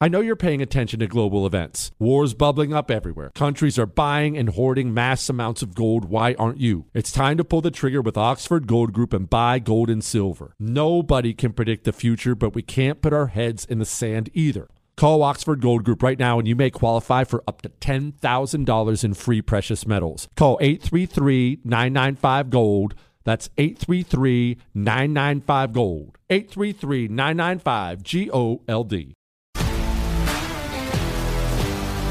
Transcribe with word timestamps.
I 0.00 0.06
know 0.06 0.20
you're 0.20 0.36
paying 0.36 0.62
attention 0.62 1.00
to 1.00 1.08
global 1.08 1.44
events. 1.44 1.90
Wars 1.98 2.32
bubbling 2.32 2.72
up 2.72 2.88
everywhere. 2.88 3.32
Countries 3.34 3.80
are 3.80 3.86
buying 3.86 4.38
and 4.38 4.50
hoarding 4.50 4.94
mass 4.94 5.28
amounts 5.28 5.60
of 5.60 5.74
gold. 5.74 6.04
Why 6.04 6.34
aren't 6.34 6.60
you? 6.60 6.86
It's 6.94 7.10
time 7.10 7.36
to 7.36 7.42
pull 7.42 7.62
the 7.62 7.72
trigger 7.72 8.00
with 8.00 8.16
Oxford 8.16 8.68
Gold 8.68 8.92
Group 8.92 9.12
and 9.12 9.28
buy 9.28 9.58
gold 9.58 9.90
and 9.90 10.04
silver. 10.04 10.54
Nobody 10.60 11.34
can 11.34 11.52
predict 11.52 11.82
the 11.82 11.92
future, 11.92 12.36
but 12.36 12.54
we 12.54 12.62
can't 12.62 13.02
put 13.02 13.12
our 13.12 13.26
heads 13.26 13.64
in 13.64 13.80
the 13.80 13.84
sand 13.84 14.30
either. 14.34 14.68
Call 14.96 15.24
Oxford 15.24 15.60
Gold 15.60 15.82
Group 15.82 16.00
right 16.00 16.18
now 16.18 16.38
and 16.38 16.46
you 16.46 16.54
may 16.54 16.70
qualify 16.70 17.24
for 17.24 17.42
up 17.48 17.62
to 17.62 17.68
$10,000 17.68 19.04
in 19.04 19.14
free 19.14 19.42
precious 19.42 19.84
metals. 19.84 20.28
Call 20.36 20.58
833 20.60 21.62
995 21.64 22.50
Gold. 22.50 22.94
That's 23.24 23.50
833 23.58 24.58
995 24.74 25.72
Gold. 25.72 26.18
833 26.30 27.08
995 27.08 28.02
G 28.04 28.30
O 28.32 28.62
L 28.68 28.84
D. 28.84 29.16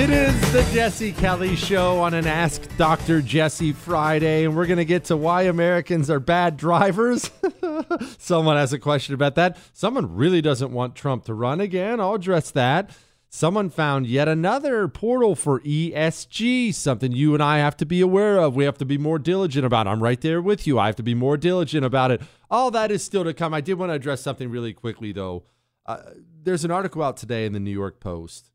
It 0.00 0.08
is 0.08 0.52
the 0.54 0.62
Jesse 0.72 1.12
Kelly 1.12 1.54
Show 1.54 1.98
on 1.98 2.14
an 2.14 2.26
Ask 2.26 2.74
Dr. 2.78 3.20
Jesse 3.20 3.74
Friday, 3.74 4.46
and 4.46 4.56
we're 4.56 4.64
going 4.64 4.78
to 4.78 4.86
get 4.86 5.04
to 5.04 5.16
why 5.16 5.42
Americans 5.42 6.08
are 6.08 6.18
bad 6.18 6.56
drivers. 6.56 7.30
Someone 8.18 8.56
has 8.56 8.72
a 8.72 8.78
question 8.78 9.14
about 9.14 9.34
that. 9.34 9.58
Someone 9.74 10.16
really 10.16 10.40
doesn't 10.40 10.72
want 10.72 10.94
Trump 10.94 11.26
to 11.26 11.34
run 11.34 11.60
again. 11.60 12.00
I'll 12.00 12.14
address 12.14 12.50
that. 12.52 12.96
Someone 13.28 13.68
found 13.68 14.06
yet 14.06 14.26
another 14.26 14.88
portal 14.88 15.34
for 15.34 15.60
ESG, 15.60 16.72
something 16.72 17.12
you 17.12 17.34
and 17.34 17.42
I 17.42 17.58
have 17.58 17.76
to 17.76 17.84
be 17.84 18.00
aware 18.00 18.38
of. 18.38 18.56
We 18.56 18.64
have 18.64 18.78
to 18.78 18.86
be 18.86 18.96
more 18.96 19.18
diligent 19.18 19.66
about. 19.66 19.86
I'm 19.86 20.02
right 20.02 20.22
there 20.22 20.40
with 20.40 20.66
you. 20.66 20.78
I 20.78 20.86
have 20.86 20.96
to 20.96 21.02
be 21.02 21.14
more 21.14 21.36
diligent 21.36 21.84
about 21.84 22.10
it. 22.10 22.22
All 22.50 22.70
that 22.70 22.90
is 22.90 23.04
still 23.04 23.24
to 23.24 23.34
come. 23.34 23.52
I 23.52 23.60
did 23.60 23.74
want 23.74 23.90
to 23.90 23.96
address 23.96 24.22
something 24.22 24.50
really 24.50 24.72
quickly, 24.72 25.12
though. 25.12 25.44
Uh, 25.84 25.98
there's 26.42 26.64
an 26.64 26.70
article 26.70 27.02
out 27.02 27.18
today 27.18 27.44
in 27.44 27.52
the 27.52 27.60
New 27.60 27.70
York 27.70 28.00
Post 28.00 28.49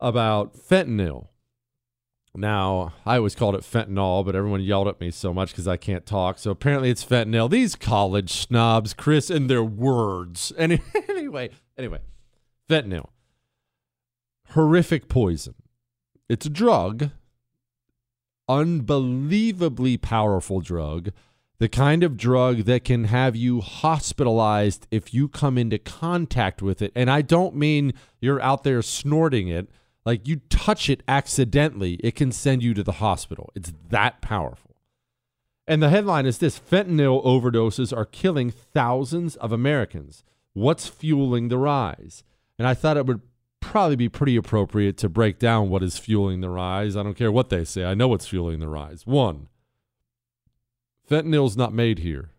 about 0.00 0.54
fentanyl. 0.54 1.28
Now, 2.34 2.94
I 3.04 3.16
always 3.16 3.34
called 3.34 3.56
it 3.56 3.62
fentanyl, 3.62 4.24
but 4.24 4.36
everyone 4.36 4.60
yelled 4.60 4.86
at 4.86 5.00
me 5.00 5.10
so 5.10 5.34
much 5.34 5.50
because 5.50 5.66
I 5.66 5.76
can't 5.76 6.06
talk. 6.06 6.38
So 6.38 6.52
apparently 6.52 6.90
it's 6.90 7.04
fentanyl. 7.04 7.50
These 7.50 7.74
college 7.74 8.32
snobs, 8.32 8.94
Chris, 8.94 9.30
and 9.30 9.50
their 9.50 9.64
words. 9.64 10.52
Any, 10.58 10.80
anyway, 11.08 11.50
anyway, 11.76 11.98
fentanyl. 12.68 13.08
Horrific 14.50 15.08
poison. 15.08 15.54
It's 16.28 16.46
a 16.46 16.50
drug, 16.50 17.10
unbelievably 18.48 19.96
powerful 19.96 20.60
drug, 20.60 21.10
the 21.58 21.68
kind 21.68 22.04
of 22.04 22.16
drug 22.16 22.58
that 22.64 22.84
can 22.84 23.04
have 23.04 23.34
you 23.34 23.60
hospitalized 23.60 24.86
if 24.90 25.12
you 25.12 25.28
come 25.28 25.58
into 25.58 25.78
contact 25.78 26.62
with 26.62 26.80
it. 26.80 26.92
And 26.94 27.10
I 27.10 27.22
don't 27.22 27.56
mean 27.56 27.92
you're 28.20 28.40
out 28.40 28.62
there 28.62 28.82
snorting 28.82 29.48
it. 29.48 29.68
Like 30.04 30.26
you 30.26 30.40
touch 30.48 30.88
it 30.88 31.02
accidentally, 31.06 31.94
it 31.94 32.14
can 32.14 32.32
send 32.32 32.62
you 32.62 32.74
to 32.74 32.82
the 32.82 32.92
hospital. 32.92 33.50
It's 33.54 33.72
that 33.90 34.20
powerful. 34.20 34.76
And 35.66 35.82
the 35.82 35.90
headline 35.90 36.26
is 36.26 36.38
this 36.38 36.58
fentanyl 36.58 37.24
overdoses 37.24 37.96
are 37.96 38.04
killing 38.04 38.50
thousands 38.50 39.36
of 39.36 39.52
Americans. 39.52 40.24
What's 40.52 40.88
fueling 40.88 41.48
the 41.48 41.58
rise? 41.58 42.24
And 42.58 42.66
I 42.66 42.74
thought 42.74 42.96
it 42.96 43.06
would 43.06 43.20
probably 43.60 43.96
be 43.96 44.08
pretty 44.08 44.36
appropriate 44.36 44.96
to 44.98 45.08
break 45.08 45.38
down 45.38 45.68
what 45.68 45.82
is 45.82 45.98
fueling 45.98 46.40
the 46.40 46.50
rise. 46.50 46.96
I 46.96 47.02
don't 47.02 47.14
care 47.14 47.30
what 47.30 47.50
they 47.50 47.64
say, 47.64 47.84
I 47.84 47.94
know 47.94 48.08
what's 48.08 48.26
fueling 48.26 48.58
the 48.58 48.68
rise. 48.68 49.06
One, 49.06 49.48
fentanyl's 51.08 51.56
not 51.56 51.72
made 51.72 52.00
here. 52.00 52.30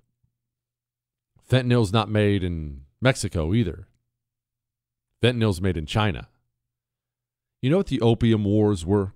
Fentanyl's 1.49 1.93
not 1.93 2.09
made 2.09 2.43
in 2.43 2.81
Mexico 2.99 3.53
either. 3.53 3.87
Fentanyl's 5.21 5.61
made 5.61 5.77
in 5.77 5.85
China. 5.85 6.27
You 7.61 7.69
know 7.69 7.77
what 7.77 7.87
the 7.87 8.01
opium 8.01 8.43
wars 8.43 8.85
were? 8.85 9.13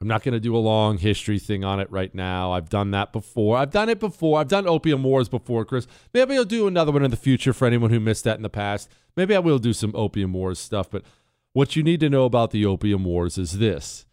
I'm 0.00 0.08
not 0.08 0.24
going 0.24 0.32
to 0.32 0.40
do 0.40 0.56
a 0.56 0.58
long 0.58 0.98
history 0.98 1.38
thing 1.38 1.62
on 1.62 1.78
it 1.78 1.90
right 1.90 2.12
now. 2.12 2.50
I've 2.50 2.68
done 2.68 2.90
that 2.90 3.12
before. 3.12 3.56
I've 3.56 3.70
done 3.70 3.88
it 3.88 4.00
before. 4.00 4.40
I've 4.40 4.48
done 4.48 4.66
opium 4.66 5.04
wars 5.04 5.28
before, 5.28 5.64
Chris. 5.64 5.86
Maybe 6.12 6.34
I'll 6.34 6.44
do 6.44 6.66
another 6.66 6.90
one 6.90 7.04
in 7.04 7.12
the 7.12 7.16
future 7.16 7.52
for 7.52 7.66
anyone 7.66 7.90
who 7.90 8.00
missed 8.00 8.24
that 8.24 8.36
in 8.36 8.42
the 8.42 8.48
past. 8.48 8.90
Maybe 9.16 9.34
I 9.36 9.38
will 9.38 9.60
do 9.60 9.72
some 9.72 9.92
opium 9.94 10.32
wars 10.32 10.58
stuff. 10.58 10.90
But 10.90 11.04
what 11.52 11.76
you 11.76 11.84
need 11.84 12.00
to 12.00 12.10
know 12.10 12.24
about 12.24 12.50
the 12.50 12.66
opium 12.66 13.04
wars 13.04 13.38
is 13.38 13.58
this 13.58 14.06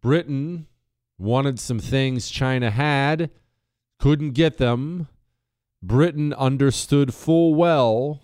Britain 0.00 0.68
wanted 1.18 1.58
some 1.58 1.80
things 1.80 2.30
China 2.30 2.70
had, 2.70 3.30
couldn't 3.98 4.32
get 4.32 4.58
them. 4.58 5.08
Britain 5.82 6.32
understood 6.34 7.12
full 7.12 7.54
well 7.54 8.20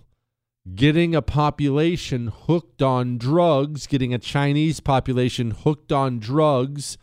getting 0.74 1.14
a 1.14 1.22
population 1.22 2.28
hooked 2.28 2.82
on 2.82 3.18
drugs, 3.18 3.86
getting 3.86 4.14
a 4.14 4.18
Chinese 4.18 4.80
population 4.80 5.50
hooked 5.50 5.92
on 5.92 6.18
drugs 6.18 6.98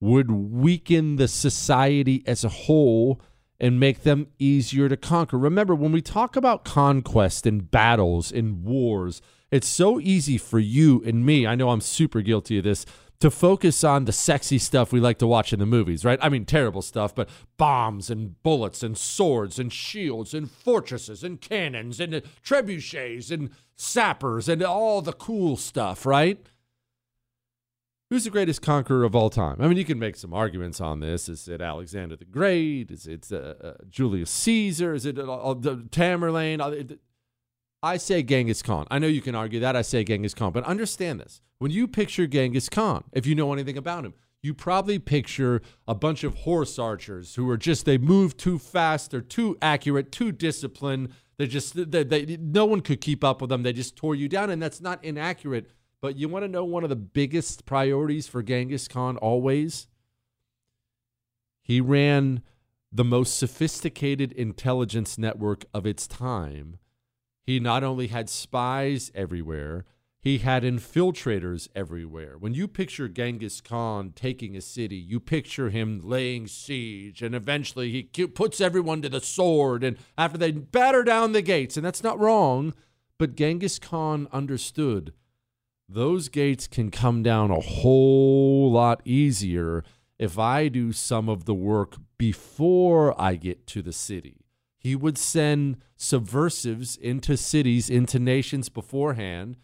would 0.00 0.30
weaken 0.30 1.16
the 1.16 1.28
society 1.28 2.22
as 2.26 2.44
a 2.44 2.48
whole 2.48 3.20
and 3.60 3.78
make 3.80 4.02
them 4.02 4.26
easier 4.38 4.88
to 4.88 4.96
conquer. 4.96 5.38
Remember, 5.38 5.74
when 5.74 5.92
we 5.92 6.02
talk 6.02 6.36
about 6.36 6.64
conquest 6.64 7.46
and 7.46 7.70
battles 7.70 8.32
and 8.32 8.64
wars, 8.64 9.22
it's 9.50 9.68
so 9.68 10.00
easy 10.00 10.36
for 10.36 10.58
you 10.58 11.02
and 11.06 11.24
me. 11.24 11.46
I 11.46 11.54
know 11.54 11.70
I'm 11.70 11.80
super 11.80 12.20
guilty 12.20 12.58
of 12.58 12.64
this 12.64 12.84
to 13.20 13.30
focus 13.30 13.84
on 13.84 14.04
the 14.04 14.12
sexy 14.12 14.58
stuff 14.58 14.92
we 14.92 15.00
like 15.00 15.18
to 15.18 15.26
watch 15.26 15.52
in 15.52 15.58
the 15.58 15.66
movies, 15.66 16.04
right? 16.04 16.18
I 16.20 16.28
mean, 16.28 16.44
terrible 16.44 16.82
stuff, 16.82 17.14
but 17.14 17.28
bombs 17.56 18.10
and 18.10 18.42
bullets 18.42 18.82
and 18.82 18.98
swords 18.98 19.58
and 19.58 19.72
shields 19.72 20.34
and 20.34 20.50
fortresses 20.50 21.24
and 21.24 21.40
cannons 21.40 22.00
and 22.00 22.22
trebuchets 22.44 23.30
and 23.30 23.50
sappers 23.76 24.48
and 24.48 24.62
all 24.62 25.00
the 25.00 25.12
cool 25.12 25.56
stuff, 25.56 26.04
right? 26.04 26.46
Who's 28.10 28.24
the 28.24 28.30
greatest 28.30 28.60
conqueror 28.62 29.04
of 29.04 29.16
all 29.16 29.30
time? 29.30 29.56
I 29.60 29.66
mean, 29.66 29.78
you 29.78 29.84
can 29.84 29.98
make 29.98 30.16
some 30.16 30.34
arguments 30.34 30.80
on 30.80 31.00
this. 31.00 31.28
Is 31.28 31.48
it 31.48 31.60
Alexander 31.60 32.16
the 32.16 32.26
Great? 32.26 32.90
Is 32.90 33.06
it 33.06 33.26
uh, 33.32 33.54
uh, 33.60 33.74
Julius 33.88 34.30
Caesar? 34.30 34.94
Is 34.94 35.06
it 35.06 35.18
uh, 35.18 35.32
uh 35.32 35.54
Tamerlane? 35.54 36.98
I 37.82 37.96
say 37.96 38.22
Genghis 38.22 38.62
Khan. 38.62 38.86
I 38.90 38.98
know 38.98 39.06
you 39.06 39.20
can 39.20 39.34
argue 39.34 39.60
that. 39.60 39.74
I 39.74 39.82
say 39.82 40.04
Genghis 40.04 40.34
Khan. 40.34 40.52
But 40.52 40.64
understand 40.64 41.20
this. 41.20 41.40
When 41.64 41.72
you 41.72 41.88
picture 41.88 42.26
Genghis 42.26 42.68
Khan, 42.68 43.04
if 43.14 43.24
you 43.24 43.34
know 43.34 43.50
anything 43.54 43.78
about 43.78 44.04
him, 44.04 44.12
you 44.42 44.52
probably 44.52 44.98
picture 44.98 45.62
a 45.88 45.94
bunch 45.94 46.22
of 46.22 46.34
horse 46.34 46.78
archers 46.78 47.36
who 47.36 47.48
are 47.48 47.56
just, 47.56 47.86
they 47.86 47.96
move 47.96 48.36
too 48.36 48.58
fast, 48.58 49.10
they're 49.10 49.22
too 49.22 49.56
accurate, 49.62 50.12
too 50.12 50.30
disciplined. 50.30 51.08
They're 51.38 51.46
just, 51.46 51.90
they, 51.90 52.04
they, 52.04 52.36
no 52.38 52.66
one 52.66 52.82
could 52.82 53.00
keep 53.00 53.24
up 53.24 53.40
with 53.40 53.48
them. 53.48 53.62
They 53.62 53.72
just 53.72 53.96
tore 53.96 54.14
you 54.14 54.28
down. 54.28 54.50
And 54.50 54.62
that's 54.62 54.82
not 54.82 55.02
inaccurate. 55.02 55.70
But 56.02 56.18
you 56.18 56.28
want 56.28 56.44
to 56.44 56.50
know 56.50 56.66
one 56.66 56.82
of 56.82 56.90
the 56.90 56.96
biggest 56.96 57.64
priorities 57.64 58.28
for 58.28 58.42
Genghis 58.42 58.86
Khan 58.86 59.16
always? 59.16 59.86
He 61.62 61.80
ran 61.80 62.42
the 62.92 63.04
most 63.04 63.38
sophisticated 63.38 64.32
intelligence 64.32 65.16
network 65.16 65.64
of 65.72 65.86
its 65.86 66.06
time 66.06 66.76
he 67.46 67.60
not 67.60 67.84
only 67.84 68.08
had 68.08 68.30
spies 68.30 69.10
everywhere, 69.14 69.84
he 70.24 70.38
had 70.38 70.62
infiltrators 70.62 71.68
everywhere. 71.74 72.36
When 72.38 72.54
you 72.54 72.66
picture 72.66 73.08
Genghis 73.08 73.60
Khan 73.60 74.12
taking 74.16 74.56
a 74.56 74.62
city, 74.62 74.96
you 74.96 75.20
picture 75.20 75.68
him 75.68 76.00
laying 76.02 76.46
siege, 76.46 77.22
and 77.22 77.34
eventually 77.34 77.90
he 77.92 78.02
puts 78.26 78.60
everyone 78.60 79.02
to 79.02 79.10
the 79.10 79.20
sword. 79.20 79.84
And 79.84 79.98
after 80.16 80.38
they 80.38 80.50
batter 80.50 81.04
down 81.04 81.32
the 81.32 81.42
gates, 81.42 81.76
and 81.76 81.84
that's 81.84 82.02
not 82.02 82.18
wrong, 82.18 82.72
but 83.18 83.36
Genghis 83.36 83.78
Khan 83.78 84.26
understood 84.32 85.12
those 85.86 86.30
gates 86.30 86.66
can 86.66 86.90
come 86.90 87.22
down 87.22 87.50
a 87.50 87.60
whole 87.60 88.72
lot 88.72 89.02
easier 89.04 89.84
if 90.18 90.38
I 90.38 90.68
do 90.68 90.92
some 90.92 91.28
of 91.28 91.44
the 91.44 91.54
work 91.54 91.96
before 92.16 93.20
I 93.20 93.36
get 93.36 93.66
to 93.68 93.82
the 93.82 93.92
city 93.92 94.44
he 94.84 94.94
would 94.94 95.16
send 95.16 95.78
subversives 95.96 96.98
into 96.98 97.38
cities, 97.38 97.88
into 97.88 98.18
nations 98.18 98.68
beforehand. 98.68 99.56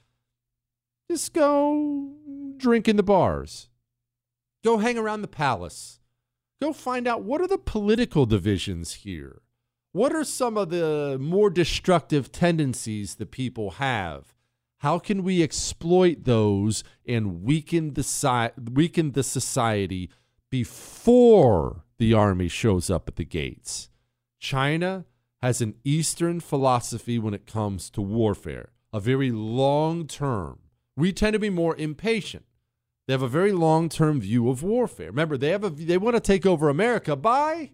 Just 1.11 1.33
go 1.33 2.13
drink 2.57 2.87
in 2.87 2.95
the 2.95 3.03
bars. 3.03 3.69
Go 4.63 4.79
hang 4.79 4.97
around 4.97 5.23
the 5.23 5.27
palace. 5.27 5.99
Go 6.63 6.73
find 6.73 7.09
out 7.09 7.25
what 7.25 7.41
are 7.41 7.49
the 7.49 7.59
political 7.59 8.27
divisions 8.27 8.93
here? 8.93 9.43
What 9.91 10.15
are 10.15 10.23
some 10.23 10.57
of 10.57 10.71
the 10.71 11.19
more 11.21 11.51
destructive 11.51 12.31
tendencies 12.31 13.17
the 13.17 13.27
people 13.27 13.73
have? 13.73 14.37
How 14.83 15.01
can 15.01 15.25
we 15.25 15.43
exploit 15.43 16.23
those 16.27 16.85
and 17.05 17.43
weaken 17.43 17.95
the, 17.95 18.05
si- 18.05 18.55
weaken 18.73 19.11
the 19.11 19.25
society 19.25 20.11
before 20.49 21.83
the 21.99 22.15
army 22.15 22.47
shows 22.47 22.89
up 22.89 23.09
at 23.09 23.17
the 23.17 23.25
gates? 23.25 23.91
China 24.39 25.07
has 25.43 25.61
an 25.61 25.75
Eastern 25.83 26.39
philosophy 26.39 27.19
when 27.19 27.35
it 27.35 27.47
comes 27.47 27.91
to 27.91 28.01
warfare, 28.01 28.69
a 28.93 29.01
very 29.01 29.33
long 29.33 30.07
term. 30.07 30.61
We 30.97 31.13
tend 31.13 31.35
to 31.35 31.39
be 31.39 31.51
more 31.51 31.77
impatient. 31.77 32.45
They 33.07 33.15
have 33.15 33.23
a 33.23 33.29
very 33.29 33.53
long 33.53 33.89
term 33.89 34.21
view 34.21 34.49
of 34.51 34.63
warfare. 34.63 35.09
Remember, 35.09 35.37
they 35.37 35.51
have 35.51 35.65
a 35.65 35.71
they 35.71 35.99
want 35.99 36.17
to 36.17 36.21
take 36.21 36.47
over 36.47 36.69
America 36.69 37.17
by 37.17 37.71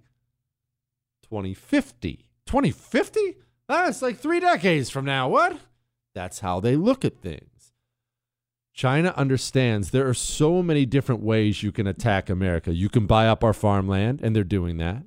2050. 1.22 2.28
2050? 2.46 3.20
That's 3.68 4.00
like 4.00 4.18
three 4.18 4.40
decades 4.40 4.90
from 4.90 5.04
now. 5.04 5.28
What? 5.28 5.58
That's 6.14 6.40
how 6.40 6.60
they 6.60 6.76
look 6.76 7.04
at 7.04 7.20
things. 7.20 7.72
China 8.72 9.12
understands 9.16 9.90
there 9.90 10.08
are 10.08 10.14
so 10.14 10.62
many 10.62 10.84
different 10.86 11.22
ways 11.22 11.62
you 11.62 11.72
can 11.72 11.86
attack 11.86 12.28
America. 12.28 12.74
You 12.74 12.88
can 12.88 13.06
buy 13.06 13.26
up 13.26 13.42
our 13.42 13.54
farmland, 13.54 14.20
and 14.22 14.36
they're 14.36 14.44
doing 14.44 14.76
that. 14.78 15.02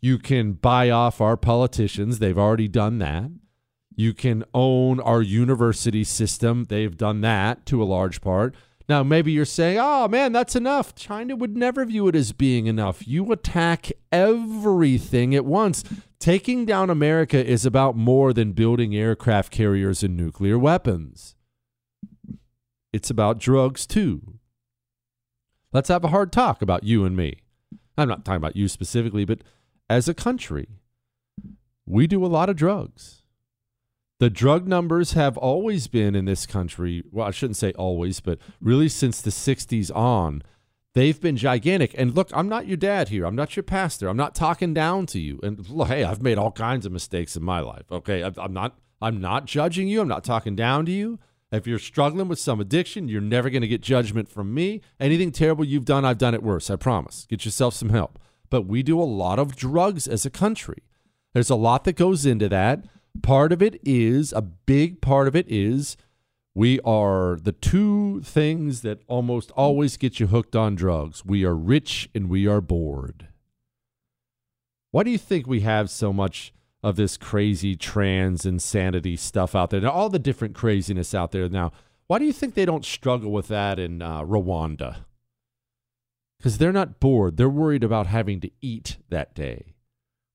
You 0.00 0.18
can 0.18 0.52
buy 0.52 0.90
off 0.90 1.20
our 1.20 1.36
politicians. 1.36 2.18
They've 2.18 2.38
already 2.38 2.68
done 2.68 2.98
that. 2.98 3.30
You 3.96 4.14
can 4.14 4.44
own 4.54 5.00
our 5.00 5.20
university 5.20 6.04
system. 6.04 6.64
They've 6.64 6.96
done 6.96 7.20
that 7.22 7.66
to 7.66 7.82
a 7.82 7.84
large 7.84 8.20
part. 8.20 8.54
Now, 8.88 9.04
maybe 9.04 9.30
you're 9.30 9.44
saying, 9.44 9.78
oh 9.80 10.08
man, 10.08 10.32
that's 10.32 10.56
enough. 10.56 10.94
China 10.94 11.36
would 11.36 11.56
never 11.56 11.84
view 11.84 12.08
it 12.08 12.16
as 12.16 12.32
being 12.32 12.66
enough. 12.66 13.06
You 13.06 13.30
attack 13.30 13.92
everything 14.10 15.34
at 15.34 15.44
once. 15.44 15.84
Taking 16.18 16.66
down 16.66 16.90
America 16.90 17.44
is 17.44 17.64
about 17.64 17.96
more 17.96 18.32
than 18.32 18.52
building 18.52 18.94
aircraft 18.94 19.52
carriers 19.52 20.02
and 20.02 20.16
nuclear 20.16 20.58
weapons, 20.58 21.36
it's 22.92 23.10
about 23.10 23.38
drugs 23.38 23.86
too. 23.86 24.40
Let's 25.72 25.88
have 25.88 26.02
a 26.02 26.08
hard 26.08 26.32
talk 26.32 26.60
about 26.60 26.82
you 26.82 27.04
and 27.04 27.16
me. 27.16 27.42
I'm 27.96 28.08
not 28.08 28.24
talking 28.24 28.38
about 28.38 28.56
you 28.56 28.66
specifically, 28.66 29.24
but 29.24 29.42
as 29.88 30.08
a 30.08 30.14
country, 30.14 30.68
we 31.86 32.06
do 32.06 32.24
a 32.24 32.28
lot 32.28 32.48
of 32.48 32.56
drugs. 32.56 33.19
The 34.20 34.30
drug 34.30 34.68
numbers 34.68 35.14
have 35.14 35.36
always 35.36 35.88
been 35.88 36.14
in 36.14 36.26
this 36.26 36.46
country, 36.46 37.02
well, 37.10 37.26
I 37.26 37.32
shouldn't 37.32 37.56
say 37.56 37.72
always, 37.72 38.20
but 38.20 38.38
really 38.60 38.88
since 38.88 39.20
the 39.20 39.30
60s 39.30 39.94
on, 39.94 40.42
they've 40.94 41.20
been 41.20 41.36
gigantic. 41.36 41.94
And 41.98 42.14
look, 42.14 42.30
I'm 42.32 42.48
not 42.48 42.68
your 42.68 42.76
dad 42.76 43.08
here. 43.08 43.24
I'm 43.24 43.34
not 43.34 43.56
your 43.56 43.64
pastor. 43.64 44.08
I'm 44.08 44.16
not 44.16 44.36
talking 44.36 44.72
down 44.72 45.06
to 45.06 45.18
you. 45.18 45.40
And 45.42 45.68
look, 45.68 45.88
hey, 45.88 46.04
I've 46.04 46.22
made 46.22 46.38
all 46.38 46.52
kinds 46.52 46.86
of 46.86 46.92
mistakes 46.92 47.34
in 47.34 47.42
my 47.42 47.58
life. 47.58 47.90
Okay, 47.90 48.22
I'm 48.22 48.52
not 48.52 48.78
I'm 49.02 49.20
not 49.20 49.46
judging 49.46 49.88
you. 49.88 50.00
I'm 50.00 50.08
not 50.08 50.24
talking 50.24 50.54
down 50.54 50.84
to 50.86 50.92
you. 50.92 51.18
If 51.50 51.66
you're 51.66 51.80
struggling 51.80 52.28
with 52.28 52.38
some 52.38 52.60
addiction, 52.60 53.08
you're 53.08 53.20
never 53.20 53.50
going 53.50 53.62
to 53.62 53.68
get 53.68 53.80
judgment 53.80 54.28
from 54.28 54.54
me. 54.54 54.82
Anything 55.00 55.32
terrible 55.32 55.64
you've 55.64 55.84
done, 55.84 56.04
I've 56.04 56.18
done 56.18 56.34
it 56.34 56.44
worse. 56.44 56.70
I 56.70 56.76
promise. 56.76 57.26
Get 57.28 57.44
yourself 57.44 57.74
some 57.74 57.88
help 57.88 58.20
but 58.50 58.62
we 58.62 58.82
do 58.82 59.00
a 59.00 59.04
lot 59.04 59.38
of 59.38 59.56
drugs 59.56 60.06
as 60.06 60.26
a 60.26 60.30
country. 60.30 60.82
There's 61.32 61.50
a 61.50 61.54
lot 61.54 61.84
that 61.84 61.94
goes 61.94 62.26
into 62.26 62.48
that. 62.48 62.84
Part 63.22 63.52
of 63.52 63.62
it 63.62 63.80
is, 63.84 64.32
a 64.32 64.42
big 64.42 65.00
part 65.00 65.28
of 65.28 65.36
it 65.36 65.46
is, 65.48 65.96
we 66.54 66.80
are 66.80 67.38
the 67.40 67.52
two 67.52 68.20
things 68.22 68.82
that 68.82 69.02
almost 69.06 69.50
always 69.52 69.96
get 69.96 70.18
you 70.18 70.28
hooked 70.28 70.56
on 70.56 70.74
drugs. 70.74 71.24
We 71.24 71.44
are 71.44 71.54
rich 71.54 72.08
and 72.14 72.28
we 72.28 72.46
are 72.46 72.60
bored. 72.60 73.28
Why 74.90 75.04
do 75.04 75.10
you 75.10 75.18
think 75.18 75.46
we 75.46 75.60
have 75.60 75.90
so 75.90 76.12
much 76.12 76.52
of 76.82 76.96
this 76.96 77.16
crazy 77.16 77.76
trans 77.76 78.44
insanity 78.44 79.16
stuff 79.16 79.54
out 79.54 79.70
there? 79.70 79.80
Now, 79.80 79.90
all 79.90 80.08
the 80.08 80.18
different 80.18 80.54
craziness 80.54 81.14
out 81.14 81.30
there 81.32 81.48
now. 81.48 81.72
Why 82.08 82.18
do 82.18 82.24
you 82.24 82.32
think 82.32 82.54
they 82.54 82.64
don't 82.64 82.84
struggle 82.84 83.30
with 83.30 83.46
that 83.48 83.78
in 83.78 84.02
uh, 84.02 84.22
Rwanda? 84.22 85.04
because 86.40 86.56
they're 86.56 86.72
not 86.72 87.00
bored. 87.00 87.36
They're 87.36 87.50
worried 87.50 87.84
about 87.84 88.06
having 88.06 88.40
to 88.40 88.50
eat 88.62 88.96
that 89.10 89.34
day. 89.34 89.74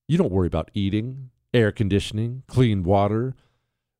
You 0.08 0.20
don't 0.20 0.32
worry 0.32 0.46
about 0.46 0.70
eating, 0.75 1.32
air 1.56 1.72
conditioning, 1.72 2.44
clean 2.48 2.84
water. 2.84 3.34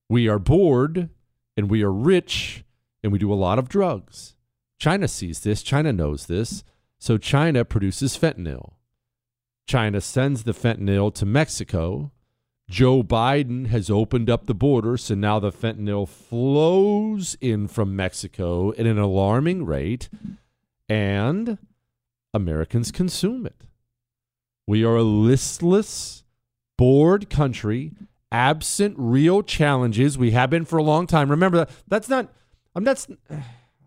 We 0.10 0.28
are 0.28 0.40
bored 0.40 1.10
and 1.58 1.70
we 1.70 1.82
are 1.84 1.92
rich 1.92 2.64
and 3.02 3.12
we 3.12 3.18
do 3.18 3.32
a 3.32 3.36
lot 3.36 3.58
of 3.58 3.70
drugs. 3.70 4.36
China 4.78 5.08
sees 5.08 5.40
this, 5.40 5.64
China 5.64 5.94
knows 5.94 6.26
this. 6.26 6.64
So 7.00 7.18
China 7.18 7.64
produces 7.66 8.18
fentanyl. 8.18 8.74
China 9.68 10.02
sends 10.02 10.44
the 10.44 10.54
fentanyl 10.54 11.14
to 11.16 11.26
Mexico. 11.26 12.12
Joe 12.70 13.04
Biden 13.04 13.68
has 13.68 13.90
opened 13.90 14.30
up 14.30 14.46
the 14.46 14.56
border, 14.56 14.98
so 14.98 15.16
now 15.16 15.40
the 15.40 15.52
fentanyl 15.52 16.08
flows 16.08 17.38
in 17.40 17.68
from 17.68 17.96
Mexico 17.96 18.72
at 18.72 18.86
an 18.86 18.98
alarming 18.98 19.66
rate. 19.66 20.10
And 20.90 21.58
Americans 22.34 22.92
consume 22.92 23.46
it. 23.46 23.66
We 24.68 24.84
are 24.84 24.98
a 24.98 25.04
listless, 25.04 26.25
bored 26.78 27.30
country, 27.30 27.94
absent 28.32 28.96
real 28.98 29.44
challenges. 29.44 30.18
We 30.18 30.32
have 30.32 30.50
been 30.50 30.66
for 30.66 30.78
a 30.78 30.84
long 30.84 31.08
time. 31.08 31.30
Remember 31.30 31.60
that 31.60 31.70
that's 31.88 32.10
not 32.10 32.34
I'm 32.76 32.84
that's 32.84 33.08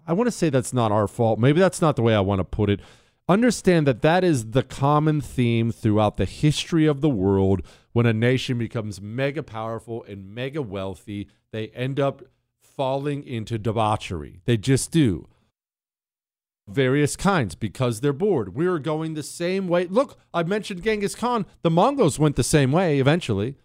I 0.07 0.12
want 0.14 0.26
to 0.26 0.33
say 0.33 0.49
that's 0.49 0.73
not 0.73 0.90
our 0.90 1.07
fault. 1.07 1.38
Maybe 1.38 1.61
that's 1.61 1.83
not 1.83 1.97
the 1.97 2.02
way 2.02 2.14
I 2.14 2.21
want 2.21 2.38
to 2.40 2.45
put 2.45 2.71
it. 2.71 2.80
understand 3.28 3.87
that 3.87 4.00
that 4.00 4.25
is 4.25 4.52
the 4.52 4.62
common 4.62 5.21
theme 5.21 5.71
throughout 5.71 6.16
the 6.16 6.25
history 6.25 6.87
of 6.87 7.02
the 7.02 7.11
world. 7.11 7.61
When 7.92 8.07
a 8.07 8.12
nation 8.14 8.59
becomes 8.59 9.02
mega 9.02 9.42
powerful 9.42 10.04
and 10.04 10.35
mega 10.35 10.62
wealthy, 10.62 11.28
they 11.50 11.68
end 11.68 12.00
up 12.00 12.23
falling 12.61 13.25
into 13.25 13.59
debauchery. 13.59 14.40
They 14.45 14.57
just 14.57 14.90
do. 14.90 15.28
Various 16.71 17.17
kinds 17.17 17.55
because 17.55 18.01
they're 18.01 18.13
bored. 18.13 18.55
We 18.55 18.67
are 18.67 18.79
going 18.79 19.15
the 19.15 19.23
same 19.23 19.69
way. 19.69 19.87
Look, 19.87 20.19
I 20.35 20.43
mentioned 20.43 20.83
Genghis 20.83 21.15
Khan. 21.15 21.47
The 21.63 21.71
Mongols 21.71 22.19
went 22.19 22.37
the 22.37 22.43
same 22.43 22.73
way 22.73 23.01
eventually. 23.01 23.57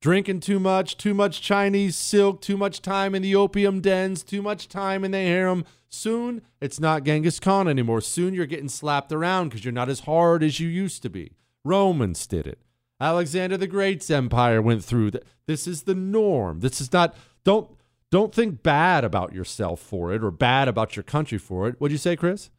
Drinking 0.00 0.40
too 0.40 0.58
much, 0.58 0.96
too 0.96 1.14
much 1.14 1.42
Chinese 1.42 1.96
silk, 1.96 2.40
too 2.40 2.56
much 2.56 2.82
time 2.82 3.14
in 3.14 3.22
the 3.22 3.36
opium 3.36 3.80
dens, 3.80 4.22
too 4.22 4.42
much 4.42 4.68
time 4.68 5.04
in 5.04 5.10
the 5.10 5.18
harem. 5.18 5.64
Soon, 5.88 6.42
it's 6.60 6.80
not 6.80 7.04
Genghis 7.04 7.38
Khan 7.38 7.68
anymore. 7.68 8.00
Soon, 8.00 8.34
you're 8.34 8.46
getting 8.46 8.68
slapped 8.68 9.12
around 9.12 9.48
because 9.48 9.64
you're 9.64 9.72
not 9.72 9.88
as 9.88 10.00
hard 10.00 10.42
as 10.42 10.58
you 10.58 10.68
used 10.68 11.02
to 11.02 11.10
be. 11.10 11.32
Romans 11.64 12.26
did 12.26 12.46
it. 12.46 12.58
Alexander 13.00 13.56
the 13.56 13.66
Great's 13.66 14.10
empire 14.10 14.62
went 14.62 14.84
through 14.84 15.10
that. 15.10 15.24
This 15.46 15.66
is 15.66 15.82
the 15.82 15.94
norm. 15.94 16.60
This 16.60 16.80
is 16.80 16.92
not, 16.92 17.14
don't 17.44 17.68
don't 18.12 18.34
think 18.34 18.62
bad 18.62 19.04
about 19.04 19.32
yourself 19.32 19.80
for 19.80 20.12
it 20.12 20.22
or 20.22 20.30
bad 20.30 20.68
about 20.68 20.96
your 20.96 21.02
country 21.02 21.38
for 21.38 21.66
it. 21.66 21.76
What'd 21.78 21.92
you 21.92 21.98
say, 21.98 22.14
Chris? 22.14 22.50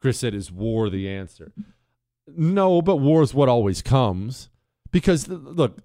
Chris 0.00 0.18
said, 0.18 0.34
Is 0.34 0.50
war 0.50 0.90
the 0.90 1.08
answer? 1.08 1.52
No, 2.26 2.82
but 2.82 2.96
war 2.96 3.22
is 3.22 3.32
what 3.32 3.48
always 3.48 3.80
comes. 3.80 4.50
Because, 4.90 5.28
look, 5.28 5.78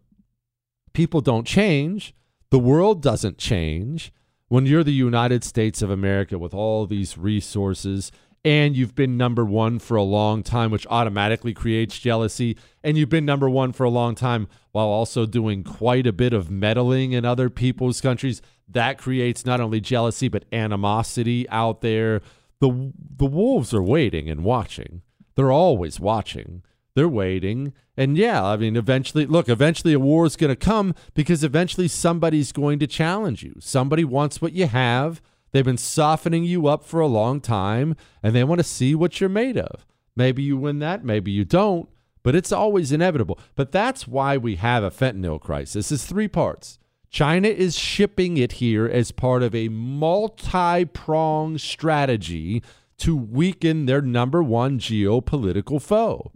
people 0.94 1.22
don't 1.22 1.46
change, 1.46 2.15
the 2.50 2.58
world 2.58 3.04
doesn't 3.04 3.38
change. 3.38 4.12
When 4.48 4.65
you're 4.65 4.84
the 4.84 4.92
United 4.92 5.44
States 5.44 5.82
of 5.82 5.89
America 5.92 6.39
with 6.39 6.54
all 6.56 6.88
these 6.88 7.20
resources 7.20 8.12
and 8.45 8.77
you've 8.77 8.93
been 8.93 9.17
number 9.17 9.43
one 9.43 9.79
for 9.79 9.97
a 9.97 10.03
long 10.03 10.43
time, 10.43 10.69
which 10.69 10.85
automatically 10.87 11.51
creates 11.51 11.97
jealousy. 11.97 12.55
And 12.83 12.95
you've 12.95 13.09
been 13.09 13.25
number 13.25 13.49
one 13.49 13.73
for 13.73 13.85
a 13.85 13.89
long 13.89 14.13
time 14.13 14.47
while 14.71 14.85
also 14.85 15.25
doing 15.25 15.63
quite 15.63 16.05
a 16.05 16.13
bit 16.13 16.31
of 16.31 16.51
meddling 16.51 17.13
in 17.13 17.25
other 17.25 17.49
people's 17.49 18.01
countries. 18.01 18.43
That 18.67 18.99
creates 18.99 19.47
not 19.47 19.59
only 19.59 19.81
jealousy, 19.81 20.27
but 20.27 20.45
animosity 20.53 21.49
out 21.49 21.81
there. 21.81 22.21
The, 22.59 22.93
the 23.17 23.25
wolves 23.25 23.73
are 23.73 23.81
waiting 23.81 24.29
and 24.29 24.43
watching. 24.43 25.01
They're 25.35 25.51
always 25.51 25.99
watching. 25.99 26.61
They're 26.93 27.09
waiting. 27.09 27.73
And 27.97 28.15
yeah, 28.15 28.45
I 28.45 28.57
mean, 28.57 28.75
eventually, 28.75 29.25
look, 29.25 29.49
eventually 29.49 29.93
a 29.93 29.99
war 29.99 30.23
is 30.27 30.35
going 30.35 30.51
to 30.51 30.55
come 30.55 30.93
because 31.15 31.43
eventually 31.43 31.87
somebody's 31.87 32.51
going 32.51 32.77
to 32.77 32.87
challenge 32.87 33.41
you. 33.41 33.55
Somebody 33.59 34.05
wants 34.05 34.39
what 34.39 34.53
you 34.53 34.67
have 34.67 35.19
They've 35.55 35.63
been 35.63 35.77
softening 35.77 36.43
you 36.43 36.67
up 36.67 36.83
for 36.83 37.00
a 37.00 37.07
long 37.07 37.39
time 37.39 37.95
and 38.21 38.35
they 38.35 38.43
want 38.43 38.59
to 38.59 38.63
see 38.65 38.93
what 38.93 39.21
you're 39.21 39.29
made 39.29 39.57
of. 39.57 39.85
Maybe 40.13 40.43
you 40.43 40.57
win 40.57 40.79
that, 40.79 41.05
maybe 41.05 41.31
you 41.31 41.45
don't, 41.45 41.88
but 42.24 42.35
it's 42.35 42.51
always 42.51 42.91
inevitable. 42.91 43.39
But 43.55 43.71
that's 43.71 44.05
why 44.05 44.35
we 44.35 44.57
have 44.57 44.83
a 44.83 44.91
fentanyl 44.91 45.39
crisis. 45.39 45.93
It's 45.93 46.03
three 46.03 46.27
parts. 46.27 46.77
China 47.09 47.47
is 47.47 47.79
shipping 47.79 48.35
it 48.35 48.51
here 48.53 48.85
as 48.85 49.13
part 49.13 49.43
of 49.43 49.55
a 49.55 49.69
multi 49.69 50.83
pronged 50.83 51.62
strategy 51.62 52.62
to 52.97 53.15
weaken 53.15 53.85
their 53.85 54.01
number 54.01 54.43
one 54.43 54.77
geopolitical 54.77 55.81
foe. 55.81 56.33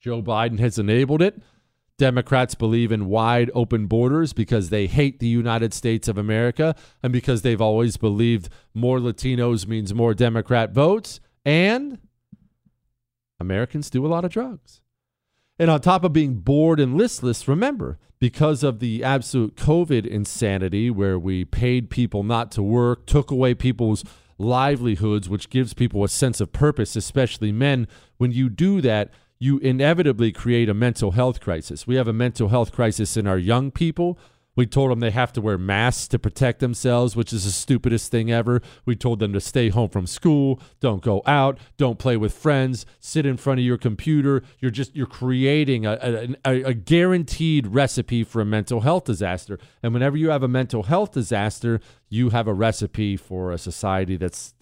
Joe 0.00 0.22
Biden 0.22 0.58
has 0.58 0.78
enabled 0.78 1.20
it. 1.20 1.38
Democrats 2.02 2.56
believe 2.56 2.90
in 2.90 3.06
wide 3.06 3.48
open 3.54 3.86
borders 3.86 4.32
because 4.32 4.70
they 4.70 4.88
hate 4.88 5.20
the 5.20 5.28
United 5.28 5.72
States 5.72 6.08
of 6.08 6.18
America 6.18 6.74
and 7.00 7.12
because 7.12 7.42
they've 7.42 7.60
always 7.60 7.96
believed 7.96 8.48
more 8.74 8.98
Latinos 8.98 9.68
means 9.68 9.94
more 9.94 10.12
Democrat 10.12 10.72
votes. 10.72 11.20
And 11.44 12.00
Americans 13.38 13.88
do 13.88 14.04
a 14.04 14.08
lot 14.08 14.24
of 14.24 14.32
drugs. 14.32 14.80
And 15.60 15.70
on 15.70 15.80
top 15.80 16.02
of 16.02 16.12
being 16.12 16.40
bored 16.40 16.80
and 16.80 16.96
listless, 16.96 17.46
remember, 17.46 18.00
because 18.18 18.64
of 18.64 18.80
the 18.80 19.04
absolute 19.04 19.54
COVID 19.54 20.04
insanity 20.04 20.90
where 20.90 21.20
we 21.20 21.44
paid 21.44 21.88
people 21.88 22.24
not 22.24 22.50
to 22.50 22.64
work, 22.64 23.06
took 23.06 23.30
away 23.30 23.54
people's 23.54 24.02
livelihoods, 24.38 25.28
which 25.28 25.50
gives 25.50 25.72
people 25.72 26.02
a 26.02 26.08
sense 26.08 26.40
of 26.40 26.52
purpose, 26.52 26.96
especially 26.96 27.52
men, 27.52 27.86
when 28.16 28.32
you 28.32 28.48
do 28.48 28.80
that, 28.80 29.08
you 29.42 29.58
inevitably 29.58 30.30
create 30.30 30.68
a 30.68 30.74
mental 30.74 31.10
health 31.10 31.40
crisis. 31.40 31.84
We 31.84 31.96
have 31.96 32.06
a 32.06 32.12
mental 32.12 32.50
health 32.50 32.70
crisis 32.70 33.16
in 33.16 33.26
our 33.26 33.36
young 33.36 33.72
people. 33.72 34.16
We 34.54 34.66
told 34.66 34.92
them 34.92 35.00
they 35.00 35.10
have 35.10 35.32
to 35.32 35.40
wear 35.40 35.58
masks 35.58 36.06
to 36.08 36.18
protect 36.20 36.60
themselves, 36.60 37.16
which 37.16 37.32
is 37.32 37.44
the 37.44 37.50
stupidest 37.50 38.12
thing 38.12 38.30
ever. 38.30 38.62
We 38.86 38.94
told 38.94 39.18
them 39.18 39.32
to 39.32 39.40
stay 39.40 39.70
home 39.70 39.88
from 39.88 40.06
school, 40.06 40.60
don't 40.78 41.02
go 41.02 41.22
out, 41.26 41.58
don't 41.76 41.98
play 41.98 42.16
with 42.16 42.32
friends, 42.32 42.86
sit 43.00 43.26
in 43.26 43.36
front 43.36 43.58
of 43.58 43.66
your 43.66 43.78
computer. 43.78 44.44
You're 44.60 44.70
just 44.70 44.94
you're 44.94 45.06
creating 45.06 45.86
a, 45.86 46.36
a, 46.44 46.62
a 46.62 46.74
guaranteed 46.74 47.66
recipe 47.66 48.22
for 48.22 48.42
a 48.42 48.44
mental 48.44 48.82
health 48.82 49.06
disaster. 49.06 49.58
And 49.82 49.92
whenever 49.92 50.16
you 50.16 50.30
have 50.30 50.44
a 50.44 50.48
mental 50.48 50.84
health 50.84 51.10
disaster, 51.10 51.80
you 52.08 52.30
have 52.30 52.46
a 52.46 52.54
recipe 52.54 53.16
for 53.16 53.50
a 53.50 53.58
society 53.58 54.16
that's 54.16 54.54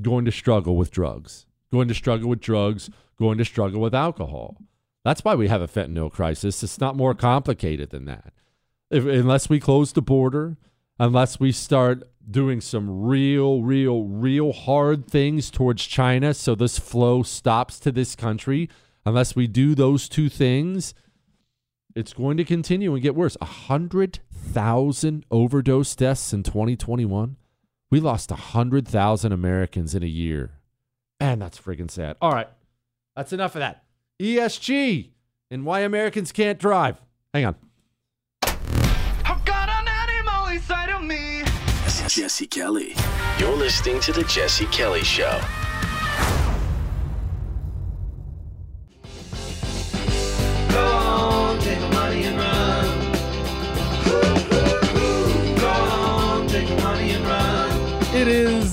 going 0.00 0.24
to 0.24 0.32
struggle 0.32 0.74
with 0.74 0.90
drugs, 0.90 1.44
going 1.70 1.88
to 1.88 1.94
struggle 1.94 2.30
with 2.30 2.40
drugs, 2.40 2.88
going 3.22 3.38
to 3.38 3.44
struggle 3.44 3.80
with 3.80 3.94
alcohol. 3.94 4.58
That's 5.04 5.24
why 5.24 5.34
we 5.34 5.48
have 5.48 5.62
a 5.62 5.68
fentanyl 5.68 6.12
crisis. 6.12 6.62
It's 6.62 6.80
not 6.80 6.96
more 6.96 7.14
complicated 7.14 7.90
than 7.90 8.04
that. 8.04 8.32
If, 8.90 9.06
unless 9.06 9.48
we 9.48 9.58
close 9.58 9.92
the 9.92 10.02
border, 10.02 10.58
unless 10.98 11.40
we 11.40 11.50
start 11.52 12.02
doing 12.30 12.60
some 12.60 13.02
real, 13.02 13.62
real, 13.62 14.04
real 14.04 14.52
hard 14.52 15.06
things 15.06 15.50
towards 15.50 15.86
China 15.86 16.34
so 16.34 16.54
this 16.54 16.78
flow 16.78 17.22
stops 17.22 17.80
to 17.80 17.90
this 17.90 18.14
country, 18.14 18.68
unless 19.04 19.34
we 19.34 19.46
do 19.46 19.74
those 19.74 20.08
two 20.08 20.28
things, 20.28 20.94
it's 21.94 22.12
going 22.12 22.36
to 22.36 22.44
continue 22.44 22.92
and 22.92 23.02
get 23.02 23.14
worse. 23.14 23.36
100,000 23.40 25.26
overdose 25.30 25.96
deaths 25.96 26.32
in 26.32 26.42
2021. 26.42 27.36
We 27.90 28.00
lost 28.00 28.30
100,000 28.30 29.32
Americans 29.32 29.94
in 29.94 30.02
a 30.02 30.06
year. 30.06 30.58
And 31.20 31.42
that's 31.42 31.58
freaking 31.58 31.90
sad. 31.90 32.16
All 32.20 32.32
right. 32.32 32.48
That's 33.16 33.32
enough 33.32 33.54
of 33.54 33.60
that. 33.60 33.84
ESG 34.20 35.10
and 35.50 35.64
why 35.66 35.80
Americans 35.80 36.32
can't 36.32 36.58
drive. 36.58 37.00
Hang 37.34 37.44
on. 37.46 37.56
I've 38.42 39.44
got 39.44 39.68
an 39.68 39.88
animal 39.88 40.46
inside 40.48 40.90
of 40.90 41.02
me. 41.02 41.42
This 41.84 42.04
is 42.04 42.14
Jesse 42.14 42.46
Kelly. 42.46 42.94
You're 43.38 43.56
listening 43.56 44.00
to 44.00 44.12
The 44.12 44.24
Jesse 44.24 44.66
Kelly 44.66 45.02
Show. 45.02 45.40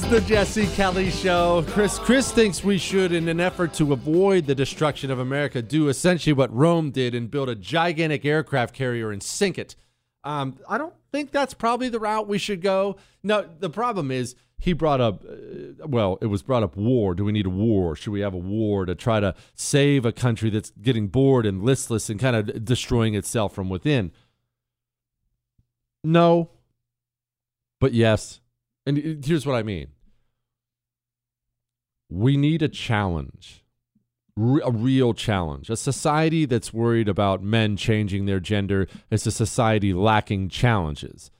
The 0.10 0.22
Jesse 0.22 0.66
Kelly 0.70 1.12
Show. 1.12 1.64
Chris 1.68 2.00
Chris 2.00 2.32
thinks 2.32 2.64
we 2.64 2.80
should, 2.80 3.12
in 3.12 3.28
an 3.28 3.40
effort 3.40 3.76
to 3.76 3.94
avoid 3.94 4.48
the 4.48 4.56
destruction 4.56 5.12
of 5.12 5.20
America, 5.20 5.62
do 5.62 5.88
essentially 5.88 6.34
what 6.34 6.52
Rome 6.52 6.90
did 6.90 7.14
and 7.14 7.30
build 7.30 7.48
a 7.48 7.54
gigantic 7.54 8.26
aircraft 8.26 8.74
carrier 8.74 9.12
and 9.12 9.22
sink 9.22 9.60
it. 9.60 9.76
Um, 10.24 10.58
I 10.68 10.80
don't 10.80 10.96
think 11.12 11.30
that's 11.30 11.54
probably 11.54 11.90
the 11.90 12.00
route 12.00 12.28
we 12.28 12.40
should 12.40 12.64
go. 12.64 12.96
No, 13.22 13.48
the 13.60 13.70
problem 13.70 14.10
is 14.10 14.36
he 14.58 14.74
brought 14.74 15.00
up, 15.00 15.24
uh, 15.24 15.86
well, 15.86 16.18
it 16.22 16.26
was 16.26 16.42
brought 16.42 16.64
up 16.64 16.76
war. 16.76 17.14
Do 17.14 17.24
we 17.24 17.32
need 17.32 17.46
a 17.46 17.52
war? 17.52 17.96
Should 17.96 18.12
we 18.12 18.22
have 18.22 18.34
a 18.34 18.38
war 18.38 18.88
to 18.88 18.96
try 18.96 19.20
to 19.20 19.36
save 19.54 20.06
a 20.06 20.12
country 20.12 20.50
that's 20.50 20.72
getting 20.82 21.10
bored 21.10 21.46
and 21.46 21.62
listless 21.62 22.10
and 22.10 22.20
kind 22.20 22.36
of 22.36 22.66
destroying 22.66 23.14
itself 23.14 23.54
from 23.54 23.70
within? 23.70 24.12
No, 26.04 26.50
but 27.80 27.94
yes. 27.94 28.40
And 28.88 29.24
here's 29.24 29.46
what 29.46 29.56
I 29.56 29.62
mean 29.62 29.90
we 32.10 32.38
need 32.38 32.62
a 32.62 32.68
challenge, 32.68 33.64
a 34.38 34.72
real 34.72 35.14
challenge. 35.14 35.70
A 35.70 35.78
society 35.78 36.46
that's 36.46 36.74
worried 36.74 37.08
about 37.08 37.44
men 37.44 37.78
changing 37.78 38.26
their 38.26 38.40
gender 38.40 38.88
is 39.12 39.28
a 39.28 39.32
society 39.32 39.94
lacking 39.94 40.50
challenges. 40.50 41.32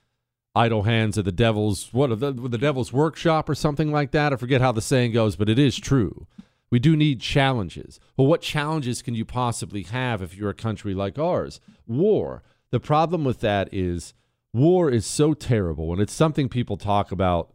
Idle 0.56 0.84
hands 0.84 1.18
are 1.18 1.24
the 1.24 1.32
devil's 1.32 1.94
what 1.94 2.20
the, 2.20 2.32
the 2.32 2.58
devil's 2.58 2.92
workshop 2.92 3.50
or 3.50 3.56
something 3.56 3.92
like 3.92 4.12
that. 4.12 4.34
I 4.34 4.36
forget 4.36 4.62
how 4.62 4.72
the 4.72 4.82
saying 4.82 5.14
goes, 5.14 5.36
but 5.36 5.50
it 5.50 5.60
is 5.60 5.78
true. 5.78 6.28
We 6.72 6.80
do 6.80 6.96
need 6.96 7.20
challenges. 7.22 8.00
Well, 8.16 8.28
what 8.28 8.42
challenges 8.42 9.02
can 9.02 9.16
you 9.16 9.26
possibly 9.26 9.84
have 9.84 10.22
if 10.22 10.36
you're 10.36 10.50
a 10.50 10.56
country 10.56 10.94
like 10.94 11.18
ours? 11.18 11.60
War. 11.88 12.44
The 12.72 12.80
problem 12.80 13.24
with 13.24 13.40
that 13.40 13.70
is 13.72 14.14
war 14.54 14.92
is 14.92 15.06
so 15.06 15.34
terrible, 15.34 15.92
and 15.92 16.02
it's 16.02 16.14
something 16.14 16.50
people 16.50 16.78
talk 16.78 17.12
about 17.12 17.52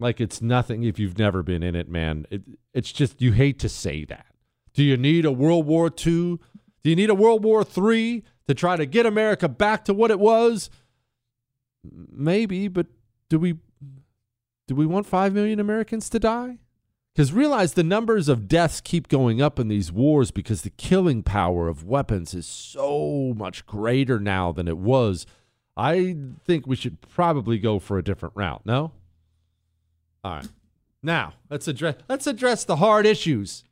like 0.00 0.20
it's 0.20 0.42
nothing 0.42 0.82
if 0.82 0.98
you've 0.98 1.18
never 1.18 1.42
been 1.42 1.62
in 1.62 1.74
it, 1.74 1.88
man. 1.88 2.26
It, 2.30 2.42
it's 2.72 2.92
just 2.92 3.22
you 3.22 3.32
hate 3.32 3.58
to 3.60 3.68
say 3.68 4.04
that. 4.04 4.26
Do 4.72 4.82
you 4.82 4.96
need 4.96 5.24
a 5.24 5.32
World 5.32 5.66
War 5.66 5.86
II? 5.86 6.38
Do 6.82 6.90
you 6.90 6.96
need 6.96 7.10
a 7.10 7.14
World 7.14 7.44
War 7.44 7.64
III 7.64 8.24
to 8.48 8.54
try 8.54 8.76
to 8.76 8.86
get 8.86 9.06
America 9.06 9.48
back 9.48 9.84
to 9.86 9.94
what 9.94 10.10
it 10.10 10.18
was? 10.18 10.68
Maybe, 11.84 12.68
but 12.68 12.86
do 13.28 13.38
we 13.38 13.56
do 14.66 14.74
we 14.74 14.86
want 14.86 15.06
5 15.06 15.34
million 15.34 15.60
Americans 15.60 16.08
to 16.10 16.18
die? 16.18 16.58
Because 17.14 17.32
realize 17.32 17.74
the 17.74 17.84
numbers 17.84 18.28
of 18.28 18.48
deaths 18.48 18.80
keep 18.80 19.08
going 19.08 19.40
up 19.40 19.60
in 19.60 19.68
these 19.68 19.92
wars 19.92 20.30
because 20.30 20.62
the 20.62 20.70
killing 20.70 21.22
power 21.22 21.68
of 21.68 21.84
weapons 21.84 22.34
is 22.34 22.46
so 22.46 23.34
much 23.36 23.66
greater 23.66 24.18
now 24.18 24.50
than 24.50 24.66
it 24.66 24.78
was. 24.78 25.24
I 25.76 26.16
think 26.44 26.66
we 26.66 26.76
should 26.76 27.00
probably 27.00 27.58
go 27.58 27.78
for 27.78 27.98
a 27.98 28.02
different 28.04 28.34
route. 28.34 28.62
No? 28.64 28.92
All 30.24 30.36
right. 30.36 30.48
Now, 31.02 31.34
let's 31.50 31.68
address 31.68 31.96
let's 32.08 32.26
address 32.26 32.64
the 32.64 32.76
hard 32.76 33.04
issues. 33.04 33.62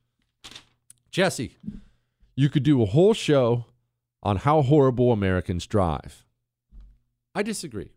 Jesse, 1.11 1.57
you 2.37 2.51
could 2.51 2.63
do 2.63 2.83
a 2.83 2.87
whole 2.87 3.15
show 3.15 3.67
on 4.23 4.37
how 4.37 4.63
horrible 4.63 5.13
Americans 5.13 5.67
drive. 5.67 6.25
I 7.35 7.43
disagree. 7.43 7.93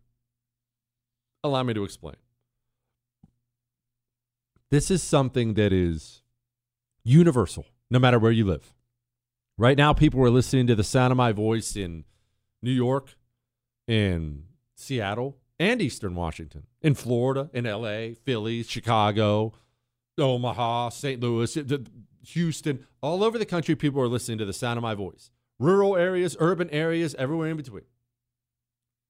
Allow 1.44 1.62
me 1.62 1.74
to 1.74 1.84
explain. 1.84 2.16
This 4.70 4.90
is 4.90 5.02
something 5.02 5.54
that 5.54 5.72
is 5.72 6.22
universal, 7.04 7.66
no 7.90 7.98
matter 7.98 8.18
where 8.18 8.32
you 8.32 8.44
live. 8.44 8.74
Right 9.56 9.76
now, 9.76 9.92
people 9.92 10.20
are 10.22 10.30
listening 10.30 10.66
to 10.66 10.74
the 10.74 10.82
sound 10.82 11.12
of 11.12 11.16
my 11.16 11.32
voice 11.32 11.76
in 11.76 12.04
New 12.62 12.72
York, 12.72 13.14
in 13.86 14.44
Seattle, 14.74 15.36
and 15.58 15.80
Eastern 15.80 16.14
Washington, 16.14 16.64
in 16.86 16.94
Florida, 16.94 17.50
in 17.52 17.64
LA, 17.64 18.14
Philly, 18.22 18.62
Chicago, 18.62 19.52
Omaha, 20.16 20.90
St. 20.90 21.20
Louis, 21.20 21.58
Houston, 22.28 22.86
all 23.02 23.24
over 23.24 23.38
the 23.38 23.44
country, 23.44 23.74
people 23.74 24.00
are 24.00 24.06
listening 24.06 24.38
to 24.38 24.44
the 24.44 24.52
sound 24.52 24.78
of 24.78 24.84
my 24.84 24.94
voice. 24.94 25.32
Rural 25.58 25.96
areas, 25.96 26.36
urban 26.38 26.70
areas, 26.70 27.16
everywhere 27.18 27.50
in 27.50 27.56
between. 27.56 27.82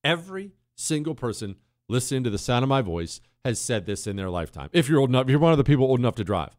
Every 0.03 0.53
single 0.75 1.15
person 1.15 1.57
listening 1.87 2.25
to 2.25 2.31
the 2.31 2.39
sound 2.39 2.63
of 2.63 2.71
my 2.71 2.81
voice 2.81 3.21
has 3.45 3.61
said 3.61 3.85
this 3.85 4.07
in 4.07 4.17
their 4.17 4.31
lifetime. 4.31 4.71
If 4.73 4.89
you're 4.89 5.01
old 5.01 5.11
enough, 5.11 5.29
you're 5.29 5.39
one 5.39 5.53
of 5.53 5.59
the 5.59 5.65
people 5.65 5.85
old 5.85 6.01
enough 6.01 6.15
to 6.15 6.25
drive. 6.25 6.57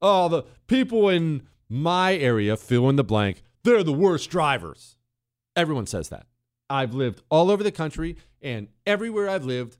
Oh, 0.00 0.30
the 0.30 0.44
people 0.66 1.10
in 1.10 1.46
my 1.68 2.16
area, 2.16 2.56
fill 2.56 2.88
in 2.88 2.96
the 2.96 3.04
blank, 3.04 3.42
they're 3.64 3.82
the 3.82 3.92
worst 3.92 4.30
drivers. 4.30 4.96
Everyone 5.54 5.86
says 5.86 6.08
that. 6.08 6.24
I've 6.70 6.94
lived 6.94 7.22
all 7.28 7.50
over 7.50 7.62
the 7.62 7.70
country, 7.70 8.16
and 8.40 8.68
everywhere 8.86 9.28
I've 9.28 9.44
lived, 9.44 9.76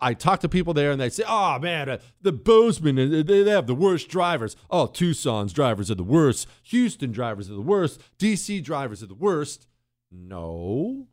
I 0.00 0.14
talk 0.14 0.40
to 0.40 0.48
people 0.48 0.74
there 0.74 0.90
and 0.90 1.00
they 1.00 1.08
say, 1.08 1.24
oh 1.26 1.58
man, 1.58 1.88
uh, 1.88 1.98
the 2.20 2.32
Bozeman, 2.32 2.98
uh, 2.98 3.22
they, 3.22 3.42
they 3.42 3.50
have 3.50 3.66
the 3.66 3.74
worst 3.74 4.08
drivers. 4.08 4.56
Oh, 4.70 4.86
Tucson's 4.86 5.52
drivers 5.52 5.90
are 5.90 5.96
the 5.96 6.04
worst. 6.04 6.46
Houston 6.64 7.12
drivers 7.12 7.50
are 7.50 7.54
the 7.54 7.60
worst. 7.60 8.00
DC 8.18 8.62
drivers 8.62 9.02
are 9.02 9.06
the 9.06 9.14
worst. 9.14 9.66
No. 10.10 11.08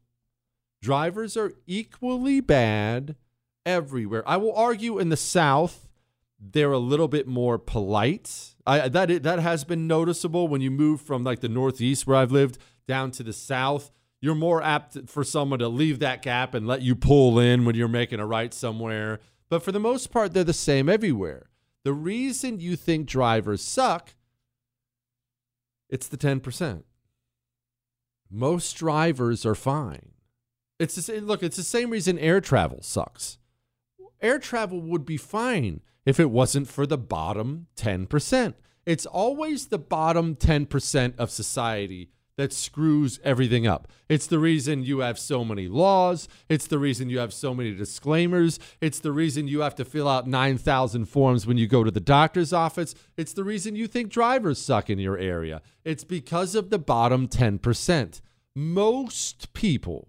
Drivers 0.82 1.36
are 1.36 1.54
equally 1.66 2.42
bad 2.42 3.16
everywhere. 3.66 4.24
I 4.28 4.38
will 4.38 4.54
argue 4.54 5.00
in 5.00 5.10
the 5.10 5.18
South, 5.18 5.88
they're 6.40 6.72
a 6.72 6.80
little 6.80 7.08
bit 7.08 7.28
more 7.28 7.58
polite. 7.58 8.56
I, 8.66 8.88
that 8.88 9.24
that 9.24 9.40
has 9.40 9.64
been 9.64 9.88
noticeable 9.88 10.48
when 10.48 10.62
you 10.62 10.72
move 10.72 11.02
from 11.02 11.24
like 11.24 11.42
the 11.42 11.50
Northeast 11.50 12.08
where 12.08 12.18
I've 12.18 12.32
lived 12.32 12.58
down 12.88 13.12
to 13.12 13.24
the 13.24 13.34
South 13.34 13.92
you're 14.22 14.36
more 14.36 14.62
apt 14.62 15.10
for 15.10 15.24
someone 15.24 15.60
to 15.60 15.70
leave 15.70 16.00
that 16.00 16.22
gap 16.22 16.54
and 16.54 16.68
let 16.68 16.82
you 16.82 16.96
pull 16.96 17.40
in 17.40 17.66
when 17.66 17.76
you're 17.76 17.88
making 17.88 18.20
a 18.20 18.26
right 18.26 18.54
somewhere. 18.54 19.20
But 19.50 19.64
for 19.64 19.72
the 19.72 19.80
most 19.80 20.12
part, 20.12 20.34
they're 20.34 20.44
the 20.44 20.54
same 20.54 20.90
everywhere. 20.90 21.50
The 21.84 21.94
reason 21.94 22.60
you 22.60 22.76
think 22.76 23.08
drivers 23.08 23.64
suck, 23.64 24.16
it's 25.90 26.08
the 26.08 26.18
10%. 26.18 26.84
Most 28.30 28.74
drivers 28.74 29.46
are 29.46 29.56
fine. 29.56 30.12
It's 30.78 30.96
the 30.96 31.02
same, 31.02 31.26
look, 31.26 31.42
it's 31.42 31.58
the 31.58 31.64
same 31.64 31.90
reason 31.90 32.20
air 32.20 32.42
travel 32.42 32.82
sucks. 32.82 33.38
Air 34.22 34.38
travel 34.38 34.82
would 34.82 35.06
be 35.06 35.18
fine 35.18 35.82
if 36.06 36.20
it 36.20 36.30
wasn't 36.30 36.68
for 36.68 36.86
the 36.86 36.98
bottom 36.98 37.68
10%. 37.78 38.54
It's 38.86 39.06
always 39.06 39.68
the 39.68 39.80
bottom 39.80 40.36
10% 40.36 41.14
of 41.18 41.32
society 41.32 42.12
that 42.40 42.54
screws 42.54 43.20
everything 43.22 43.68
up. 43.68 43.90
It's 44.08 44.26
the 44.26 44.40
reason 44.40 44.86
you 44.86 45.00
have 45.00 45.20
so 45.20 45.44
many 45.44 45.68
laws. 45.68 46.30
It's 46.48 46.68
the 46.68 46.80
reason 46.80 47.10
you 47.10 47.20
have 47.20 47.34
so 47.34 47.54
many 47.54 47.76
disclaimers. 47.76 48.62
It's 48.80 49.00
the 49.00 49.12
reason 49.12 49.50
you 49.50 49.60
have 49.60 49.76
to 49.76 49.84
fill 49.84 50.08
out 50.08 50.26
9,000 50.26 51.04
forms 51.04 51.46
when 51.46 51.58
you 51.58 51.68
go 51.68 51.84
to 51.84 51.92
the 51.92 52.00
doctor's 52.00 52.54
office. 52.54 52.96
It's 53.18 53.34
the 53.34 53.44
reason 53.44 53.76
you 53.76 53.88
think 53.88 54.08
drivers 54.08 54.58
suck 54.58 54.90
in 54.90 55.00
your 55.00 55.18
area. 55.18 55.62
It's 55.84 56.06
because 56.06 56.56
of 56.56 56.70
the 56.70 56.80
bottom 56.80 57.28
10%. 57.28 58.22
Most 58.56 59.52
people, 59.52 60.08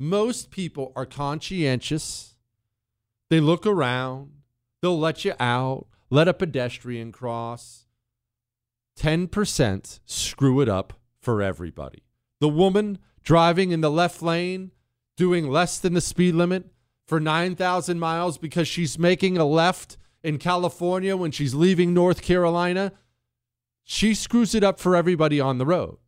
most 0.00 0.50
people 0.50 0.92
are 0.96 1.06
conscientious. 1.06 2.34
They 3.30 3.38
look 3.38 3.64
around, 3.64 4.32
they'll 4.82 4.98
let 4.98 5.24
you 5.24 5.34
out, 5.38 5.86
let 6.10 6.26
a 6.26 6.34
pedestrian 6.34 7.12
cross. 7.12 7.86
10% 8.98 10.00
screw 10.06 10.60
it 10.60 10.68
up 10.68 10.97
for 11.28 11.42
everybody. 11.42 12.02
The 12.40 12.48
woman 12.48 12.96
driving 13.22 13.70
in 13.70 13.82
the 13.82 13.90
left 13.90 14.22
lane, 14.22 14.70
doing 15.14 15.46
less 15.46 15.78
than 15.78 15.92
the 15.92 16.00
speed 16.00 16.34
limit 16.34 16.70
for 17.06 17.20
9,000 17.20 17.98
miles 17.98 18.38
because 18.38 18.66
she's 18.66 18.98
making 18.98 19.36
a 19.36 19.44
left 19.44 19.98
in 20.22 20.38
California 20.38 21.18
when 21.18 21.30
she's 21.30 21.54
leaving 21.54 21.92
North 21.92 22.22
Carolina, 22.22 22.92
she 23.84 24.14
screws 24.14 24.54
it 24.54 24.64
up 24.64 24.80
for 24.80 24.96
everybody 24.96 25.38
on 25.38 25.58
the 25.58 25.66
road. 25.66 25.98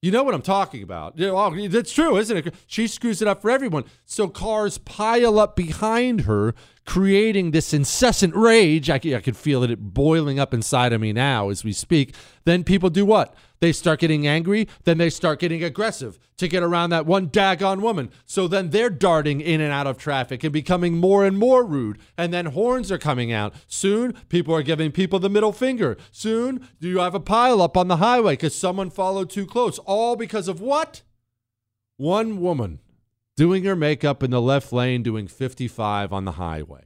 You 0.00 0.12
know 0.12 0.22
what 0.22 0.32
I'm 0.32 0.42
talking 0.42 0.84
about. 0.84 1.16
That's 1.16 1.92
true, 1.92 2.16
isn't 2.16 2.36
it? 2.36 2.54
She 2.68 2.86
screws 2.86 3.20
it 3.20 3.26
up 3.26 3.42
for 3.42 3.50
everyone. 3.50 3.82
So 4.04 4.28
cars 4.28 4.78
pile 4.78 5.40
up 5.40 5.56
behind 5.56 6.20
her, 6.20 6.54
creating 6.86 7.50
this 7.50 7.74
incessant 7.74 8.36
rage. 8.36 8.88
I, 8.88 8.94
I 8.94 9.20
can 9.20 9.34
feel 9.34 9.64
it 9.64 9.76
boiling 9.76 10.38
up 10.38 10.54
inside 10.54 10.92
of 10.92 11.00
me 11.00 11.12
now 11.12 11.48
as 11.48 11.64
we 11.64 11.72
speak. 11.72 12.14
Then 12.44 12.62
people 12.62 12.90
do 12.90 13.04
what? 13.04 13.34
They 13.60 13.72
start 13.72 14.00
getting 14.00 14.26
angry, 14.26 14.68
then 14.84 14.98
they 14.98 15.10
start 15.10 15.40
getting 15.40 15.64
aggressive 15.64 16.18
to 16.36 16.48
get 16.48 16.62
around 16.62 16.90
that 16.90 17.06
one 17.06 17.28
daggone 17.28 17.80
woman. 17.80 18.10
So 18.24 18.46
then 18.46 18.70
they're 18.70 18.90
darting 18.90 19.40
in 19.40 19.60
and 19.60 19.72
out 19.72 19.86
of 19.86 19.98
traffic 19.98 20.44
and 20.44 20.52
becoming 20.52 20.96
more 20.96 21.24
and 21.24 21.36
more 21.38 21.64
rude. 21.64 21.98
And 22.16 22.32
then 22.32 22.46
horns 22.46 22.92
are 22.92 22.98
coming 22.98 23.32
out. 23.32 23.54
Soon, 23.66 24.12
people 24.28 24.54
are 24.54 24.62
giving 24.62 24.92
people 24.92 25.18
the 25.18 25.28
middle 25.28 25.52
finger. 25.52 25.96
Soon, 26.12 26.68
do 26.80 26.88
you 26.88 26.98
have 26.98 27.14
a 27.14 27.20
pile 27.20 27.60
up 27.60 27.76
on 27.76 27.88
the 27.88 27.96
highway 27.96 28.34
because 28.34 28.54
someone 28.54 28.90
followed 28.90 29.30
too 29.30 29.46
close. 29.46 29.78
All 29.80 30.16
because 30.16 30.48
of 30.48 30.60
what? 30.60 31.02
One 31.96 32.40
woman 32.40 32.78
doing 33.36 33.64
her 33.64 33.76
makeup 33.76 34.22
in 34.22 34.30
the 34.30 34.40
left 34.40 34.72
lane, 34.72 35.02
doing 35.02 35.28
55 35.28 36.12
on 36.12 36.24
the 36.24 36.32
highway. 36.32 36.84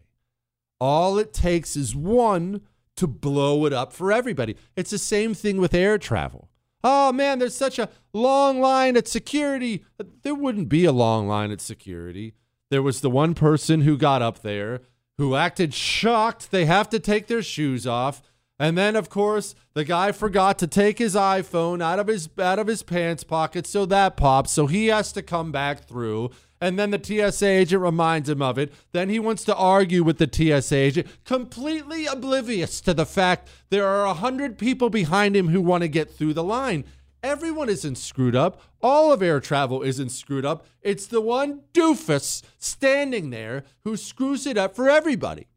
All 0.80 1.18
it 1.18 1.32
takes 1.32 1.76
is 1.76 1.94
one 1.94 2.62
to 2.96 3.06
blow 3.06 3.64
it 3.66 3.72
up 3.72 3.92
for 3.92 4.12
everybody. 4.12 4.56
It's 4.76 4.90
the 4.90 4.98
same 4.98 5.32
thing 5.32 5.58
with 5.58 5.74
air 5.74 5.96
travel. 5.96 6.50
Oh 6.84 7.12
man, 7.12 7.38
there's 7.38 7.56
such 7.56 7.78
a 7.78 7.88
long 8.12 8.60
line 8.60 8.96
at 8.96 9.08
security. 9.08 9.84
There 10.22 10.34
wouldn't 10.34 10.68
be 10.68 10.84
a 10.84 10.92
long 10.92 11.28
line 11.28 11.50
at 11.50 11.60
security. 11.60 12.34
There 12.70 12.82
was 12.82 13.00
the 13.00 13.10
one 13.10 13.34
person 13.34 13.82
who 13.82 13.96
got 13.96 14.22
up 14.22 14.42
there 14.42 14.80
who 15.18 15.34
acted 15.34 15.74
shocked 15.74 16.50
they 16.50 16.64
have 16.64 16.88
to 16.90 16.98
take 16.98 17.26
their 17.26 17.42
shoes 17.42 17.86
off. 17.86 18.22
And 18.58 18.78
then 18.78 18.96
of 18.96 19.08
course, 19.08 19.54
the 19.74 19.84
guy 19.84 20.12
forgot 20.12 20.58
to 20.60 20.66
take 20.66 20.98
his 20.98 21.14
iPhone 21.14 21.82
out 21.82 21.98
of 21.98 22.06
his 22.06 22.28
out 22.38 22.58
of 22.58 22.66
his 22.66 22.82
pants 22.82 23.24
pocket, 23.24 23.66
so 23.66 23.86
that 23.86 24.16
pops. 24.16 24.52
So 24.52 24.66
he 24.66 24.86
has 24.88 25.12
to 25.12 25.22
come 25.22 25.52
back 25.52 25.84
through 25.84 26.30
and 26.62 26.78
then 26.78 26.92
the 26.92 27.02
TSA 27.02 27.44
agent 27.44 27.82
reminds 27.82 28.28
him 28.28 28.40
of 28.40 28.56
it. 28.56 28.72
Then 28.92 29.08
he 29.08 29.18
wants 29.18 29.42
to 29.44 29.56
argue 29.56 30.04
with 30.04 30.18
the 30.18 30.30
TSA 30.32 30.76
agent, 30.76 31.08
completely 31.24 32.06
oblivious 32.06 32.80
to 32.82 32.94
the 32.94 33.04
fact 33.04 33.50
there 33.70 33.88
are 33.88 34.06
a 34.06 34.14
hundred 34.14 34.58
people 34.58 34.88
behind 34.88 35.36
him 35.36 35.48
who 35.48 35.60
want 35.60 35.82
to 35.82 35.88
get 35.88 36.12
through 36.12 36.34
the 36.34 36.44
line. 36.44 36.84
Everyone 37.20 37.68
isn't 37.68 37.96
screwed 37.96 38.36
up. 38.36 38.62
All 38.80 39.12
of 39.12 39.24
air 39.24 39.40
travel 39.40 39.82
isn't 39.82 40.10
screwed 40.10 40.46
up. 40.46 40.64
It's 40.82 41.06
the 41.06 41.20
one 41.20 41.62
doofus 41.74 42.42
standing 42.58 43.30
there 43.30 43.64
who 43.82 43.96
screws 43.96 44.46
it 44.46 44.56
up 44.56 44.76
for 44.76 44.88
everybody 44.88 45.48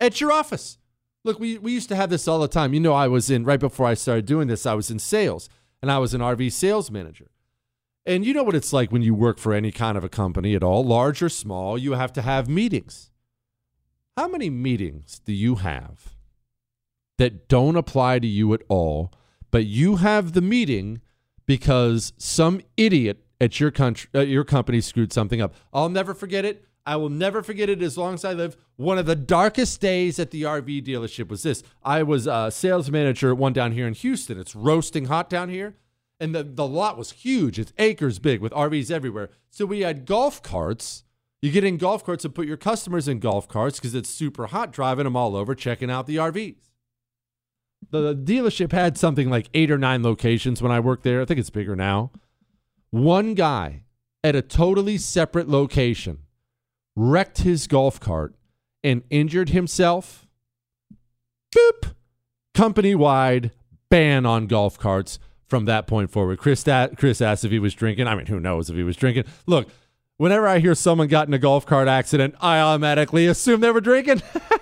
at 0.00 0.18
your 0.18 0.32
office. 0.32 0.78
Look, 1.24 1.38
we, 1.38 1.58
we 1.58 1.72
used 1.72 1.90
to 1.90 1.96
have 1.96 2.08
this 2.08 2.26
all 2.26 2.38
the 2.38 2.48
time. 2.48 2.72
You 2.72 2.80
know, 2.80 2.94
I 2.94 3.08
was 3.08 3.28
in, 3.28 3.44
right 3.44 3.60
before 3.60 3.86
I 3.86 3.94
started 3.94 4.24
doing 4.24 4.48
this, 4.48 4.64
I 4.64 4.72
was 4.72 4.90
in 4.90 4.98
sales 4.98 5.50
and 5.82 5.92
I 5.92 5.98
was 5.98 6.14
an 6.14 6.22
RV 6.22 6.52
sales 6.52 6.90
manager. 6.90 7.28
And 8.06 8.26
you 8.26 8.34
know 8.34 8.42
what 8.42 8.54
it's 8.54 8.72
like 8.72 8.92
when 8.92 9.02
you 9.02 9.14
work 9.14 9.38
for 9.38 9.54
any 9.54 9.72
kind 9.72 9.96
of 9.96 10.04
a 10.04 10.10
company 10.10 10.54
at 10.54 10.62
all, 10.62 10.84
large 10.84 11.22
or 11.22 11.30
small, 11.30 11.78
you 11.78 11.92
have 11.92 12.12
to 12.14 12.22
have 12.22 12.48
meetings. 12.48 13.10
How 14.16 14.28
many 14.28 14.50
meetings 14.50 15.20
do 15.24 15.32
you 15.32 15.56
have 15.56 16.14
that 17.16 17.48
don't 17.48 17.76
apply 17.76 18.18
to 18.18 18.26
you 18.26 18.52
at 18.52 18.62
all, 18.68 19.12
but 19.50 19.64
you 19.64 19.96
have 19.96 20.34
the 20.34 20.42
meeting 20.42 21.00
because 21.46 22.12
some 22.18 22.60
idiot 22.76 23.24
at 23.40 23.58
your 23.58 23.70
country, 23.70 24.10
uh, 24.14 24.20
your 24.20 24.44
company 24.44 24.82
screwed 24.82 25.12
something 25.12 25.40
up? 25.40 25.54
I'll 25.72 25.88
never 25.88 26.12
forget 26.12 26.44
it. 26.44 26.66
I 26.86 26.96
will 26.96 27.08
never 27.08 27.42
forget 27.42 27.70
it 27.70 27.80
as 27.80 27.96
long 27.96 28.12
as 28.12 28.26
I 28.26 28.34
live. 28.34 28.58
One 28.76 28.98
of 28.98 29.06
the 29.06 29.16
darkest 29.16 29.80
days 29.80 30.18
at 30.18 30.30
the 30.30 30.42
RV 30.42 30.84
dealership 30.86 31.28
was 31.28 31.42
this. 31.42 31.62
I 31.82 32.02
was 32.02 32.26
a 32.26 32.50
sales 32.50 32.90
manager 32.90 33.30
at 33.30 33.38
one 33.38 33.54
down 33.54 33.72
here 33.72 33.86
in 33.86 33.94
Houston. 33.94 34.38
It's 34.38 34.54
roasting 34.54 35.06
hot 35.06 35.30
down 35.30 35.48
here 35.48 35.76
and 36.20 36.34
the, 36.34 36.42
the 36.42 36.66
lot 36.66 36.96
was 36.96 37.12
huge. 37.12 37.58
It's 37.58 37.72
acres 37.78 38.18
big 38.18 38.40
with 38.40 38.52
RVs 38.52 38.90
everywhere. 38.90 39.30
So 39.50 39.66
we 39.66 39.80
had 39.80 40.06
golf 40.06 40.42
carts. 40.42 41.04
You 41.42 41.50
get 41.50 41.64
in 41.64 41.76
golf 41.76 42.04
carts 42.04 42.24
and 42.24 42.34
put 42.34 42.46
your 42.46 42.56
customers 42.56 43.08
in 43.08 43.18
golf 43.18 43.48
carts 43.48 43.78
because 43.78 43.94
it's 43.94 44.08
super 44.08 44.46
hot, 44.46 44.72
driving 44.72 45.04
them 45.04 45.16
all 45.16 45.36
over, 45.36 45.54
checking 45.54 45.90
out 45.90 46.06
the 46.06 46.16
RVs. 46.16 46.56
the 47.90 48.14
dealership 48.14 48.72
had 48.72 48.96
something 48.96 49.28
like 49.28 49.50
eight 49.52 49.70
or 49.70 49.78
nine 49.78 50.02
locations 50.02 50.62
when 50.62 50.72
I 50.72 50.80
worked 50.80 51.02
there. 51.02 51.20
I 51.20 51.24
think 51.24 51.38
it's 51.40 51.50
bigger 51.50 51.76
now. 51.76 52.12
One 52.90 53.34
guy 53.34 53.84
at 54.22 54.34
a 54.34 54.40
totally 54.42 54.96
separate 54.96 55.48
location 55.48 56.20
wrecked 56.96 57.38
his 57.38 57.66
golf 57.66 58.00
cart 58.00 58.34
and 58.82 59.02
injured 59.10 59.50
himself. 59.50 60.26
Boop. 61.54 61.94
Company 62.54 62.94
wide 62.94 63.50
ban 63.90 64.24
on 64.24 64.46
golf 64.46 64.78
carts 64.78 65.18
from 65.54 65.66
that 65.66 65.86
point 65.86 66.10
forward. 66.10 66.36
Chris, 66.36 66.64
Chris 66.96 67.20
asked 67.20 67.44
if 67.44 67.52
he 67.52 67.60
was 67.60 67.74
drinking. 67.74 68.08
I 68.08 68.16
mean, 68.16 68.26
who 68.26 68.40
knows 68.40 68.68
if 68.68 68.74
he 68.74 68.82
was 68.82 68.96
drinking? 68.96 69.22
Look, 69.46 69.68
whenever 70.16 70.48
I 70.48 70.58
hear 70.58 70.74
someone 70.74 71.06
got 71.06 71.28
in 71.28 71.34
a 71.34 71.38
golf 71.38 71.64
cart 71.64 71.86
accident, 71.86 72.34
I 72.40 72.58
automatically 72.58 73.28
assume 73.28 73.60
they 73.60 73.70
were 73.70 73.80
drinking. 73.80 74.20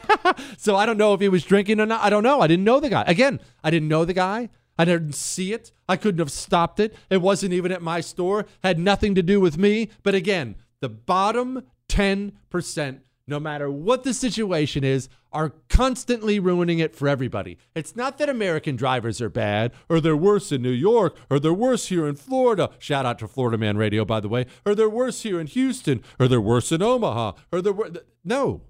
so 0.59 0.77
I 0.77 0.85
don't 0.85 0.99
know 0.99 1.15
if 1.15 1.21
he 1.23 1.31
was 1.31 1.45
drinking 1.45 1.81
or 1.81 1.87
not. 1.87 2.03
I 2.03 2.11
don't 2.11 2.23
know. 2.23 2.43
I 2.43 2.47
didn't 2.47 2.67
know 2.67 2.79
the 2.79 2.91
guy. 2.91 3.05
Again, 3.07 3.41
I 3.65 3.71
didn't 3.71 3.89
know 3.89 4.05
the 4.05 4.13
guy. 4.13 4.51
I 4.79 4.85
didn't 4.85 5.15
see 5.15 5.55
it. 5.55 5.73
I 5.89 5.97
couldn't 5.97 6.19
have 6.19 6.31
stopped 6.31 6.79
it. 6.79 6.95
It 7.09 7.23
wasn't 7.23 7.55
even 7.55 7.73
at 7.73 7.81
my 7.81 8.03
store. 8.03 8.45
Had 8.63 8.79
nothing 8.79 9.15
to 9.15 9.23
do 9.23 9.41
with 9.41 9.57
me. 9.57 9.89
But 10.03 10.15
again, 10.15 10.57
the 10.81 10.91
bottom 10.91 11.63
10%, 11.89 13.01
no 13.27 13.39
matter 13.39 13.71
what 13.71 14.05
the 14.05 14.15
situation 14.15 14.85
is, 14.85 15.09
are 15.33 15.55
constantly 15.69 16.39
ruining 16.39 16.79
it 16.79 16.95
for 16.95 17.09
everybody. 17.09 17.59
It's 17.75 17.97
not 17.97 18.19
that 18.19 18.29
American 18.29 18.77
drivers 18.77 19.21
are 19.21 19.31
bad, 19.31 19.73
or 19.89 20.01
they're 20.01 20.17
worse 20.17 20.53
in 20.53 20.63
New 20.63 20.71
York, 20.71 21.17
or 21.31 21.39
they're 21.39 21.53
worse 21.53 21.87
here 21.87 22.07
in 22.07 22.17
Florida. 22.17 22.71
Shout 22.79 23.07
out 23.07 23.19
to 23.21 23.29
Florida 23.29 23.57
Man 23.57 23.77
Radio, 23.77 24.05
by 24.05 24.21
the 24.21 24.29
way. 24.29 24.47
Or 24.67 24.75
they're 24.75 24.91
worse 24.91 25.23
here 25.23 25.41
in 25.41 25.47
Houston, 25.47 26.03
or 26.19 26.29
they're 26.29 26.41
worse 26.41 26.73
in 26.73 26.83
Omaha, 26.83 27.33
or 27.51 27.63
they're 27.63 27.73
wor- 27.73 27.91
no, 28.25 28.63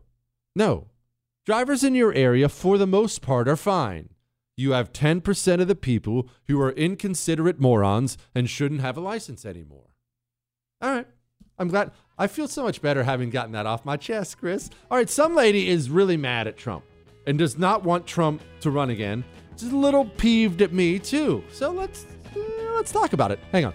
no. 0.54 0.88
Drivers 1.44 1.82
in 1.82 1.94
your 1.94 2.12
area, 2.12 2.48
for 2.48 2.78
the 2.78 2.86
most 2.86 3.20
part, 3.20 3.48
are 3.48 3.56
fine. 3.56 4.10
You 4.56 4.72
have 4.72 4.92
10% 4.92 5.60
of 5.60 5.66
the 5.66 5.74
people 5.74 6.28
who 6.46 6.60
are 6.60 6.70
inconsiderate 6.72 7.58
morons 7.58 8.16
and 8.34 8.48
shouldn't 8.48 8.82
have 8.82 8.96
a 8.96 9.00
license 9.00 9.44
anymore. 9.44 9.88
All 10.80 10.90
right. 10.90 11.06
I'm 11.62 11.68
glad. 11.68 11.92
I 12.18 12.26
feel 12.26 12.48
so 12.48 12.64
much 12.64 12.82
better 12.82 13.04
having 13.04 13.30
gotten 13.30 13.52
that 13.52 13.66
off 13.66 13.84
my 13.84 13.96
chest, 13.96 14.38
Chris. 14.38 14.68
All 14.90 14.98
right, 14.98 15.08
some 15.08 15.34
lady 15.34 15.68
is 15.68 15.88
really 15.88 16.16
mad 16.16 16.46
at 16.48 16.56
Trump 16.56 16.84
and 17.26 17.38
does 17.38 17.56
not 17.56 17.84
want 17.84 18.06
Trump 18.06 18.42
to 18.60 18.70
run 18.70 18.90
again. 18.90 19.24
She's 19.56 19.72
a 19.72 19.76
little 19.76 20.04
peeved 20.04 20.60
at 20.60 20.72
me 20.72 20.98
too. 20.98 21.44
So 21.52 21.70
let's 21.70 22.04
let's 22.74 22.90
talk 22.90 23.12
about 23.12 23.30
it. 23.30 23.38
Hang 23.52 23.66
on. 23.66 23.74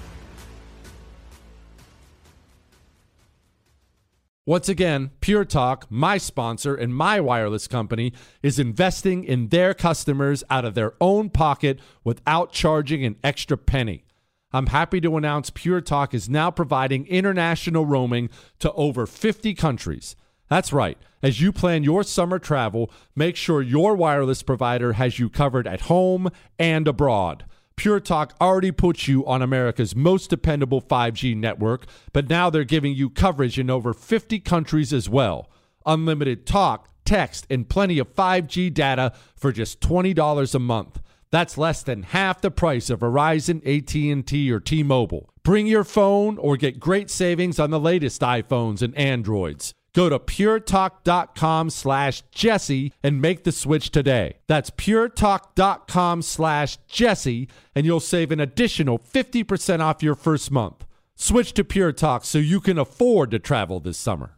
Once 4.47 4.67
again, 4.67 5.11
Pure 5.21 5.45
Talk, 5.45 5.85
my 5.91 6.17
sponsor 6.17 6.73
and 6.73 6.95
my 6.95 7.19
wireless 7.19 7.67
company, 7.67 8.11
is 8.41 8.57
investing 8.57 9.23
in 9.23 9.49
their 9.49 9.75
customers 9.75 10.43
out 10.49 10.65
of 10.65 10.73
their 10.73 10.93
own 10.99 11.29
pocket 11.29 11.79
without 12.03 12.51
charging 12.51 13.05
an 13.05 13.17
extra 13.23 13.55
penny. 13.55 14.03
I'm 14.51 14.67
happy 14.67 14.99
to 15.01 15.15
announce 15.15 15.51
Pure 15.51 15.81
Talk 15.81 16.15
is 16.15 16.27
now 16.27 16.49
providing 16.49 17.05
international 17.05 17.85
roaming 17.85 18.31
to 18.57 18.71
over 18.73 19.05
50 19.05 19.53
countries. 19.53 20.15
That's 20.49 20.73
right. 20.73 20.97
As 21.21 21.39
you 21.39 21.51
plan 21.51 21.83
your 21.83 22.01
summer 22.01 22.39
travel, 22.39 22.91
make 23.15 23.35
sure 23.35 23.61
your 23.61 23.95
wireless 23.95 24.41
provider 24.41 24.93
has 24.93 25.19
you 25.19 25.29
covered 25.29 25.67
at 25.67 25.81
home 25.81 26.31
and 26.57 26.87
abroad. 26.87 27.45
Pure 27.75 28.01
Talk 28.01 28.35
already 28.39 28.71
puts 28.71 29.07
you 29.07 29.25
on 29.25 29.41
America's 29.41 29.95
most 29.95 30.29
dependable 30.29 30.81
5G 30.81 31.35
network, 31.35 31.85
but 32.13 32.29
now 32.29 32.49
they're 32.49 32.63
giving 32.63 32.93
you 32.93 33.09
coverage 33.09 33.57
in 33.57 33.69
over 33.69 33.93
50 33.93 34.39
countries 34.39 34.93
as 34.93 35.09
well. 35.09 35.49
Unlimited 35.85 36.45
talk, 36.45 36.89
text, 37.05 37.47
and 37.49 37.67
plenty 37.67 37.97
of 37.97 38.13
5G 38.13 38.73
data 38.73 39.13
for 39.35 39.51
just 39.51 39.81
$20 39.81 40.55
a 40.55 40.59
month. 40.59 41.01
That's 41.31 41.57
less 41.57 41.81
than 41.81 42.03
half 42.03 42.41
the 42.41 42.51
price 42.51 42.89
of 42.89 42.99
Verizon, 42.99 43.65
AT&T, 43.65 44.51
or 44.51 44.59
T-Mobile. 44.59 45.29
Bring 45.43 45.65
your 45.65 45.85
phone 45.85 46.37
or 46.37 46.57
get 46.57 46.79
great 46.79 47.09
savings 47.09 47.57
on 47.57 47.71
the 47.71 47.79
latest 47.79 48.21
iPhones 48.21 48.81
and 48.81 48.95
Androids. 48.97 49.73
Go 49.93 50.09
to 50.09 50.19
puretalk.com 50.19 51.69
slash 51.69 52.23
Jesse 52.31 52.93
and 53.03 53.21
make 53.21 53.43
the 53.43 53.51
switch 53.51 53.91
today. 53.91 54.37
That's 54.47 54.69
puretalk.com 54.69 56.21
slash 56.21 56.77
Jesse, 56.87 57.49
and 57.75 57.85
you'll 57.85 57.99
save 57.99 58.31
an 58.31 58.39
additional 58.39 58.97
50% 58.97 59.81
off 59.81 60.01
your 60.01 60.15
first 60.15 60.51
month. 60.51 60.85
Switch 61.15 61.53
to 61.53 61.63
Pure 61.63 61.93
Talk 61.93 62.25
so 62.25 62.37
you 62.37 62.59
can 62.59 62.79
afford 62.79 63.31
to 63.31 63.39
travel 63.39 63.79
this 63.79 63.97
summer. 63.97 64.37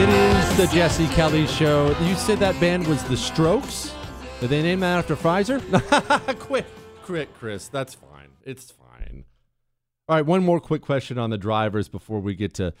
It 0.00 0.08
is 0.10 0.56
the 0.56 0.68
Jesse 0.68 1.08
Kelly 1.08 1.44
Show. 1.48 1.88
You 2.02 2.14
said 2.14 2.38
that 2.38 2.60
band 2.60 2.86
was 2.86 3.02
The 3.02 3.16
Strokes? 3.16 3.92
Did 4.38 4.50
they 4.50 4.62
name 4.62 4.78
that 4.78 4.96
after 4.96 5.16
Pfizer? 5.16 5.58
quit, 6.38 6.66
quit, 7.02 7.34
Chris. 7.34 7.66
That's 7.66 7.94
fine. 7.94 8.28
It's 8.44 8.70
fine. 8.70 9.24
All 10.08 10.14
right, 10.14 10.24
one 10.24 10.44
more 10.44 10.60
quick 10.60 10.82
question 10.82 11.18
on 11.18 11.30
the 11.30 11.36
drivers 11.36 11.88
before 11.88 12.20
we 12.20 12.36
get 12.36 12.54
to 12.54 12.74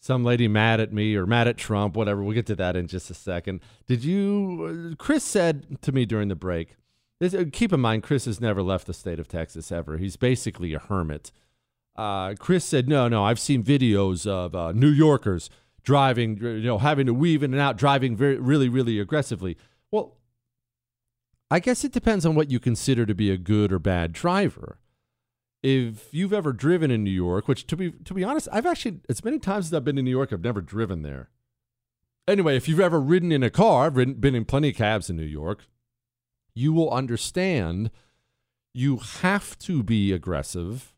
some 0.00 0.24
lady 0.24 0.48
mad 0.48 0.80
at 0.80 0.94
me 0.94 1.14
or 1.14 1.26
mad 1.26 1.46
at 1.46 1.58
Trump, 1.58 1.94
whatever. 1.94 2.22
We'll 2.22 2.34
get 2.34 2.46
to 2.46 2.56
that 2.56 2.74
in 2.74 2.86
just 2.86 3.10
a 3.10 3.14
second. 3.14 3.60
Did 3.86 4.02
you? 4.02 4.96
Chris 4.98 5.24
said 5.24 5.82
to 5.82 5.92
me 5.92 6.06
during 6.06 6.28
the 6.28 6.34
break. 6.34 6.76
This, 7.20 7.34
uh, 7.34 7.44
keep 7.52 7.74
in 7.74 7.80
mind, 7.80 8.02
Chris 8.02 8.24
has 8.24 8.40
never 8.40 8.62
left 8.62 8.86
the 8.86 8.94
state 8.94 9.20
of 9.20 9.28
Texas 9.28 9.70
ever. 9.70 9.98
He's 9.98 10.16
basically 10.16 10.72
a 10.72 10.78
hermit. 10.78 11.32
Uh, 11.96 12.32
Chris 12.38 12.64
said, 12.64 12.88
"No, 12.88 13.08
no, 13.08 13.24
I've 13.24 13.38
seen 13.38 13.62
videos 13.62 14.26
of 14.26 14.54
uh, 14.54 14.72
New 14.72 14.88
Yorkers." 14.88 15.50
Driving, 15.82 16.38
you 16.38 16.62
know, 16.62 16.78
having 16.78 17.06
to 17.06 17.14
weave 17.14 17.42
in 17.42 17.52
and 17.52 17.60
out, 17.60 17.76
driving 17.76 18.16
very, 18.16 18.36
really, 18.36 18.68
really 18.68 18.98
aggressively. 18.98 19.56
Well, 19.90 20.16
I 21.50 21.60
guess 21.60 21.84
it 21.84 21.92
depends 21.92 22.24
on 22.24 22.34
what 22.34 22.50
you 22.50 22.58
consider 22.58 23.04
to 23.06 23.14
be 23.14 23.30
a 23.30 23.36
good 23.36 23.72
or 23.72 23.78
bad 23.78 24.12
driver. 24.12 24.78
If 25.62 26.12
you've 26.12 26.32
ever 26.32 26.52
driven 26.52 26.90
in 26.90 27.04
New 27.04 27.10
York, 27.10 27.46
which 27.46 27.66
to 27.68 27.76
be 27.76 27.92
to 27.92 28.14
be 28.14 28.24
honest, 28.24 28.48
I've 28.50 28.66
actually 28.66 29.00
as 29.08 29.24
many 29.24 29.38
times 29.38 29.66
as 29.66 29.74
I've 29.74 29.84
been 29.84 29.98
in 29.98 30.04
New 30.04 30.10
York, 30.10 30.32
I've 30.32 30.42
never 30.42 30.60
driven 30.60 31.02
there. 31.02 31.30
Anyway, 32.26 32.56
if 32.56 32.68
you've 32.68 32.80
ever 32.80 33.00
ridden 33.00 33.32
in 33.32 33.42
a 33.42 33.50
car, 33.50 33.86
I've 33.86 33.96
ridden, 33.96 34.14
been 34.14 34.34
in 34.34 34.44
plenty 34.44 34.70
of 34.70 34.76
cabs 34.76 35.10
in 35.10 35.16
New 35.16 35.24
York, 35.24 35.66
you 36.54 36.72
will 36.72 36.90
understand 36.90 37.90
you 38.72 38.96
have 38.96 39.58
to 39.60 39.82
be 39.82 40.12
aggressive 40.12 40.94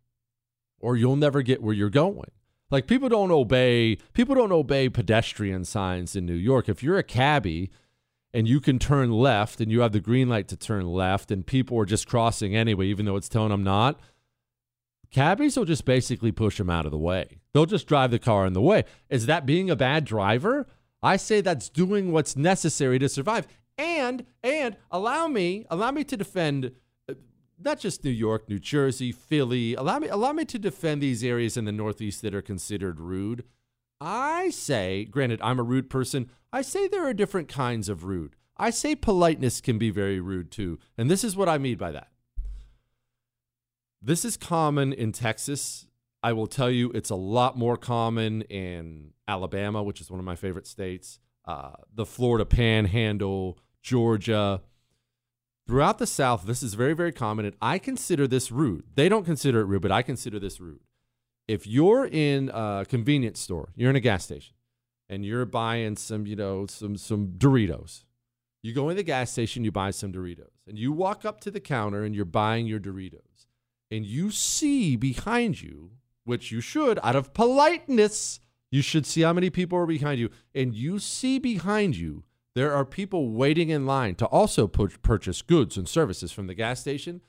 or 0.79 0.97
you'll 0.97 1.17
never 1.17 1.43
get 1.43 1.63
where 1.63 1.75
you're 1.75 1.91
going. 1.91 2.31
Like 2.75 2.89
people 2.89 3.09
don't 3.09 3.31
obey 3.31 3.99
people 4.15 4.35
don't 4.35 4.51
obey 4.51 4.89
pedestrian 4.89 5.65
signs 5.65 6.17
in 6.17 6.27
New 6.27 6.35
York. 6.35 6.69
If 6.69 6.83
you're 6.83 6.99
a 6.99 7.05
cabbie 7.05 7.71
and 8.33 8.49
you 8.49 8.61
can 8.61 8.81
turn 8.81 9.13
left 9.13 9.61
and 9.61 9.71
you 9.71 9.83
have 9.83 9.93
the 9.93 10.01
green 10.01 10.29
light 10.29 10.49
to 10.49 10.57
turn 10.57 10.89
left 10.89 11.31
and 11.31 11.47
people 11.47 11.79
are 11.79 11.85
just 11.85 12.09
crossing 12.09 12.57
anyway 12.57 12.87
even 12.87 13.07
though 13.07 13.15
it's 13.15 13.29
telling 13.29 13.51
them 13.51 13.63
not, 13.63 14.01
cabbies 15.13 15.57
will 15.57 15.65
just 15.65 15.85
basically 15.85 16.33
push 16.33 16.59
them 16.59 16.69
out 16.69 16.85
of 16.85 16.91
the 16.91 16.99
way. 16.99 17.39
They'll 17.53 17.65
just 17.65 17.87
drive 17.87 18.11
the 18.11 18.19
car 18.19 18.45
in 18.45 18.55
the 18.55 18.61
way. 18.61 18.83
Is 19.09 19.27
that 19.27 19.47
being 19.47 19.71
a 19.71 19.77
bad 19.77 20.05
driver? 20.05 20.67
I 21.01 21.17
say 21.17 21.41
that's 21.41 21.69
doing 21.69 22.11
what's 22.11 22.35
necessary 22.35 22.99
to 22.99 23.09
survive. 23.09 23.47
And 23.79 24.27
and 24.43 24.77
allow 24.91 25.29
me 25.29 25.65
allow 25.71 25.93
me 25.93 26.03
to 26.03 26.17
defend 26.17 26.73
not 27.63 27.79
just 27.79 28.05
New 28.05 28.11
York, 28.11 28.49
New 28.49 28.59
Jersey, 28.59 29.13
Philly. 29.13 29.75
Allow 29.75 29.99
me, 29.99 30.09
allow 30.09 30.33
me 30.33 30.45
to 30.47 30.59
defend 30.59 31.03
these 31.03 31.25
areas 31.25 31.57
in 31.57 31.65
the 31.65 31.73
Northeast 31.73 32.23
that 32.23 32.35
are 32.35 32.43
considered 32.43 33.01
rude. 33.01 33.45
I 34.01 34.51
say, 34.51 35.05
granted, 35.05 35.41
I'm 35.43 35.59
a 35.59 35.63
rude 35.63 35.89
person. 35.89 36.31
I 36.53 36.63
say 36.63 36.89
there 36.89 37.07
are 37.07 37.15
different 37.15 37.49
kinds 37.49 37.89
of 37.89 38.05
rude. 38.05 38.37
I 38.57 38.71
say 38.71 38.95
politeness 38.95 39.61
can 39.61 39.79
be 39.79 39.91
very 39.91 40.21
rude 40.21 40.51
too. 40.51 40.79
And 40.97 41.11
this 41.11 41.25
is 41.25 41.37
what 41.37 41.49
I 41.49 41.59
mean 41.59 41.77
by 41.77 41.93
that. 41.93 42.09
This 44.01 44.25
is 44.25 44.37
common 44.37 44.93
in 44.93 45.13
Texas. 45.13 45.87
I 46.23 46.33
will 46.33 46.47
tell 46.47 46.71
you, 46.71 46.91
it's 46.93 47.11
a 47.11 47.17
lot 47.17 47.57
more 47.57 47.77
common 47.77 48.43
in 48.43 49.13
Alabama, 49.27 49.83
which 49.83 50.01
is 50.01 50.11
one 50.11 50.21
of 50.21 50.27
my 50.27 50.37
favorite 50.37 50.67
states, 50.67 51.19
uh, 51.47 51.73
the 51.93 52.07
Florida 52.07 52.45
Panhandle, 52.45 53.59
Georgia. 53.83 54.63
Throughout 55.67 55.99
the 55.99 56.07
South, 56.07 56.45
this 56.45 56.63
is 56.63 56.75
very, 56.75 56.93
very 56.93 57.13
common, 57.13 57.47
and 57.47 57.57
I 57.63 57.79
consider 57.79 58.27
this 58.27 58.53
rude. 58.53 58.85
They 58.97 59.09
don't 59.09 59.25
consider 59.25 59.61
it 59.61 59.65
rude, 59.65 59.81
but 59.81 59.93
I 59.93 60.03
consider 60.03 60.39
this 60.39 60.61
rude. 60.61 60.81
If 61.49 61.67
you're 61.67 62.07
in 62.07 62.51
a 62.53 62.85
convenience 62.87 63.41
store, 63.41 63.71
you're 63.75 63.89
in 63.91 63.97
a 63.97 64.01
gas 64.01 64.25
station, 64.25 64.55
and 65.09 65.25
you're 65.25 65.47
buying 65.47 65.97
some, 65.97 66.27
you 66.27 66.37
know, 66.37 66.67
some 66.67 66.99
some 66.99 67.29
Doritos. 67.39 68.05
You 68.63 68.75
go 68.75 68.91
in 68.91 68.97
the 68.97 69.03
gas 69.03 69.31
station, 69.31 69.65
you 69.65 69.73
buy 69.73 69.91
some 69.91 70.13
Doritos, 70.13 70.53
and 70.67 70.79
you 70.79 70.93
walk 70.93 71.25
up 71.25 71.41
to 71.41 71.51
the 71.51 71.61
counter 71.61 72.03
and 72.05 72.15
you're 72.15 72.25
buying 72.27 72.67
your 72.67 72.81
Doritos, 72.81 73.47
and 73.91 74.05
you 74.05 74.31
see 74.31 74.97
behind 74.97 75.63
you, 75.63 75.93
which 76.25 76.53
you 76.53 76.61
should, 76.61 76.99
out 77.03 77.17
of 77.17 77.33
politeness, 77.33 78.39
you 78.71 78.83
should 78.83 79.07
see 79.07 79.23
how 79.23 79.33
many 79.33 79.49
people 79.49 79.79
are 79.79 79.87
behind 79.87 80.19
you, 80.19 80.31
and 80.55 80.75
you 80.75 80.99
see 80.99 81.39
behind 81.39 81.97
you 81.97 82.25
there 82.55 82.73
are 82.73 82.85
people 82.85 83.31
waiting 83.31 83.69
in 83.71 83.87
line 83.87 84.15
to 84.17 84.27
also 84.27 84.67
purchase 84.67 85.43
goods 85.43 85.77
and 85.77 85.89
services 85.89 86.33
from 86.33 86.47
the 86.47 86.55
gas 86.55 86.81
station, 86.81 87.21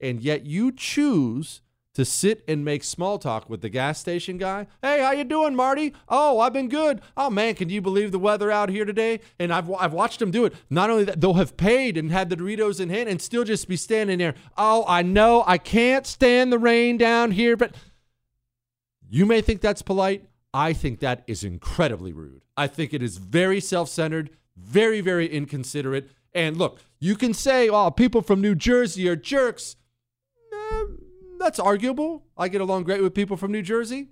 and 0.00 0.20
yet 0.20 0.44
you 0.44 0.72
choose 0.72 1.62
to 1.94 2.04
sit 2.04 2.42
and 2.48 2.64
make 2.64 2.82
small 2.82 3.18
talk 3.18 3.50
with 3.50 3.60
the 3.60 3.68
gas 3.68 4.00
station 4.00 4.38
guy. 4.38 4.66
Hey, 4.80 5.00
how 5.02 5.12
you 5.12 5.24
doing, 5.24 5.54
Marty? 5.54 5.94
Oh, 6.08 6.40
I've 6.40 6.54
been 6.54 6.70
good. 6.70 7.02
Oh 7.16 7.28
man, 7.28 7.54
can 7.54 7.68
you 7.68 7.82
believe 7.82 8.12
the 8.12 8.18
weather 8.18 8.50
out 8.50 8.70
here 8.70 8.86
today? 8.86 9.20
And 9.38 9.52
I've 9.52 9.70
I've 9.70 9.92
watched 9.92 10.18
them 10.18 10.30
do 10.30 10.46
it. 10.46 10.54
Not 10.70 10.88
only 10.88 11.04
that, 11.04 11.20
they'll 11.20 11.34
have 11.34 11.56
paid 11.56 11.98
and 11.98 12.10
had 12.10 12.30
the 12.30 12.36
Doritos 12.36 12.80
in 12.80 12.88
hand 12.88 13.10
and 13.10 13.20
still 13.20 13.44
just 13.44 13.68
be 13.68 13.76
standing 13.76 14.18
there. 14.18 14.34
Oh, 14.56 14.86
I 14.88 15.02
know 15.02 15.44
I 15.46 15.58
can't 15.58 16.06
stand 16.06 16.50
the 16.50 16.58
rain 16.58 16.96
down 16.96 17.32
here, 17.32 17.58
but 17.58 17.74
you 19.08 19.26
may 19.26 19.42
think 19.42 19.60
that's 19.60 19.82
polite. 19.82 20.24
I 20.54 20.72
think 20.72 21.00
that 21.00 21.24
is 21.26 21.44
incredibly 21.44 22.14
rude. 22.14 22.42
I 22.56 22.68
think 22.68 22.94
it 22.94 23.02
is 23.02 23.18
very 23.18 23.60
self-centered 23.60 24.30
very, 24.56 25.00
very 25.00 25.26
inconsiderate. 25.26 26.10
And 26.34 26.56
look, 26.56 26.80
you 26.98 27.14
can 27.16 27.34
say, 27.34 27.68
oh, 27.68 27.90
people 27.90 28.22
from 28.22 28.40
New 28.40 28.54
Jersey 28.54 29.08
are 29.08 29.16
jerks. 29.16 29.76
Eh, 30.52 30.84
that's 31.38 31.58
arguable. 31.58 32.24
I 32.36 32.48
get 32.48 32.60
along 32.60 32.84
great 32.84 33.02
with 33.02 33.14
people 33.14 33.36
from 33.36 33.52
New 33.52 33.62
Jersey. 33.62 34.08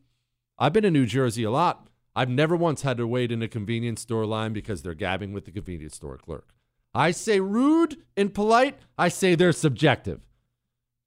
I've 0.59 0.73
been 0.73 0.85
in 0.85 0.93
New 0.93 1.07
Jersey 1.07 1.45
a 1.45 1.51
lot. 1.51 1.89
I've 2.15 2.29
never 2.29 2.57
once 2.57 2.83
had 2.83 2.97
to 2.99 3.07
wait 3.07 3.31
in 3.33 3.41
a 3.43 3.49
convenience 3.49 4.03
store 4.03 4.27
line 4.27 4.53
because 4.53 4.83
they're 4.83 4.95
gabbing 4.95 5.33
with 5.33 5.45
the 5.45 5.53
convenience 5.53 5.97
store 5.97 6.19
clerk. 6.19 6.53
I 6.93 7.13
say 7.13 7.41
rude 7.41 7.97
and 8.17 8.35
polite. 8.35 8.79
I 8.99 9.09
say 9.09 9.35
they're 9.35 9.53
subjective. 9.53 10.21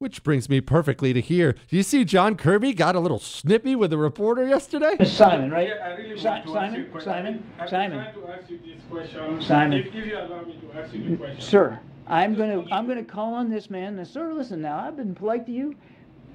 Which 0.03 0.21
brings 0.21 0.49
me 0.49 0.59
perfectly 0.59 1.13
to 1.13 1.21
here. 1.21 1.53
Do 1.69 1.77
you 1.77 1.81
see 1.81 2.03
John 2.03 2.35
Kirby 2.35 2.73
got 2.73 2.93
a 2.93 2.99
little 2.99 3.19
snippy 3.19 3.73
with 3.73 3.93
a 3.93 3.97
reporter 3.97 4.45
yesterday? 4.45 4.97
Simon, 5.05 5.49
right? 5.49 5.69
Yeah, 5.69 5.75
I 5.75 5.93
really 5.95 6.19
Si- 6.19 6.25
want 6.27 6.43
to 6.45 6.57
ask 6.57 6.75
you 6.75 6.83
Simon? 6.83 6.91
a. 6.93 7.01
Simon? 7.01 7.43
I'm 7.57 7.67
Simon? 7.69 8.13
to 8.13 8.27
ask 8.27 8.49
you 8.49 8.57
this 8.57 8.83
question. 8.91 9.41
Simon. 9.41 9.79
If, 9.79 9.95
if 9.95 10.05
you 10.05 10.17
allow 10.17 10.41
me 10.41 10.59
to 10.59 10.77
ask 10.77 10.93
you 10.93 11.11
the 11.11 11.15
question. 11.15 11.39
Sir, 11.39 11.79
I'm 12.05 12.35
gonna, 12.35 12.65
I'm 12.69 12.85
gonna 12.85 13.01
call 13.05 13.33
on 13.33 13.49
this 13.49 13.69
man, 13.69 13.97
and 13.97 14.05
sir, 14.05 14.33
listen 14.33 14.61
now, 14.61 14.77
I've 14.77 14.97
been 14.97 15.15
polite 15.15 15.45
to 15.45 15.53
you, 15.53 15.73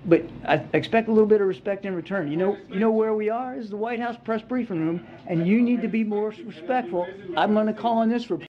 but 0.06 0.22
I 0.46 0.64
expect 0.72 1.08
a 1.08 1.12
little 1.12 1.28
bit 1.28 1.42
of 1.42 1.46
respect 1.46 1.84
in 1.84 1.94
return. 1.94 2.30
You 2.30 2.38
know, 2.38 2.56
you 2.70 2.78
know 2.78 2.90
where 2.90 3.12
we 3.12 3.28
are 3.28 3.54
is 3.54 3.68
the 3.68 3.76
White 3.76 4.00
House 4.00 4.16
press 4.24 4.40
briefing 4.40 4.80
room, 4.80 5.06
and 5.26 5.46
you 5.46 5.60
need 5.60 5.82
to 5.82 5.88
be 5.88 6.04
more 6.04 6.30
respectful. 6.30 7.06
I'm 7.36 7.52
gonna 7.52 7.74
call 7.74 7.98
on 7.98 8.08
this 8.08 8.30
report. 8.30 8.48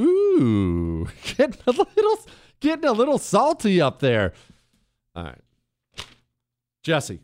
Ooh, 0.00 1.06
getting 1.22 1.60
a 1.68 1.70
little, 1.70 2.18
getting 2.60 2.84
a 2.84 2.92
little 2.92 3.18
salty 3.18 3.80
up 3.80 4.00
there. 4.00 4.32
All 5.14 5.24
right, 5.24 5.40
Jesse, 6.82 7.20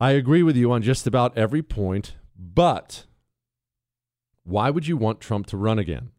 I 0.00 0.12
agree 0.12 0.42
with 0.42 0.56
you 0.56 0.70
on 0.72 0.82
just 0.82 1.06
about 1.06 1.36
every 1.36 1.62
point, 1.62 2.14
but 2.38 3.04
why 4.44 4.70
would 4.70 4.86
you 4.86 4.96
want 4.96 5.20
Trump 5.20 5.46
to 5.46 5.56
run 5.56 5.78
again? 5.78 6.10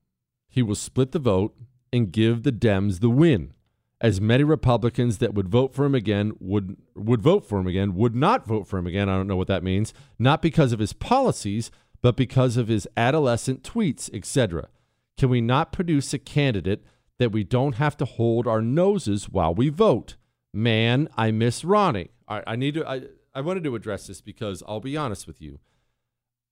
He 0.49 0.61
will 0.61 0.75
split 0.75 1.11
the 1.11 1.19
vote 1.19 1.55
and 1.93 2.11
give 2.11 2.43
the 2.43 2.51
Dems 2.51 2.99
the 2.99 3.09
win. 3.09 3.53
As 4.01 4.21
many 4.21 4.43
Republicans 4.43 5.17
that 5.17 5.33
would 5.33 5.49
vote 5.49 5.73
for 5.73 5.85
him 5.85 5.93
again 5.93 6.33
would 6.39 6.77
would 6.95 7.21
vote 7.21 7.45
for 7.45 7.59
him 7.59 7.67
again 7.67 7.95
would 7.95 8.15
not 8.15 8.47
vote 8.47 8.67
for 8.67 8.77
him 8.77 8.87
again. 8.87 9.09
I 9.09 9.15
don't 9.15 9.27
know 9.27 9.35
what 9.35 9.47
that 9.47 9.63
means. 9.63 9.93
Not 10.17 10.41
because 10.41 10.71
of 10.71 10.79
his 10.79 10.93
policies, 10.93 11.69
but 12.01 12.15
because 12.15 12.55
of 12.55 12.69
his 12.69 12.87
adolescent 12.95 13.63
tweets, 13.63 14.09
etc. 14.13 14.69
Can 15.17 15.29
we 15.29 15.41
not 15.41 15.73
produce 15.73 16.13
a 16.13 16.19
candidate 16.19 16.83
that 17.19 17.31
we 17.31 17.43
don't 17.43 17.75
have 17.75 17.95
to 17.97 18.05
hold 18.05 18.47
our 18.47 18.61
noses 18.61 19.29
while 19.29 19.53
we 19.53 19.69
vote. 19.69 20.15
Man, 20.53 21.07
I 21.15 21.31
miss 21.31 21.63
Ronnie. 21.63 22.09
I, 22.27 22.43
I 22.47 22.55
need 22.55 22.73
to. 22.75 22.87
I, 22.87 23.01
I 23.35 23.41
wanted 23.41 23.63
to 23.65 23.75
address 23.75 24.07
this 24.07 24.21
because 24.21 24.63
I'll 24.67 24.79
be 24.79 24.97
honest 24.97 25.27
with 25.27 25.41
you. 25.41 25.59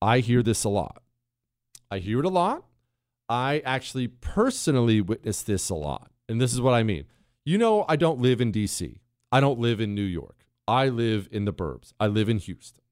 I 0.01 0.19
hear 0.19 0.43
this 0.43 0.63
a 0.63 0.69
lot. 0.69 1.01
I 1.89 1.99
hear 1.99 2.19
it 2.19 2.25
a 2.25 2.29
lot. 2.29 2.65
I 3.29 3.61
actually 3.65 4.07
personally 4.07 5.01
witness 5.01 5.41
this 5.41 5.69
a 5.69 5.75
lot. 5.75 6.11
And 6.29 6.39
this 6.39 6.53
is 6.53 6.61
what 6.61 6.73
I 6.73 6.83
mean. 6.83 7.05
You 7.45 7.57
know, 7.57 7.85
I 7.87 7.95
don't 7.95 8.19
live 8.19 8.41
in 8.41 8.51
DC. 8.51 8.99
I 9.31 9.39
don't 9.39 9.59
live 9.59 9.81
in 9.81 9.95
New 9.95 10.03
York. 10.03 10.45
I 10.67 10.89
live 10.89 11.27
in 11.31 11.45
the 11.45 11.53
burbs. 11.53 11.93
I 11.99 12.07
live 12.07 12.29
in 12.29 12.37
Houston. 12.39 12.83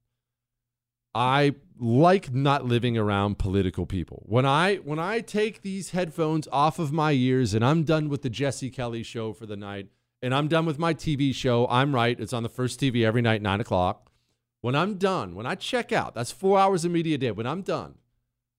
I 1.15 1.56
like 1.80 2.34
not 2.34 2.65
living 2.65 2.97
around 2.97 3.39
political 3.39 3.86
people. 3.86 4.23
When 4.25 4.45
I 4.45 4.75
when 4.75 4.99
I 4.99 5.21
take 5.21 5.62
these 5.62 5.91
headphones 5.91 6.47
off 6.51 6.78
of 6.78 6.91
my 6.91 7.13
ears 7.13 7.54
and 7.54 7.63
I'm 7.63 7.84
done 7.84 8.10
with 8.10 8.21
the 8.21 8.30
Jesse 8.30 8.69
Kelly 8.69 9.01
show 9.01 9.32
for 9.32 9.45
the 9.45 9.56
night, 9.56 9.88
and 10.21 10.36
I'm 10.36 10.49
done 10.49 10.65
with 10.65 10.78
my 10.78 10.93
TV 10.93 11.34
show, 11.34 11.67
I'm 11.67 11.95
right. 11.95 12.19
It's 12.19 12.34
on 12.34 12.43
the 12.43 12.49
first 12.49 12.82
TV 12.82 13.06
every 13.06 13.21
night, 13.21 13.41
nine 13.41 13.62
o'clock. 13.62 14.12
When 14.60 14.75
I'm 14.75 14.95
done, 14.95 15.36
when 15.36 15.45
I 15.45 15.56
check 15.56 15.93
out, 15.93 16.15
that's 16.15 16.32
four 16.32 16.60
hours 16.60 16.84
of 16.84 16.91
media 16.91 17.17
day. 17.17 17.32
When 17.32 17.47
I'm 17.47 17.62
done, 17.62 17.95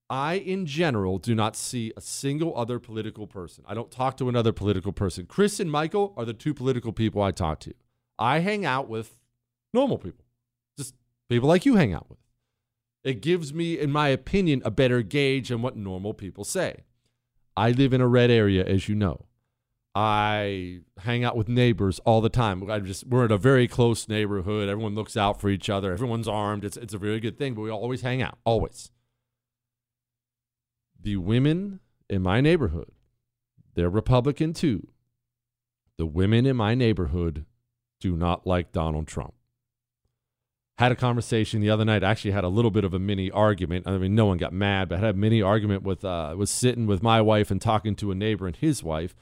I, 0.09 0.35
in 0.35 0.65
general, 0.65 1.19
do 1.19 1.35
not 1.35 1.57
see 1.57 1.93
a 1.97 2.01
single 2.01 2.57
other 2.57 2.79
political 2.79 3.27
person. 3.27 3.65
I 3.67 3.75
don't 3.75 3.91
talk 3.91 4.17
to 4.19 4.29
another 4.29 4.53
political 4.53 4.93
person. 4.93 5.27
Chris 5.27 5.59
and 5.59 5.71
Michael 5.71 6.15
are 6.17 6.25
the 6.25 6.33
two 6.33 6.55
political 6.55 6.93
people 6.93 7.21
I 7.21 7.33
talk 7.33 7.59
to. 7.61 7.75
I 8.19 8.39
hang 8.39 8.65
out 8.65 8.89
with 8.89 9.19
normal 9.75 9.99
people, 9.99 10.25
just 10.79 10.95
people 11.29 11.49
like 11.49 11.67
you 11.67 11.75
hang 11.75 11.93
out 11.93 12.09
with. 12.09 12.19
It 13.07 13.23
gives 13.23 13.55
me, 13.55 13.79
in 13.79 13.93
my 13.93 14.09
opinion, 14.09 14.63
a 14.65 14.71
better 14.71 15.01
gauge 15.01 15.53
on 15.53 15.63
what 15.63 15.77
normal 15.77 16.13
people 16.13 16.45
say. 16.45 16.85
I 17.57 17.71
live 17.71 17.93
in 17.93 18.01
a 18.01 18.09
red 18.09 18.31
area, 18.31 18.65
as 18.65 18.89
you 18.89 18.97
know. 18.97 19.27
I 19.95 20.81
hang 20.99 21.25
out 21.25 21.37
with 21.37 21.49
neighbors 21.49 22.01
all 22.01 22.21
the 22.21 22.29
time. 22.29 22.69
I 22.69 22.81
just 22.81 23.07
we're 23.07 23.25
in 23.25 23.31
a 23.31 23.39
very 23.39 23.69
close 23.69 24.09
neighborhood. 24.09 24.69
Everyone 24.69 24.97
looks 24.97 25.17
out 25.17 25.41
for 25.41 25.49
each 25.49 25.71
other. 25.71 25.93
Everyone's 25.93 26.27
armed. 26.27 26.65
It's 26.65 26.77
it's 26.77 26.95
a 26.95 26.99
very 26.99 27.21
good 27.21 27.39
thing, 27.39 27.55
but 27.55 27.63
we 27.63 27.71
always 27.71 28.03
hang 28.03 28.21
out. 28.21 28.39
Always 28.45 28.91
the 31.07 31.17
women 31.17 31.79
in 32.11 32.21
my 32.21 32.41
neighborhood, 32.41 32.91
they're 33.77 33.89
Republican 33.89 34.53
too. 34.53 34.89
The 35.99 36.05
women 36.05 36.45
in 36.45 36.57
my 36.57 36.75
neighborhood 36.75 37.47
do 38.01 38.17
not 38.17 38.45
like 38.45 38.73
Donald 38.73 39.07
Trump. 39.07 39.36
Had 40.79 40.93
a 40.93 40.97
conversation 40.97 41.61
the 41.61 41.71
other 41.71 41.85
night. 41.85 42.03
Actually, 42.03 42.33
had 42.33 42.45
a 42.45 42.49
little 42.49 42.71
bit 42.71 42.85
of 42.85 42.93
a 42.93 42.99
mini 42.99 43.31
argument. 43.31 43.87
I 43.87 43.97
mean, 43.97 44.15
no 44.15 44.27
one 44.27 44.37
got 44.37 44.53
mad, 44.53 44.91
but 44.91 44.97
I 44.97 45.07
had 45.07 45.15
a 45.15 45.19
mini 45.19 45.41
argument 45.41 45.83
with. 45.83 46.05
Uh, 46.05 46.35
was 46.37 46.51
sitting 46.51 46.87
with 46.87 47.03
my 47.03 47.21
wife 47.21 47.51
and 47.51 47.61
talking 47.61 47.95
to 47.97 48.11
a 48.11 48.15
neighbor 48.15 48.47
and 48.47 48.55
his 48.55 48.83
wife, 48.83 49.15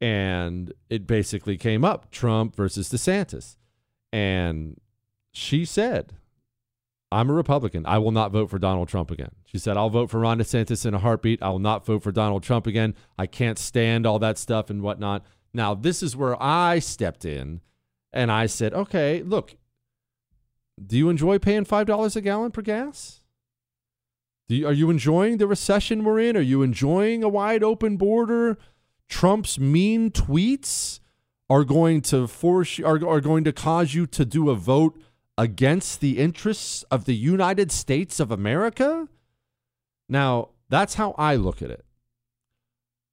and 0.00 0.72
it 0.90 1.06
basically 1.06 1.56
came 1.56 1.84
up 1.84 2.10
Trump 2.10 2.54
versus 2.54 2.90
DeSantis, 2.90 3.56
and 4.12 4.78
she 5.32 5.64
said, 5.64 6.14
I'm 7.10 7.30
a 7.30 7.34
Republican. 7.34 7.86
I 7.86 7.98
will 7.98 8.10
not 8.10 8.32
vote 8.32 8.50
for 8.50 8.58
Donald 8.58 8.88
Trump 8.88 9.10
again. 9.10 9.30
She 9.46 9.58
said, 9.58 9.76
I'll 9.76 9.88
vote 9.88 10.10
for 10.10 10.20
Ron 10.20 10.38
DeSantis 10.38 10.84
in 10.84 10.92
a 10.92 10.98
heartbeat. 10.98 11.42
I 11.42 11.48
will 11.48 11.58
not 11.58 11.86
vote 11.86 12.02
for 12.02 12.12
Donald 12.12 12.42
Trump 12.42 12.66
again. 12.66 12.94
I 13.18 13.26
can't 13.26 13.58
stand 13.58 14.06
all 14.06 14.18
that 14.18 14.36
stuff 14.36 14.68
and 14.68 14.82
whatnot. 14.82 15.24
Now, 15.54 15.74
this 15.74 16.02
is 16.02 16.14
where 16.14 16.40
I 16.42 16.80
stepped 16.80 17.24
in 17.24 17.62
and 18.12 18.30
I 18.30 18.46
said, 18.46 18.74
okay, 18.74 19.22
look, 19.22 19.54
do 20.86 20.96
you 20.96 21.08
enjoy 21.08 21.38
paying 21.38 21.64
$5 21.64 22.16
a 22.16 22.20
gallon 22.20 22.50
for 22.50 22.62
gas? 22.62 23.20
You, 24.48 24.66
are 24.66 24.72
you 24.72 24.90
enjoying 24.90 25.36
the 25.36 25.46
recession 25.46 26.04
we're 26.04 26.20
in? 26.20 26.36
Are 26.36 26.40
you 26.40 26.62
enjoying 26.62 27.22
a 27.22 27.28
wide 27.28 27.62
open 27.62 27.96
border? 27.96 28.58
Trump's 29.08 29.58
mean 29.58 30.10
tweets 30.10 31.00
are 31.50 31.64
going 31.64 32.02
to 32.02 32.26
force 32.26 32.78
you, 32.78 32.86
are, 32.86 33.06
are 33.06 33.20
going 33.20 33.44
to 33.44 33.52
cause 33.52 33.94
you 33.94 34.06
to 34.06 34.24
do 34.24 34.50
a 34.50 34.54
vote 34.54 35.00
against 35.36 36.00
the 36.00 36.18
interests 36.18 36.82
of 36.90 37.04
the 37.04 37.14
United 37.14 37.70
States 37.70 38.20
of 38.20 38.30
America? 38.30 39.08
Now, 40.08 40.50
that's 40.68 40.94
how 40.94 41.14
I 41.18 41.36
look 41.36 41.62
at 41.62 41.70
it. 41.70 41.84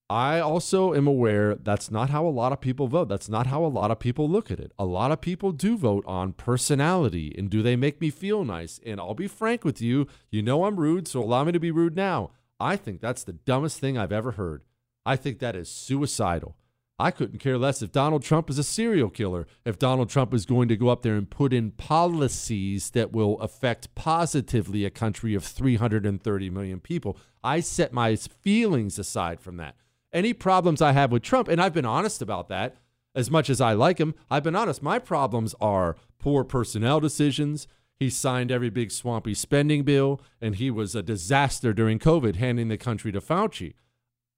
I 0.09 0.39
also 0.39 0.93
am 0.93 1.07
aware 1.07 1.55
that's 1.55 1.89
not 1.89 2.11
how 2.11 2.27
a 2.27 2.29
lot 2.29 2.51
of 2.51 2.61
people 2.61 2.87
vote. 2.87 3.09
That's 3.09 3.27
not 3.27 3.47
how 3.47 3.65
a 3.65 3.67
lot 3.67 3.89
of 3.89 3.97
people 3.97 4.29
look 4.29 4.51
at 4.51 4.59
it. 4.59 4.71
A 4.77 4.85
lot 4.85 5.11
of 5.11 5.19
people 5.19 5.51
do 5.51 5.75
vote 5.77 6.03
on 6.05 6.33
personality 6.33 7.33
and 7.35 7.49
do 7.49 7.63
they 7.63 7.75
make 7.75 7.99
me 7.99 8.11
feel 8.11 8.45
nice? 8.45 8.79
And 8.85 8.99
I'll 8.99 9.15
be 9.15 9.27
frank 9.27 9.65
with 9.65 9.81
you, 9.81 10.05
you 10.29 10.43
know 10.43 10.65
I'm 10.65 10.79
rude, 10.79 11.07
so 11.07 11.23
allow 11.23 11.43
me 11.43 11.53
to 11.53 11.59
be 11.59 11.71
rude 11.71 11.95
now. 11.95 12.31
I 12.59 12.75
think 12.75 13.01
that's 13.01 13.23
the 13.23 13.33
dumbest 13.33 13.79
thing 13.79 13.97
I've 13.97 14.11
ever 14.11 14.33
heard. 14.33 14.63
I 15.07 15.15
think 15.15 15.39
that 15.39 15.55
is 15.55 15.69
suicidal. 15.69 16.55
I 16.99 17.09
couldn't 17.09 17.39
care 17.39 17.57
less 17.57 17.81
if 17.81 17.91
Donald 17.91 18.23
Trump 18.23 18.49
is 18.49 18.59
a 18.59 18.63
serial 18.63 19.09
killer, 19.09 19.47
if 19.65 19.79
Donald 19.79 20.09
Trump 20.09 20.35
is 20.35 20.45
going 20.45 20.69
to 20.69 20.77
go 20.77 20.89
up 20.89 21.01
there 21.01 21.15
and 21.15 21.29
put 21.29 21.51
in 21.51 21.71
policies 21.71 22.91
that 22.91 23.11
will 23.11 23.39
affect 23.41 23.93
positively 23.95 24.85
a 24.85 24.91
country 24.91 25.33
of 25.33 25.43
330 25.43 26.49
million 26.51 26.79
people. 26.79 27.17
I 27.43 27.59
set 27.59 27.91
my 27.91 28.15
feelings 28.15 28.97
aside 28.97 29.41
from 29.41 29.57
that. 29.57 29.75
Any 30.15 30.31
problems 30.31 30.81
I 30.81 30.93
have 30.93 31.11
with 31.11 31.23
Trump, 31.23 31.49
and 31.49 31.61
I've 31.61 31.73
been 31.73 31.85
honest 31.85 32.21
about 32.21 32.47
that, 32.47 32.77
as 33.13 33.29
much 33.29 33.49
as 33.49 33.59
I 33.59 33.73
like 33.73 33.97
him, 33.97 34.15
I've 34.31 34.43
been 34.43 34.55
honest. 34.55 34.81
My 34.81 34.97
problems 34.97 35.53
are 35.59 35.97
poor 36.19 36.45
personnel 36.45 37.01
decisions. 37.01 37.67
He 37.99 38.09
signed 38.09 38.49
every 38.49 38.69
big 38.69 38.91
swampy 38.91 39.33
spending 39.33 39.83
bill, 39.83 40.21
and 40.39 40.55
he 40.55 40.71
was 40.71 40.95
a 40.95 41.03
disaster 41.03 41.73
during 41.73 41.99
COVID, 41.99 42.37
handing 42.37 42.69
the 42.69 42.77
country 42.77 43.11
to 43.11 43.19
Fauci. 43.19 43.73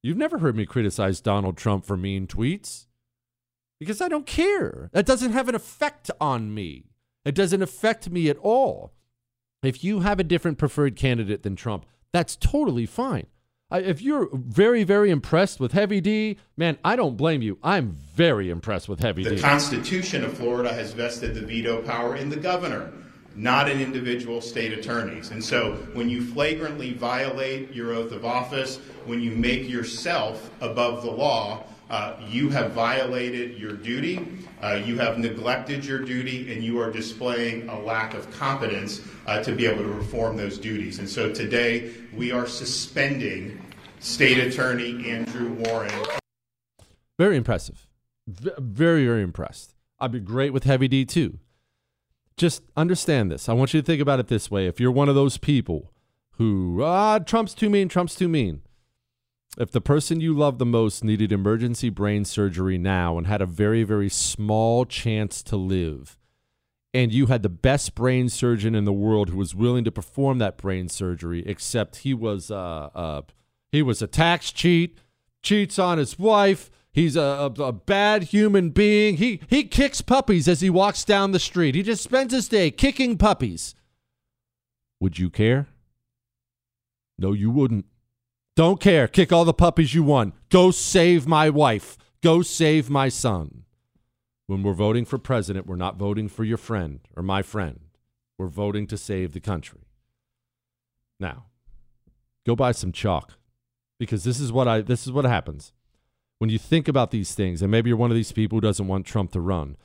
You've 0.02 0.18
never 0.18 0.40
heard 0.40 0.56
me 0.56 0.66
criticize 0.66 1.22
Donald 1.22 1.58
Trump 1.58 1.86
for 1.86 1.96
mean 1.96 2.26
tweets 2.26 2.88
because 3.80 4.02
I 4.02 4.08
don't 4.08 4.26
care. 4.26 4.90
That 4.94 5.06
doesn't 5.06 5.34
have 5.34 5.48
an 5.48 5.54
effect 5.54 6.10
on 6.20 6.56
me. 6.56 6.86
It 7.24 7.36
doesn't 7.36 7.62
affect 7.62 8.10
me 8.10 8.30
at 8.30 8.38
all. 8.38 8.94
If 9.62 9.84
you 9.84 10.00
have 10.00 10.20
a 10.20 10.24
different 10.24 10.58
preferred 10.58 10.96
candidate 10.96 11.44
than 11.44 11.56
Trump, 11.56 11.86
that's 12.12 12.36
totally 12.36 12.88
fine. 12.88 13.28
If 13.71 14.01
you're 14.01 14.30
very, 14.34 14.84
very 14.84 15.10
impressed 15.10 15.60
with 15.60 15.73
Heavy 15.73 16.01
D, 16.01 16.38
man, 16.56 16.77
I 16.84 16.95
don't 16.95 17.17
blame 17.17 17.41
you. 17.41 17.58
I'm 17.63 17.97
very 18.15 18.49
impressed 18.49 18.88
with 18.88 18.99
Heavy 18.99 19.23
the 19.23 19.32
D. 19.32 19.36
The 19.36 19.41
Constitution 19.41 20.23
of 20.23 20.38
Florida 20.38 20.73
has 20.73 20.93
vested 20.93 21.36
the 21.36 21.41
veto 21.41 21.82
power 21.82 22.15
in 22.15 22.30
the 22.30 22.38
governor 22.38 22.91
not 23.38 23.69
in 23.69 23.80
individual 23.80 24.41
state 24.41 24.73
attorneys. 24.73 25.30
And 25.30 25.43
so 25.43 25.75
when 25.93 26.10
you 26.10 26.23
flagrantly 26.23 26.93
violate 26.93 27.71
your 27.71 27.93
oath 27.93 28.12
of 28.12 28.25
office, 28.25 28.77
when 29.06 29.21
you 29.21 29.32
make 29.32 29.69
yourself 29.69 30.49
above 30.60 31.03
the 31.03 31.12
law, 31.12 31.63
uh, 31.89 32.15
you 32.28 32.50
have 32.50 32.71
violated 32.71 33.58
your 33.58 33.73
duty, 33.73 34.28
uh, 34.62 34.82
you 34.84 34.97
have 34.97 35.19
neglected 35.19 35.86
your 35.86 36.00
duty, 36.00 36.54
and 36.54 36.63
you 36.63 36.80
are 36.80 36.91
displaying 36.91 37.69
a 37.69 37.80
lack 37.80 38.13
of 38.13 38.30
competence 38.32 39.02
uh, 39.26 39.41
to 39.43 39.54
be 39.54 39.65
able 39.65 39.84
to 39.84 39.93
perform 39.93 40.38
those 40.38 40.58
duties. 40.58 41.00
And 41.00 41.10
so 41.10 41.32
today 41.32 41.91
we 42.13 42.32
are 42.32 42.47
suspending 42.47 43.62
State 44.00 44.39
Attorney 44.39 45.10
Andrew 45.10 45.54
Warren. 45.54 45.93
Very 47.17 47.38
impressive. 47.38 47.88
V- 48.28 48.52
very, 48.60 49.06
very 49.06 49.21
impressed. 49.21 49.73
I'd 50.00 50.12
be 50.12 50.19
great 50.19 50.54
with 50.54 50.65
Heavy 50.65 50.88
D 50.88 51.06
too 51.06 51.39
just 52.38 52.62
understand 52.78 53.32
this. 53.32 53.50
I 53.50 53.54
want 53.54 53.73
you 53.73 53.82
to 53.82 53.86
think 53.86 54.02
about 54.02 54.19
it 54.19 54.28
this 54.28 54.50
way. 54.50 54.67
If 54.67 54.80
you're 54.80 54.91
one 54.91 55.10
of 55.10 55.15
those 55.15 55.38
people 55.38 55.91
who, 56.34 56.82
ah, 56.84 57.19
Trump's 57.19 57.56
too 57.56 57.69
mean, 57.69 57.89
Trump's 57.89 58.15
too 58.15 58.28
mean. 58.28 58.62
If 59.58 59.72
the 59.72 59.82
person 59.82 60.20
you 60.20 60.36
love 60.36 60.60
the 60.60 60.65
most 60.65 61.04
needed 61.04 61.32
emergency 61.32 61.89
brain 61.89 62.26
surgery 62.26 62.78
now 62.78 63.17
and 63.17 63.26
had 63.26 63.41
a 63.41 63.48
very, 63.48 63.84
very 63.84 64.10
small 64.10 64.86
chance 64.86 65.41
to 65.43 65.58
live, 65.58 66.17
and 66.93 67.12
you 67.12 67.26
had 67.26 67.41
the 67.41 67.50
best 67.50 67.96
brain 67.96 68.30
surgeon 68.30 68.76
in 68.76 68.86
the 68.86 68.93
world 68.93 69.30
who 69.30 69.38
was 69.38 69.56
willing 69.56 69.84
to 69.84 69.91
perform 69.91 70.38
that 70.38 70.58
brain 70.58 70.89
surgery, 70.89 71.43
except 71.46 71.98
he 71.98 72.13
was 72.13 72.52
uh, 72.52 72.89
uh, 72.93 73.22
he 73.72 73.82
was 73.82 74.02
a 74.02 74.08
tax 74.08 74.52
cheat, 74.52 75.00
cheats 75.41 75.80
on 75.80 75.98
his 75.98 76.20
wife, 76.20 76.70
He's 76.98 77.15
a, 77.15 77.22
a, 77.22 77.62
a, 77.62 77.72
bad 77.72 78.24
human 78.24 78.72
being. 78.72 79.17
He 79.17 79.39
he 79.48 79.65
kicks 79.65 80.02
puppies 80.02 80.48
as 80.48 80.62
he 80.62 80.72
walks 80.72 81.06
down 81.06 81.30
the 81.30 81.38
street. 81.38 81.76
He 81.76 81.84
just 81.84 82.04
spends 82.04 82.34
his 82.34 82.50
day 82.50 82.72
kicking 82.72 83.20
puppies. 83.20 83.76
Would 85.00 85.20
you 85.20 85.30
care? 85.30 85.67
No, 87.20 87.34
you 87.34 87.52
wouldn't. 87.52 87.86
Don't 88.58 88.82
care. 88.82 89.08
Kick 89.08 89.32
all 89.32 89.46
the 89.46 89.54
puppies 89.54 89.93
you 89.93 90.02
want. 90.02 90.34
Go 90.50 90.72
save 90.72 91.28
my 91.28 91.48
wife. 91.48 91.96
Go 92.24 92.41
save 92.41 92.89
my 92.89 93.08
son. 93.08 93.65
When 94.47 94.64
we're 94.64 94.74
voting 94.74 95.05
for 95.05 95.20
president, 95.20 95.68
we're 95.68 95.76
not 95.76 95.97
voting 95.97 96.28
for 96.28 96.43
your 96.43 96.58
friend 96.58 97.01
or 97.16 97.22
my 97.22 97.43
friend. 97.43 97.82
We're 98.36 98.47
voting 98.47 98.88
to 98.88 98.97
save 98.97 99.34
the 99.34 99.39
country. 99.39 99.82
Now, 101.20 101.45
go 102.47 102.55
buy 102.55 102.72
some 102.72 102.91
Choq 102.91 103.36
because 103.99 104.24
this 104.24 104.39
is 104.39 104.51
what 104.51 104.68
I 104.68 104.82
this 104.82 105.05
is 105.05 105.12
what 105.12 105.26
happens 105.26 105.72
when 106.39 106.49
you 106.49 106.58
think 106.58 106.88
about 106.88 107.12
these 107.12 107.36
things, 107.36 107.62
and 107.62 107.70
maybe 107.70 107.89
you're 107.89 107.97
one 107.97 108.12
of 108.12 108.16
these 108.16 108.32
people 108.32 108.58
who 108.58 108.62
doesn't 108.62 108.88
want 108.88 109.05
Trump 109.05 109.32
to 109.34 109.39
run, 109.39 109.78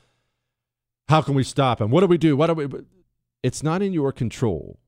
how 1.09 1.21
can 1.21 1.35
we 1.35 1.43
stop 1.43 1.79
him? 1.79 1.91
What 1.91 2.01
do 2.01 2.07
we 2.07 2.17
do? 2.17 2.35
What 2.35 2.47
do 2.47 2.53
we? 2.53 2.67
It's 3.43 3.61
not 3.61 3.83
in 3.83 3.93
your 3.93 4.11
control. 4.11 4.79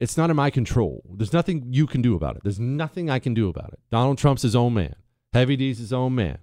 It's 0.00 0.16
not 0.16 0.30
in 0.30 0.36
my 0.36 0.50
control. 0.50 1.04
There's 1.16 1.32
nothing 1.32 1.66
you 1.70 1.86
can 1.86 2.02
do 2.02 2.16
about 2.16 2.36
it. 2.36 2.42
There's 2.42 2.60
nothing 2.60 3.08
I 3.08 3.18
can 3.18 3.34
do 3.34 3.48
about 3.48 3.72
it. 3.72 3.80
Donald 3.90 4.18
Trump's 4.18 4.42
his 4.42 4.56
own 4.56 4.74
man. 4.74 4.96
Heavy 5.32 5.56
D's 5.56 5.78
his 5.78 5.92
own 5.92 6.14
man. 6.14 6.38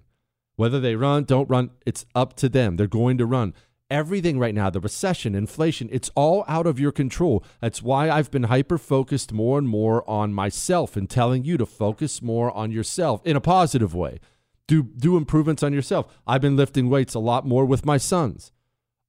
Whether 0.56 0.80
they 0.80 0.96
run, 0.96 1.24
don't 1.24 1.48
run, 1.48 1.70
it's 1.86 2.06
up 2.14 2.34
to 2.36 2.48
them. 2.48 2.76
They're 2.76 2.86
going 2.86 3.18
to 3.18 3.26
run. 3.26 3.54
Everything 3.90 4.38
right 4.38 4.54
now, 4.54 4.70
the 4.70 4.80
recession, 4.80 5.34
inflation, 5.34 5.88
it's 5.92 6.10
all 6.14 6.44
out 6.48 6.66
of 6.66 6.80
your 6.80 6.92
control. 6.92 7.44
That's 7.60 7.82
why 7.82 8.08
I've 8.10 8.30
been 8.30 8.44
hyper 8.44 8.78
focused 8.78 9.32
more 9.32 9.58
and 9.58 9.68
more 9.68 10.08
on 10.08 10.32
myself 10.32 10.96
and 10.96 11.08
telling 11.10 11.44
you 11.44 11.58
to 11.58 11.66
focus 11.66 12.22
more 12.22 12.50
on 12.56 12.70
yourself 12.70 13.20
in 13.26 13.36
a 13.36 13.40
positive 13.40 13.94
way. 13.94 14.18
Do 14.66 14.82
do 14.82 15.18
improvements 15.18 15.62
on 15.62 15.74
yourself. 15.74 16.06
I've 16.26 16.40
been 16.40 16.56
lifting 16.56 16.88
weights 16.88 17.14
a 17.14 17.18
lot 17.18 17.46
more 17.46 17.66
with 17.66 17.84
my 17.84 17.98
sons. 17.98 18.50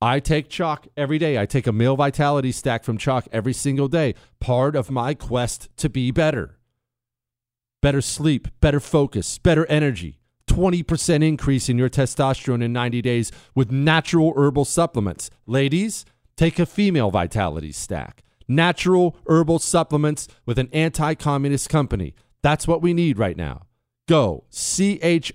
I 0.04 0.20
take 0.20 0.50
Choq 0.50 0.90
every 0.98 1.18
day. 1.18 1.40
I 1.40 1.46
take 1.46 1.66
a 1.66 1.72
male 1.72 1.96
vitality 1.96 2.52
stack 2.52 2.84
from 2.84 2.98
Choq 2.98 3.26
every 3.32 3.54
single 3.54 3.88
day. 3.88 4.16
Part 4.42 4.76
of 4.76 4.92
my 4.92 5.14
quest 5.14 5.70
to 5.78 5.88
be 5.88 6.12
better. 6.12 6.58
Better 7.82 8.02
sleep, 8.02 8.50
better 8.60 8.82
focus, 8.82 9.38
better 9.38 9.66
energy. 9.68 10.20
20% 10.48 11.26
increase 11.26 11.70
in 11.70 11.78
your 11.78 11.90
testosterone 11.90 12.62
in 12.62 12.74
90 12.74 13.02
days 13.02 13.32
with 13.56 13.72
natural 13.72 14.34
herbal 14.36 14.66
supplements. 14.66 15.30
Ladies, 15.46 16.04
take 16.36 16.60
a 16.60 16.66
female 16.66 17.10
vitality 17.10 17.72
stack. 17.72 18.24
Natural 18.46 19.16
herbal 19.26 19.60
supplements 19.60 20.28
with 20.46 20.60
an 20.60 20.68
anti 20.74 21.14
communist 21.14 21.70
company. 21.70 22.14
That's 22.42 22.68
what 22.68 22.82
we 22.82 22.94
need 22.94 23.18
right 23.18 23.38
now. 23.38 23.68
Go 24.10 24.44
choq.com, 24.52 25.32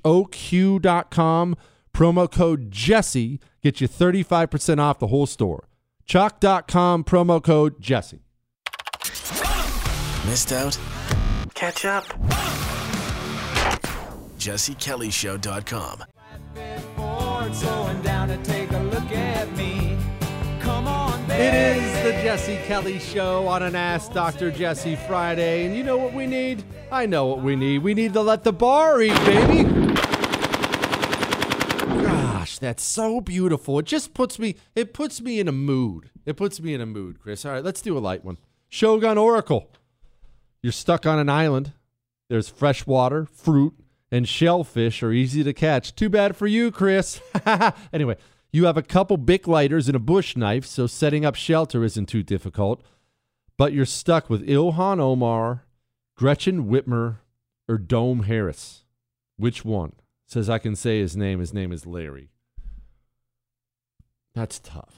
promo 1.99 2.30
code 2.30 2.70
Jesse, 2.70 3.40
get 3.61 3.80
you 3.80 3.88
35% 3.88 4.78
off 4.78 5.01
the 5.01 5.09
whole 5.09 5.26
store. 5.26 5.68
choq.com, 6.07 7.03
promo 7.03 7.42
code 7.42 7.80
Jesse. 7.80 8.20
Missed 10.24 10.53
out? 10.53 10.78
Catch 11.55 11.84
up. 11.84 12.05
JesseKellyShow.com. 14.38 16.05
It 21.30 21.55
is 21.55 22.03
the 22.05 22.12
Jesse 22.22 22.59
Kelly 22.66 23.01
Show 23.01 23.49
on 23.49 23.64
an 23.64 23.74
Ask 23.74 24.12
Dr. 24.12 24.53
Jesse 24.53 24.94
Friday. 24.94 25.66
And 25.66 25.74
you 25.76 25.82
know 25.82 25.96
what 25.96 26.14
we 26.14 26.26
need? 26.26 26.62
I 26.92 27.07
know 27.07 27.26
what 27.26 27.42
we 27.42 27.57
need. 27.57 27.82
We 27.82 27.94
need 27.94 28.12
to 28.12 28.20
let 28.20 28.44
the 28.44 28.53
bar 28.53 29.03
eat, 29.03 29.16
baby. 29.24 29.88
That's 32.59 32.82
so 32.82 33.20
beautiful. 33.20 33.78
It 33.78 33.86
just 33.86 34.14
puts 34.14 34.38
me 34.38 34.56
it 34.74 34.92
puts 34.92 35.20
me 35.20 35.40
in 35.40 35.48
a 35.48 35.52
mood. 35.52 36.11
It 36.26 36.36
puts 36.36 36.61
me 36.61 36.74
in 36.74 36.80
a 36.80 36.86
mood, 36.86 37.20
Chris. 37.20 37.44
All 37.44 37.52
right, 37.52 37.64
let's 37.64 37.82
do 37.82 37.96
a 37.96 38.00
light 38.00 38.24
one. 38.24 38.38
Shogun 38.68 39.16
Oracle. 39.16 39.70
You're 40.62 40.72
stuck 40.72 41.06
on 41.06 41.18
an 41.18 41.28
island. 41.28 41.72
There's 42.28 42.48
fresh 42.48 42.86
water, 42.86 43.24
fruit, 43.24 43.74
and 44.11 44.28
shellfish 44.28 45.02
are 45.02 45.12
easy 45.12 45.42
to 45.44 45.52
catch. 45.52 45.94
Too 45.94 46.09
bad 46.09 46.36
for 46.36 46.46
you, 46.46 46.70
Chris. 46.70 47.20
anyway, 47.92 48.16
you 48.52 48.66
have 48.66 48.76
a 48.76 48.82
couple 48.82 49.16
Bic 49.16 49.46
lighters 49.46 49.88
and 49.88 49.96
a 49.96 50.00
bush 50.00 50.36
knife, 50.36 50.66
so 50.66 50.86
setting 50.86 51.24
up 51.24 51.34
shelter 51.34 51.84
isn't 51.84 52.06
too 52.06 52.22
difficult. 52.22 52.82
But 53.56 53.72
you're 53.72 53.86
stuck 53.86 54.28
with 54.28 54.46
Ilhan 54.46 55.00
Omar, 55.00 55.64
Gretchen 56.16 56.68
Whitmer, 56.68 57.18
or 57.68 57.78
Dome 57.78 58.24
Harris. 58.24 58.84
Which 59.36 59.64
one? 59.64 59.92
Says 60.26 60.50
I 60.50 60.59
can 60.59 60.76
say 60.76 61.00
his 61.00 61.16
name. 61.16 61.40
His 61.40 61.54
name 61.54 61.72
is 61.72 61.86
Larry. 61.86 62.30
That's 64.39 64.61
tough. 64.61 64.95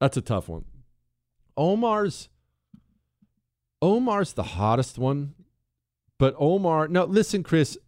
That's 0.00 0.16
a 0.16 0.20
tough 0.20 0.48
one. 0.48 0.64
Omar's 1.56 2.28
Omar's 3.80 4.32
the 4.32 4.42
hottest 4.42 4.98
one, 4.98 5.34
but 6.18 6.34
Omar. 6.36 6.88
No, 6.88 7.04
listen, 7.04 7.44
Chris, 7.44 7.78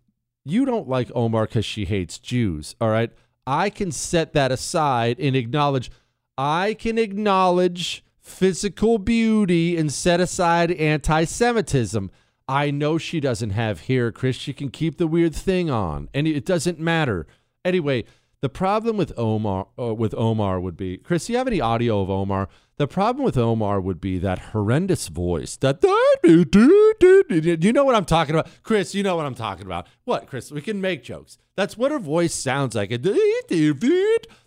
you 0.45 0.65
don't 0.65 0.89
like 0.89 1.11
Omar 1.13 1.47
because 1.47 1.65
she 1.65 1.87
hates 1.87 2.21
Jews. 2.21 2.77
All 2.81 2.89
right, 2.89 3.11
I 3.49 3.69
can 3.69 3.91
set 3.91 4.33
that 4.35 4.53
aside 4.53 5.19
and 5.19 5.35
acknowledge. 5.35 5.91
I 6.37 6.75
can 6.75 6.99
acknowledge 6.99 8.05
physical 8.21 8.99
beauty 8.99 9.77
and 9.77 9.93
set 9.93 10.21
aside 10.21 10.71
anti-Semitism. 10.71 12.13
I 12.47 12.71
know 12.71 12.97
she 12.97 13.19
doesn't 13.19 13.51
have 13.51 13.87
hair, 13.89 14.13
Chris. 14.13 14.37
She 14.37 14.53
can 14.53 14.69
keep 14.69 14.99
the 14.99 15.09
weird 15.09 15.35
thing 15.35 15.69
on, 15.69 16.09
and 16.15 16.29
it 16.29 16.45
doesn't 16.45 16.79
matter. 16.79 17.27
Anyway, 17.65 18.05
the 18.41 18.49
problem 18.49 18.97
with 18.97 19.13
Omar 19.17 19.67
uh, 19.79 19.95
with 19.95 20.15
Omar 20.15 20.61
would 20.61 20.77
be, 20.77 20.99
Chris. 20.99 21.27
Do 21.27 21.33
you 21.33 21.39
have 21.39 21.49
any 21.49 21.61
audio 21.61 22.01
of 22.01 22.11
Omar? 22.11 22.49
The 22.77 22.87
problem 22.87 23.25
with 23.25 23.37
Omar 23.37 23.81
would 23.81 24.01
be 24.01 24.19
that 24.19 24.39
horrendous 24.39 25.09
voice. 25.09 25.57
That 25.57 25.83
you 27.63 27.73
know 27.73 27.85
what 27.85 27.97
I'm 27.97 28.05
talking 28.05 28.37
about, 28.37 28.49
Chris. 28.63 28.95
You 28.95 29.03
know 29.03 29.17
what 29.17 29.27
I'm 29.27 29.35
talking 29.35 29.67
about. 29.67 29.89
What, 30.05 30.29
Chris? 30.29 30.53
We 30.53 30.61
can 30.61 30.81
make 30.81 31.03
jokes. 31.03 31.39
That's 31.57 31.77
what 31.77 31.91
her 31.91 31.99
voice 31.99 32.35
sounds 32.35 32.77
like. 32.77 32.91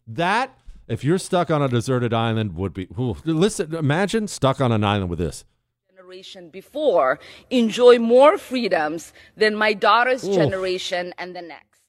That 0.08 0.58
if 0.88 1.04
you're 1.06 1.18
stuck 1.18 1.50
on 1.50 1.62
a 1.62 1.68
deserted 1.70 2.14
island 2.14 2.56
would 2.56 2.74
be. 2.74 2.88
Ooh, 3.00 3.16
listen, 3.26 3.74
imagine 3.76 4.28
stuck 4.28 4.60
on 4.60 4.72
an 4.72 4.84
island 4.84 5.10
with 5.10 5.20
this. 5.20 5.46
generation 5.94 6.50
before 6.50 7.20
enjoy 7.50 7.98
more 8.00 8.38
freedoms 8.38 9.14
than 9.38 9.56
my 9.56 9.74
daughter's 9.74 10.24
Oof. 10.26 10.34
generation 10.36 11.14
and 11.18 11.36
the 11.36 11.42
next. 11.42 11.82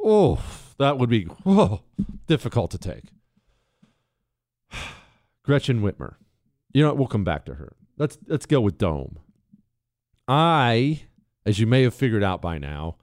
Oh, 0.00 0.40
that 0.78 0.98
would 0.98 1.10
be 1.10 1.28
oh, 1.46 1.80
difficult 2.26 2.70
to 2.72 2.78
take. 2.78 3.04
Gretchen 5.44 5.82
Whitmer. 5.82 6.14
You 6.72 6.82
know 6.82 6.88
what? 6.88 6.98
We'll 6.98 7.06
come 7.08 7.24
back 7.24 7.44
to 7.46 7.54
her. 7.54 7.76
Let's 7.96 8.18
let's 8.26 8.46
go 8.46 8.60
with 8.60 8.78
Dome. 8.78 9.18
I, 10.26 11.02
as 11.44 11.58
you 11.58 11.66
may 11.66 11.82
have 11.82 11.94
figured 11.94 12.24
out 12.24 12.40
by 12.40 12.58
now, 12.58 12.96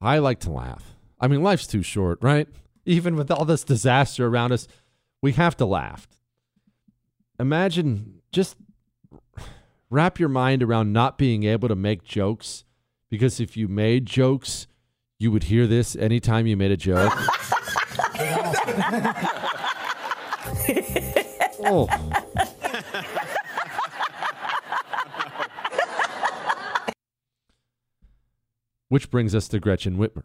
I 0.00 0.18
like 0.18 0.40
to 0.40 0.50
laugh. 0.50 0.96
I 1.20 1.28
mean, 1.28 1.42
life's 1.42 1.66
too 1.66 1.82
short, 1.82 2.18
right? 2.20 2.48
Even 2.84 3.14
with 3.14 3.30
all 3.30 3.44
this 3.44 3.62
disaster 3.62 4.26
around 4.26 4.52
us, 4.52 4.66
we 5.22 5.32
have 5.32 5.56
to 5.58 5.64
laugh. 5.64 6.08
Imagine 7.38 8.20
just 8.32 8.56
wrap 9.88 10.18
your 10.18 10.28
mind 10.28 10.62
around 10.62 10.92
not 10.92 11.16
being 11.16 11.44
able 11.44 11.68
to 11.68 11.76
make 11.76 12.02
jokes 12.02 12.64
because 13.08 13.38
if 13.38 13.56
you 13.56 13.68
made 13.68 14.06
jokes, 14.06 14.66
you 15.22 15.30
would 15.30 15.44
hear 15.44 15.68
this 15.68 15.94
anytime 15.94 16.48
you 16.48 16.56
made 16.56 16.72
a 16.72 16.76
joke. 16.76 17.12
oh. 21.64 21.88
Which 28.88 29.10
brings 29.10 29.34
us 29.34 29.46
to 29.48 29.60
Gretchen 29.60 29.96
Whitmer. 29.96 30.24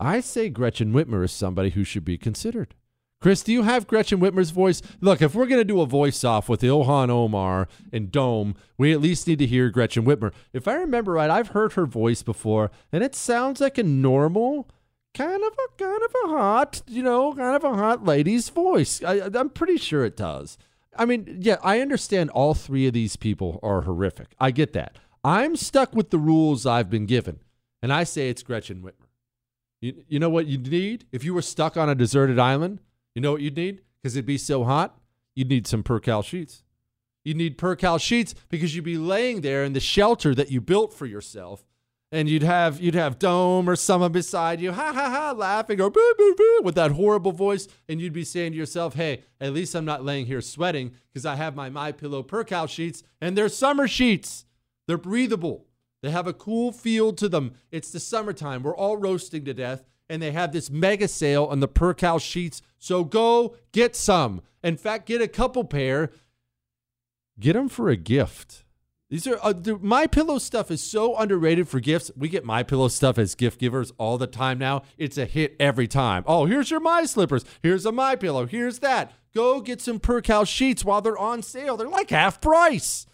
I 0.00 0.20
say 0.20 0.48
Gretchen 0.48 0.92
Whitmer 0.92 1.24
is 1.24 1.30
somebody 1.30 1.70
who 1.70 1.84
should 1.84 2.04
be 2.04 2.18
considered. 2.18 2.74
Chris, 3.22 3.44
do 3.44 3.52
you 3.52 3.62
have 3.62 3.86
Gretchen 3.86 4.18
Whitmer's 4.18 4.50
voice? 4.50 4.82
Look, 5.00 5.22
if 5.22 5.32
we're 5.32 5.46
going 5.46 5.60
to 5.60 5.64
do 5.64 5.80
a 5.80 5.86
voice 5.86 6.24
off 6.24 6.48
with 6.48 6.60
Ilhan 6.62 7.08
Omar 7.08 7.68
and 7.92 8.10
Dome, 8.10 8.56
we 8.76 8.92
at 8.92 9.00
least 9.00 9.28
need 9.28 9.38
to 9.38 9.46
hear 9.46 9.70
Gretchen 9.70 10.04
Whitmer. 10.04 10.32
If 10.52 10.66
I 10.66 10.74
remember 10.74 11.12
right, 11.12 11.30
I've 11.30 11.50
heard 11.50 11.74
her 11.74 11.86
voice 11.86 12.24
before, 12.24 12.72
and 12.90 13.04
it 13.04 13.14
sounds 13.14 13.60
like 13.60 13.78
a 13.78 13.84
normal, 13.84 14.68
kind 15.14 15.40
of 15.40 15.52
a 15.52 15.82
kind 15.84 16.02
of 16.02 16.10
a 16.24 16.28
hot, 16.30 16.82
you 16.88 17.04
know, 17.04 17.32
kind 17.32 17.54
of 17.54 17.62
a 17.62 17.76
hot 17.76 18.04
lady's 18.04 18.48
voice. 18.48 19.00
I, 19.04 19.20
I'm 19.32 19.50
pretty 19.50 19.76
sure 19.76 20.04
it 20.04 20.16
does. 20.16 20.58
I 20.96 21.04
mean, 21.04 21.38
yeah, 21.40 21.58
I 21.62 21.80
understand 21.80 22.30
all 22.30 22.54
three 22.54 22.88
of 22.88 22.92
these 22.92 23.14
people 23.14 23.60
are 23.62 23.82
horrific. 23.82 24.34
I 24.40 24.50
get 24.50 24.72
that. 24.72 24.98
I'm 25.22 25.54
stuck 25.54 25.94
with 25.94 26.10
the 26.10 26.18
rules 26.18 26.66
I've 26.66 26.90
been 26.90 27.06
given, 27.06 27.38
and 27.80 27.92
I 27.92 28.02
say 28.02 28.28
it's 28.28 28.42
Gretchen 28.42 28.82
Whitmer. 28.82 29.06
You, 29.80 30.02
you 30.08 30.18
know 30.18 30.28
what 30.28 30.46
you 30.46 30.58
need? 30.58 31.06
If 31.12 31.22
you 31.22 31.34
were 31.34 31.42
stuck 31.42 31.76
on 31.76 31.88
a 31.88 31.94
deserted 31.94 32.40
island, 32.40 32.80
you 33.14 33.22
know 33.22 33.32
what 33.32 33.40
you'd 33.40 33.56
need? 33.56 33.82
Because 34.02 34.16
it'd 34.16 34.26
be 34.26 34.38
so 34.38 34.64
hot, 34.64 34.98
you'd 35.34 35.48
need 35.48 35.66
some 35.66 35.82
Percale 35.82 36.22
sheets. 36.22 36.62
You'd 37.24 37.36
need 37.36 37.58
Percale 37.58 38.00
sheets 38.00 38.34
because 38.48 38.74
you'd 38.74 38.84
be 38.84 38.98
laying 38.98 39.42
there 39.42 39.64
in 39.64 39.74
the 39.74 39.80
shelter 39.80 40.34
that 40.34 40.50
you 40.50 40.60
built 40.60 40.92
for 40.92 41.06
yourself, 41.06 41.64
and 42.10 42.28
you'd 42.28 42.42
have 42.42 42.80
you'd 42.80 42.96
have 42.96 43.18
Dome 43.18 43.68
or 43.70 43.76
someone 43.76 44.12
beside 44.12 44.60
you, 44.60 44.72
ha 44.72 44.92
ha 44.92 45.08
ha, 45.08 45.32
laughing 45.36 45.80
or 45.80 45.88
boo 45.88 46.14
boo 46.18 46.34
boo 46.36 46.60
with 46.64 46.74
that 46.74 46.92
horrible 46.92 47.32
voice, 47.32 47.68
and 47.88 48.00
you'd 48.00 48.12
be 48.12 48.24
saying 48.24 48.52
to 48.52 48.58
yourself, 48.58 48.94
"Hey, 48.94 49.22
at 49.40 49.52
least 49.52 49.74
I'm 49.76 49.84
not 49.84 50.04
laying 50.04 50.26
here 50.26 50.40
sweating 50.40 50.92
because 51.12 51.24
I 51.24 51.36
have 51.36 51.54
my 51.54 51.70
My 51.70 51.92
Pillow 51.92 52.24
Percale 52.24 52.66
sheets, 52.66 53.04
and 53.20 53.36
they're 53.36 53.48
summer 53.48 53.86
sheets. 53.86 54.44
They're 54.88 54.98
breathable. 54.98 55.66
They 56.02 56.10
have 56.10 56.26
a 56.26 56.32
cool 56.32 56.72
feel 56.72 57.12
to 57.12 57.28
them. 57.28 57.54
It's 57.70 57.92
the 57.92 58.00
summertime. 58.00 58.64
We're 58.64 58.76
all 58.76 58.96
roasting 58.96 59.44
to 59.44 59.54
death, 59.54 59.84
and 60.08 60.22
they 60.22 60.32
have 60.32 60.52
this 60.52 60.70
mega 60.70 61.08
sale 61.08 61.44
on 61.44 61.60
the 61.60 61.68
Percale 61.68 62.18
sheets. 62.18 62.62
So 62.78 63.04
go 63.04 63.56
get 63.72 63.96
some. 63.96 64.42
In 64.62 64.76
fact, 64.76 65.06
get 65.06 65.20
a 65.22 65.28
couple 65.28 65.64
pair. 65.64 66.10
Get 67.38 67.54
them 67.54 67.68
for 67.68 67.88
a 67.88 67.96
gift. 67.96 68.64
These 69.12 69.26
are 69.26 69.38
uh, 69.42 69.52
my 69.82 70.06
pillow 70.06 70.38
stuff 70.38 70.70
is 70.70 70.82
so 70.82 71.14
underrated 71.16 71.68
for 71.68 71.80
gifts. 71.80 72.10
We 72.16 72.30
get 72.30 72.46
my 72.46 72.62
pillow 72.62 72.88
stuff 72.88 73.18
as 73.18 73.34
gift 73.34 73.60
givers 73.60 73.92
all 73.98 74.16
the 74.16 74.26
time 74.26 74.58
now. 74.58 74.84
It's 74.96 75.18
a 75.18 75.26
hit 75.26 75.54
every 75.60 75.86
time. 75.86 76.24
Oh, 76.26 76.46
here's 76.46 76.70
your 76.70 76.80
my 76.80 77.04
slippers. 77.04 77.44
Here's 77.62 77.84
a 77.84 77.92
my 77.92 78.16
pillow. 78.16 78.46
Here's 78.46 78.78
that. 78.78 79.12
Go 79.34 79.60
get 79.60 79.82
some 79.82 80.00
Percale 80.00 80.46
sheets 80.46 80.82
while 80.82 81.02
they're 81.02 81.18
on 81.18 81.42
sale. 81.42 81.76
They're 81.76 81.88
like 81.88 82.08
half 82.08 82.40
price. 82.40 83.06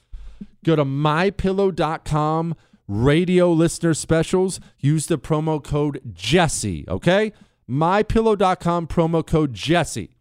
Go 0.65 0.77
to 0.77 0.85
mypillow.com 0.85 2.55
radio 2.89 3.53
listener 3.53 3.95
specials, 3.95 4.59
use 4.79 5.07
the 5.07 5.19
promo 5.19 5.63
code 5.63 6.01
Jesse, 6.13 6.85
okay? 6.89 7.33
mypillow.com 7.69 8.87
promo 8.87 9.25
code 9.25 9.53
Jesse. 9.53 10.17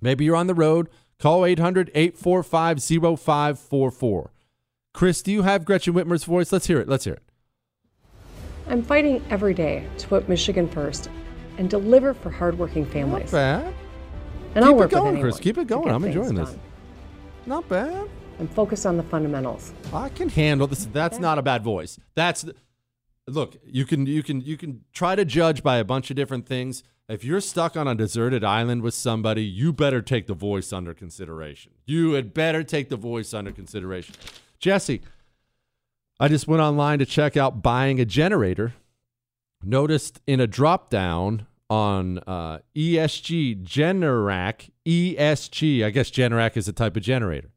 Maybe 0.00 0.24
you're 0.24 0.36
on 0.36 0.46
the 0.46 0.54
road, 0.54 0.88
call 1.18 1.42
800-845-0544. 1.42 4.28
Chris, 4.94 5.22
do 5.22 5.32
you 5.32 5.42
have 5.42 5.64
Gretchen 5.64 5.94
Whitmer's 5.94 6.24
voice? 6.24 6.52
Let's 6.52 6.66
hear 6.66 6.80
it. 6.80 6.88
Let's 6.88 7.04
hear 7.04 7.14
it. 7.14 7.22
I'm 8.68 8.82
fighting 8.82 9.24
every 9.30 9.54
day 9.54 9.86
to 9.98 10.08
put 10.08 10.28
Michigan 10.28 10.68
first 10.68 11.08
and 11.58 11.68
deliver 11.68 12.14
for 12.14 12.30
hardworking 12.30 12.86
families. 12.86 13.32
Not 13.32 13.32
bad. 13.32 13.74
And 14.54 14.64
Keep 14.64 14.66
I'll 14.72 14.74
work 14.74 14.92
it 14.92 14.94
going, 14.94 15.20
Chris. 15.20 15.40
Keep 15.40 15.58
it 15.58 15.66
going. 15.66 15.88
I'm 15.88 16.04
enjoying 16.04 16.34
this. 16.34 16.50
done. 16.50 16.60
Not 17.46 17.68
bad. 17.68 18.08
I'm 18.42 18.48
focused 18.48 18.86
on 18.86 18.96
the 18.96 19.04
fundamentals. 19.04 19.72
I 19.92 20.08
can 20.08 20.28
handle 20.28 20.66
this. 20.66 20.86
That's 20.86 21.20
not 21.20 21.38
a 21.38 21.42
bad 21.42 21.62
voice. 21.62 22.00
That's 22.16 22.44
look. 23.28 23.54
You 23.64 23.84
can 23.84 24.04
you 24.04 24.24
can 24.24 24.40
you 24.40 24.56
can 24.56 24.80
try 24.92 25.14
to 25.14 25.24
judge 25.24 25.62
by 25.62 25.76
a 25.76 25.84
bunch 25.84 26.10
of 26.10 26.16
different 26.16 26.46
things. 26.46 26.82
If 27.08 27.22
you're 27.22 27.40
stuck 27.40 27.76
on 27.76 27.86
a 27.86 27.94
deserted 27.94 28.42
island 28.42 28.82
with 28.82 28.94
somebody, 28.94 29.44
you 29.44 29.72
better 29.72 30.02
take 30.02 30.26
the 30.26 30.34
voice 30.34 30.72
under 30.72 30.92
consideration. 30.92 31.70
You 31.86 32.14
had 32.14 32.34
better 32.34 32.64
take 32.64 32.88
the 32.88 32.96
voice 32.96 33.32
under 33.32 33.52
consideration. 33.52 34.16
Jesse, 34.58 35.02
I 36.18 36.26
just 36.26 36.48
went 36.48 36.62
online 36.62 36.98
to 36.98 37.06
check 37.06 37.36
out 37.36 37.62
buying 37.62 38.00
a 38.00 38.04
generator. 38.04 38.74
Noticed 39.62 40.20
in 40.26 40.40
a 40.40 40.48
drop 40.48 40.90
down 40.90 41.46
on 41.70 42.18
uh, 42.26 42.58
ESG 42.74 43.62
Generac, 43.62 44.70
ESG, 44.84 45.84
I 45.84 45.90
guess 45.90 46.10
Generac 46.10 46.56
is 46.56 46.66
a 46.66 46.72
type 46.72 46.96
of 46.96 47.04
generator. 47.04 47.52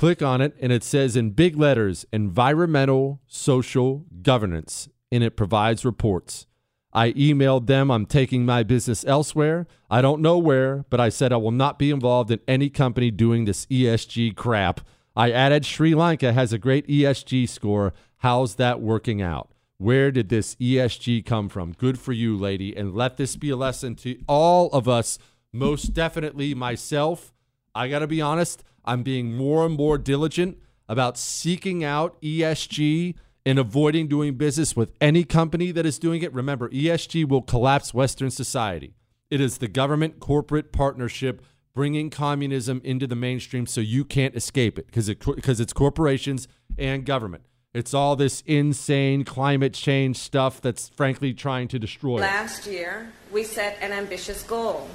Click 0.00 0.22
on 0.22 0.40
it, 0.40 0.56
and 0.58 0.72
it 0.72 0.82
says 0.82 1.14
in 1.14 1.32
big 1.32 1.58
letters 1.58 2.06
environmental 2.10 3.20
social 3.26 4.06
governance, 4.22 4.88
and 5.12 5.22
it 5.22 5.36
provides 5.36 5.84
reports. 5.84 6.46
I 6.90 7.12
emailed 7.12 7.66
them, 7.66 7.90
I'm 7.90 8.06
taking 8.06 8.46
my 8.46 8.62
business 8.62 9.04
elsewhere. 9.04 9.66
I 9.90 10.00
don't 10.00 10.22
know 10.22 10.38
where, 10.38 10.86
but 10.88 11.00
I 11.00 11.10
said 11.10 11.34
I 11.34 11.36
will 11.36 11.50
not 11.50 11.78
be 11.78 11.90
involved 11.90 12.30
in 12.30 12.40
any 12.48 12.70
company 12.70 13.10
doing 13.10 13.44
this 13.44 13.66
ESG 13.66 14.36
crap. 14.36 14.80
I 15.14 15.32
added 15.32 15.66
Sri 15.66 15.94
Lanka 15.94 16.32
has 16.32 16.54
a 16.54 16.58
great 16.58 16.88
ESG 16.88 17.46
score. 17.46 17.92
How's 18.20 18.54
that 18.54 18.80
working 18.80 19.20
out? 19.20 19.52
Where 19.76 20.10
did 20.10 20.30
this 20.30 20.54
ESG 20.54 21.26
come 21.26 21.50
from? 21.50 21.72
Good 21.72 21.98
for 21.98 22.14
you, 22.14 22.38
lady. 22.38 22.74
And 22.74 22.94
let 22.94 23.18
this 23.18 23.36
be 23.36 23.50
a 23.50 23.56
lesson 23.56 23.96
to 23.96 24.18
all 24.26 24.70
of 24.70 24.88
us, 24.88 25.18
most 25.52 25.92
definitely 25.92 26.54
myself. 26.54 27.34
I 27.74 27.88
got 27.88 27.98
to 27.98 28.06
be 28.06 28.22
honest, 28.22 28.64
I'm 28.90 29.04
being 29.04 29.36
more 29.36 29.64
and 29.64 29.76
more 29.76 29.98
diligent 29.98 30.58
about 30.88 31.16
seeking 31.16 31.84
out 31.84 32.20
ESG 32.22 33.14
and 33.46 33.56
avoiding 33.56 34.08
doing 34.08 34.34
business 34.34 34.74
with 34.74 34.90
any 35.00 35.22
company 35.22 35.70
that 35.70 35.86
is 35.86 35.96
doing 35.96 36.22
it. 36.22 36.34
Remember, 36.34 36.68
ESG 36.70 37.28
will 37.28 37.40
collapse 37.40 37.94
Western 37.94 38.32
society. 38.32 38.94
It 39.30 39.40
is 39.40 39.58
the 39.58 39.68
government 39.68 40.18
corporate 40.18 40.72
partnership 40.72 41.40
bringing 41.72 42.10
communism 42.10 42.80
into 42.82 43.06
the 43.06 43.14
mainstream 43.14 43.64
so 43.64 43.80
you 43.80 44.04
can't 44.04 44.34
escape 44.34 44.76
it 44.76 44.86
because 44.86 45.08
it, 45.08 45.24
because 45.24 45.60
it's 45.60 45.72
corporations 45.72 46.48
and 46.76 47.06
government. 47.06 47.44
It's 47.72 47.94
all 47.94 48.16
this 48.16 48.42
insane 48.44 49.22
climate 49.22 49.72
change 49.72 50.16
stuff 50.16 50.60
that's 50.60 50.88
frankly 50.88 51.32
trying 51.32 51.68
to 51.68 51.78
destroy. 51.78 52.18
Last 52.18 52.66
year, 52.66 53.12
we 53.30 53.44
set 53.44 53.78
an 53.80 53.92
ambitious 53.92 54.42
goal. 54.42 54.88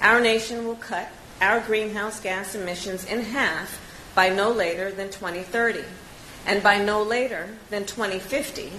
Our 0.00 0.22
nation 0.22 0.66
will 0.66 0.76
cut 0.76 1.10
our 1.40 1.60
greenhouse 1.60 2.20
gas 2.20 2.54
emissions 2.54 3.04
in 3.04 3.20
half 3.20 3.80
by 4.14 4.28
no 4.28 4.50
later 4.50 4.90
than 4.90 5.10
2030. 5.10 5.84
And 6.46 6.62
by 6.62 6.82
no 6.82 7.02
later 7.02 7.48
than 7.70 7.84
2050, 7.84 8.72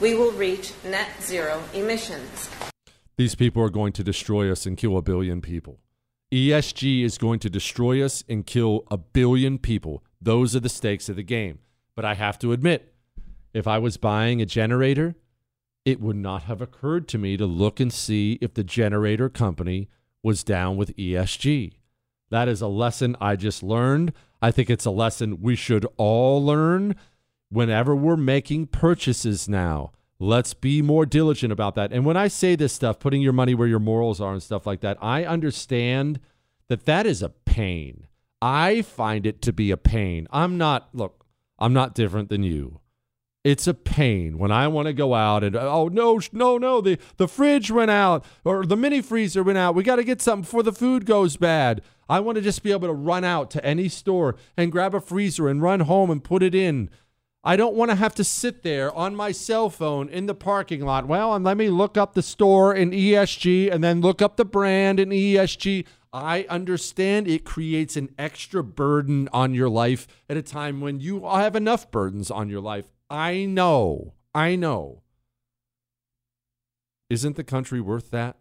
we 0.00 0.14
will 0.14 0.32
reach 0.32 0.72
net 0.84 1.08
zero 1.22 1.62
emissions. 1.72 2.50
These 3.16 3.34
people 3.34 3.62
are 3.62 3.70
going 3.70 3.92
to 3.94 4.04
destroy 4.04 4.50
us 4.50 4.66
and 4.66 4.76
kill 4.76 4.96
a 4.98 5.02
billion 5.02 5.40
people. 5.40 5.78
ESG 6.32 7.02
is 7.02 7.18
going 7.18 7.38
to 7.38 7.48
destroy 7.48 8.04
us 8.04 8.24
and 8.28 8.44
kill 8.44 8.84
a 8.90 8.98
billion 8.98 9.58
people. 9.58 10.02
Those 10.20 10.54
are 10.54 10.60
the 10.60 10.68
stakes 10.68 11.08
of 11.08 11.16
the 11.16 11.22
game. 11.22 11.60
But 11.94 12.04
I 12.04 12.14
have 12.14 12.38
to 12.40 12.52
admit, 12.52 12.92
if 13.54 13.66
I 13.66 13.78
was 13.78 13.96
buying 13.96 14.42
a 14.42 14.46
generator, 14.46 15.14
it 15.86 16.00
would 16.00 16.16
not 16.16 16.42
have 16.42 16.60
occurred 16.60 17.08
to 17.08 17.18
me 17.18 17.36
to 17.36 17.46
look 17.46 17.80
and 17.80 17.92
see 17.92 18.38
if 18.42 18.52
the 18.52 18.64
generator 18.64 19.30
company 19.30 19.88
was 20.22 20.42
down 20.42 20.76
with 20.76 20.94
ESG. 20.96 21.74
That 22.30 22.48
is 22.48 22.60
a 22.60 22.68
lesson 22.68 23.16
I 23.20 23.36
just 23.36 23.62
learned. 23.62 24.12
I 24.42 24.50
think 24.50 24.70
it's 24.70 24.84
a 24.84 24.90
lesson 24.90 25.40
we 25.40 25.56
should 25.56 25.86
all 25.96 26.44
learn 26.44 26.96
whenever 27.48 27.94
we're 27.94 28.16
making 28.16 28.66
purchases 28.66 29.48
now. 29.48 29.92
Let's 30.18 30.54
be 30.54 30.82
more 30.82 31.04
diligent 31.04 31.52
about 31.52 31.74
that. 31.74 31.92
And 31.92 32.04
when 32.04 32.16
I 32.16 32.28
say 32.28 32.56
this 32.56 32.72
stuff, 32.72 32.98
putting 32.98 33.22
your 33.22 33.32
money 33.32 33.54
where 33.54 33.68
your 33.68 33.78
morals 33.78 34.20
are 34.20 34.32
and 34.32 34.42
stuff 34.42 34.66
like 34.66 34.80
that, 34.80 34.96
I 35.00 35.24
understand 35.24 36.20
that 36.68 36.86
that 36.86 37.06
is 37.06 37.22
a 37.22 37.28
pain. 37.28 38.06
I 38.40 38.82
find 38.82 39.26
it 39.26 39.42
to 39.42 39.52
be 39.52 39.70
a 39.70 39.76
pain. 39.76 40.26
I'm 40.30 40.56
not, 40.58 40.88
look, 40.94 41.26
I'm 41.58 41.72
not 41.72 41.94
different 41.94 42.28
than 42.28 42.42
you. 42.42 42.80
It's 43.44 43.68
a 43.68 43.74
pain 43.74 44.38
when 44.38 44.50
I 44.50 44.66
want 44.66 44.86
to 44.86 44.92
go 44.92 45.14
out 45.14 45.44
and 45.44 45.54
oh 45.54 45.86
no 45.86 46.18
no 46.32 46.58
no 46.58 46.80
the 46.80 46.98
the 47.16 47.28
fridge 47.28 47.70
went 47.70 47.92
out 47.92 48.24
or 48.42 48.66
the 48.66 48.76
mini 48.76 49.00
freezer 49.00 49.44
went 49.44 49.56
out. 49.56 49.76
We 49.76 49.84
got 49.84 49.96
to 49.96 50.04
get 50.04 50.20
something 50.20 50.42
before 50.42 50.64
the 50.64 50.72
food 50.72 51.06
goes 51.06 51.36
bad. 51.36 51.80
I 52.08 52.20
want 52.20 52.36
to 52.36 52.42
just 52.42 52.62
be 52.62 52.72
able 52.72 52.88
to 52.88 52.94
run 52.94 53.24
out 53.24 53.50
to 53.52 53.64
any 53.64 53.88
store 53.88 54.36
and 54.56 54.72
grab 54.72 54.94
a 54.94 55.00
freezer 55.00 55.48
and 55.48 55.62
run 55.62 55.80
home 55.80 56.10
and 56.10 56.22
put 56.22 56.42
it 56.42 56.54
in. 56.54 56.90
I 57.42 57.54
don't 57.54 57.76
want 57.76 57.92
to 57.92 57.96
have 57.96 58.14
to 58.16 58.24
sit 58.24 58.62
there 58.64 58.92
on 58.92 59.14
my 59.14 59.30
cell 59.30 59.70
phone 59.70 60.08
in 60.08 60.26
the 60.26 60.34
parking 60.34 60.84
lot. 60.84 61.06
Well, 61.06 61.32
and 61.32 61.44
let 61.44 61.56
me 61.56 61.68
look 61.68 61.96
up 61.96 62.14
the 62.14 62.22
store 62.22 62.74
in 62.74 62.90
ESG 62.90 63.72
and 63.72 63.84
then 63.84 64.00
look 64.00 64.20
up 64.20 64.36
the 64.36 64.44
brand 64.44 64.98
in 64.98 65.10
ESG. 65.10 65.86
I 66.12 66.46
understand 66.48 67.28
it 67.28 67.44
creates 67.44 67.96
an 67.96 68.08
extra 68.18 68.64
burden 68.64 69.28
on 69.32 69.54
your 69.54 69.68
life 69.68 70.08
at 70.28 70.36
a 70.36 70.42
time 70.42 70.80
when 70.80 70.98
you 70.98 71.24
have 71.24 71.54
enough 71.54 71.90
burdens 71.90 72.30
on 72.30 72.48
your 72.48 72.60
life. 72.60 72.86
I 73.08 73.44
know. 73.44 74.14
I 74.34 74.56
know. 74.56 75.02
Isn't 77.08 77.36
the 77.36 77.44
country 77.44 77.80
worth 77.80 78.10
that? 78.10 78.38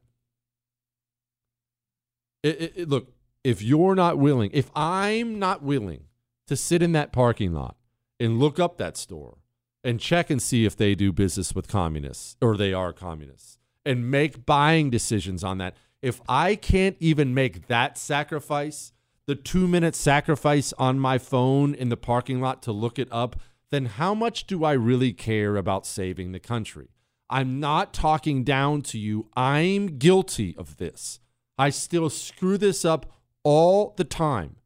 It, 2.41 2.61
it, 2.61 2.73
it, 2.75 2.89
look, 2.89 3.09
if 3.45 3.61
you're 3.61 3.93
not 3.93 4.17
willing, 4.17 4.49
if 4.53 4.71
I'm 4.75 5.37
not 5.37 5.61
willing 5.61 6.05
to 6.47 6.55
sit 6.55 6.81
in 6.81 6.93
that 6.93 7.11
parking 7.11 7.53
lot 7.53 7.77
and 8.19 8.39
look 8.39 8.59
up 8.59 8.79
that 8.79 8.97
store 8.97 9.37
and 9.83 9.99
check 9.99 10.31
and 10.31 10.41
see 10.41 10.65
if 10.65 10.75
they 10.75 10.95
do 10.95 11.13
business 11.13 11.53
with 11.53 11.67
communists 11.67 12.35
or 12.41 12.57
they 12.57 12.73
are 12.73 12.91
communists 12.91 13.59
and 13.85 14.09
make 14.09 14.47
buying 14.47 14.89
decisions 14.89 15.43
on 15.43 15.59
that, 15.59 15.77
if 16.01 16.23
I 16.27 16.55
can't 16.55 16.97
even 16.99 17.35
make 17.35 17.67
that 17.67 17.99
sacrifice, 17.99 18.93
the 19.27 19.35
two 19.35 19.67
minute 19.67 19.93
sacrifice 19.93 20.73
on 20.79 20.99
my 20.99 21.19
phone 21.19 21.75
in 21.75 21.89
the 21.89 21.97
parking 21.97 22.41
lot 22.41 22.63
to 22.63 22.71
look 22.71 22.97
it 22.97 23.09
up, 23.11 23.39
then 23.69 23.85
how 23.85 24.15
much 24.15 24.47
do 24.47 24.63
I 24.63 24.73
really 24.73 25.13
care 25.13 25.55
about 25.55 25.85
saving 25.85 26.31
the 26.31 26.39
country? 26.39 26.87
I'm 27.29 27.59
not 27.59 27.93
talking 27.93 28.43
down 28.43 28.81
to 28.83 28.97
you. 28.97 29.27
I'm 29.35 29.99
guilty 29.99 30.55
of 30.57 30.77
this. 30.77 31.19
I 31.59 31.69
still 31.69 32.09
screw 32.09 32.57
this 32.57 32.83
up 32.83 33.11
all 33.45 33.93
the 33.95 34.03
time. 34.03 34.57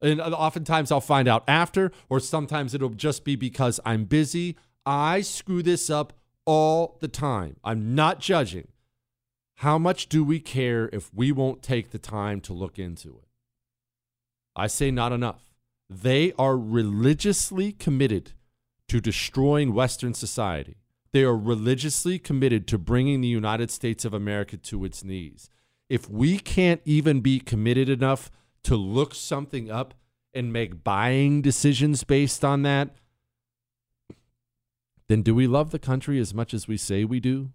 And 0.00 0.20
oftentimes 0.20 0.90
I'll 0.90 1.00
find 1.00 1.28
out 1.28 1.44
after, 1.46 1.92
or 2.08 2.18
sometimes 2.18 2.74
it'll 2.74 2.88
just 2.88 3.24
be 3.24 3.36
because 3.36 3.78
I'm 3.84 4.04
busy. 4.04 4.56
I 4.84 5.20
screw 5.20 5.62
this 5.62 5.88
up 5.88 6.12
all 6.44 6.96
the 7.00 7.06
time. 7.06 7.56
I'm 7.62 7.94
not 7.94 8.18
judging. 8.18 8.66
How 9.56 9.78
much 9.78 10.08
do 10.08 10.24
we 10.24 10.40
care 10.40 10.90
if 10.92 11.14
we 11.14 11.30
won't 11.30 11.62
take 11.62 11.90
the 11.90 11.98
time 11.98 12.40
to 12.40 12.52
look 12.52 12.80
into 12.80 13.10
it? 13.10 13.28
I 14.56 14.66
say 14.66 14.90
not 14.90 15.12
enough. 15.12 15.52
They 15.88 16.32
are 16.36 16.56
religiously 16.56 17.70
committed 17.70 18.32
to 18.88 19.00
destroying 19.00 19.72
Western 19.72 20.14
society. 20.14 20.78
They 21.12 21.22
are 21.22 21.36
religiously 21.36 22.18
committed 22.18 22.66
to 22.68 22.78
bringing 22.78 23.20
the 23.20 23.28
United 23.28 23.70
States 23.70 24.04
of 24.04 24.14
America 24.14 24.56
to 24.56 24.84
its 24.84 25.04
knees. 25.04 25.48
If 25.92 26.08
we 26.08 26.38
can't 26.38 26.80
even 26.86 27.20
be 27.20 27.38
committed 27.38 27.90
enough 27.90 28.30
to 28.64 28.76
look 28.76 29.14
something 29.14 29.70
up 29.70 29.92
and 30.32 30.50
make 30.50 30.82
buying 30.82 31.42
decisions 31.42 32.02
based 32.02 32.42
on 32.42 32.62
that, 32.62 32.96
then 35.08 35.20
do 35.20 35.34
we 35.34 35.46
love 35.46 35.70
the 35.70 35.78
country 35.78 36.18
as 36.18 36.32
much 36.32 36.54
as 36.54 36.66
we 36.66 36.78
say 36.78 37.04
we 37.04 37.20
do? 37.20 37.50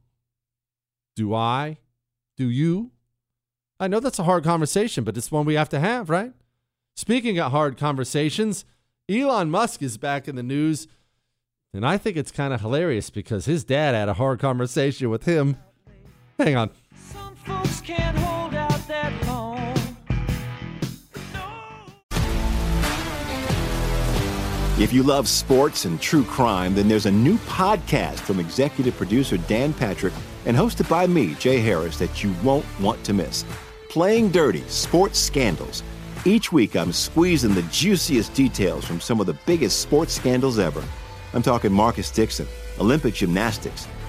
Do 1.15 1.33
I? 1.33 1.79
Do 2.38 2.47
you? 2.47 2.91
I 3.79 3.88
know 3.88 3.99
that's 3.99 4.19
a 4.19 4.23
hard 4.25 4.43
conversation, 4.43 5.03
but 5.03 5.17
it's 5.17 5.31
one 5.31 5.47
we 5.47 5.55
have 5.55 5.69
to 5.69 5.79
have, 5.79 6.07
right? 6.07 6.33
Speaking 6.95 7.39
of 7.39 7.51
hard 7.51 7.75
conversations, 7.75 8.65
Elon 9.09 9.49
Musk 9.49 9.81
is 9.81 9.97
back 9.97 10.27
in 10.27 10.35
the 10.35 10.43
news, 10.43 10.88
and 11.73 11.83
I 11.83 11.97
think 11.97 12.15
it's 12.15 12.31
kind 12.31 12.53
of 12.53 12.61
hilarious 12.61 13.09
because 13.09 13.45
his 13.45 13.63
dad 13.63 13.95
had 13.95 14.09
a 14.09 14.13
hard 14.13 14.39
conversation 14.39 15.09
with 15.09 15.25
him. 15.25 15.57
Hang 16.38 16.55
on. 16.55 16.69
Folks 17.47 17.81
can't 17.81 18.17
hold 18.17 18.53
out 18.53 18.87
that 18.87 19.13
long. 19.25 19.57
If 24.79 24.93
you 24.93 25.01
love 25.01 25.27
sports 25.27 25.85
and 25.85 25.99
true 25.99 26.23
crime, 26.23 26.75
then 26.75 26.87
there's 26.87 27.07
a 27.07 27.11
new 27.11 27.37
podcast 27.39 28.19
from 28.19 28.39
executive 28.39 28.95
producer 28.95 29.37
Dan 29.37 29.73
Patrick 29.73 30.13
and 30.45 30.55
hosted 30.55 30.87
by 30.87 31.07
me, 31.07 31.33
Jay 31.35 31.59
Harris, 31.59 31.97
that 31.97 32.23
you 32.23 32.31
won't 32.43 32.65
want 32.79 33.03
to 33.05 33.13
miss. 33.13 33.43
Playing 33.89 34.29
Dirty 34.29 34.61
Sports 34.67 35.17
Scandals. 35.17 35.81
Each 36.25 36.51
week, 36.51 36.75
I'm 36.75 36.91
squeezing 36.91 37.55
the 37.55 37.63
juiciest 37.63 38.33
details 38.35 38.85
from 38.85 39.01
some 39.01 39.19
of 39.19 39.25
the 39.25 39.37
biggest 39.45 39.79
sports 39.79 40.13
scandals 40.13 40.59
ever. 40.59 40.83
I'm 41.33 41.41
talking 41.41 41.73
Marcus 41.73 42.11
Dixon, 42.11 42.47
Olympic 42.79 43.15
gymnastics, 43.15 43.87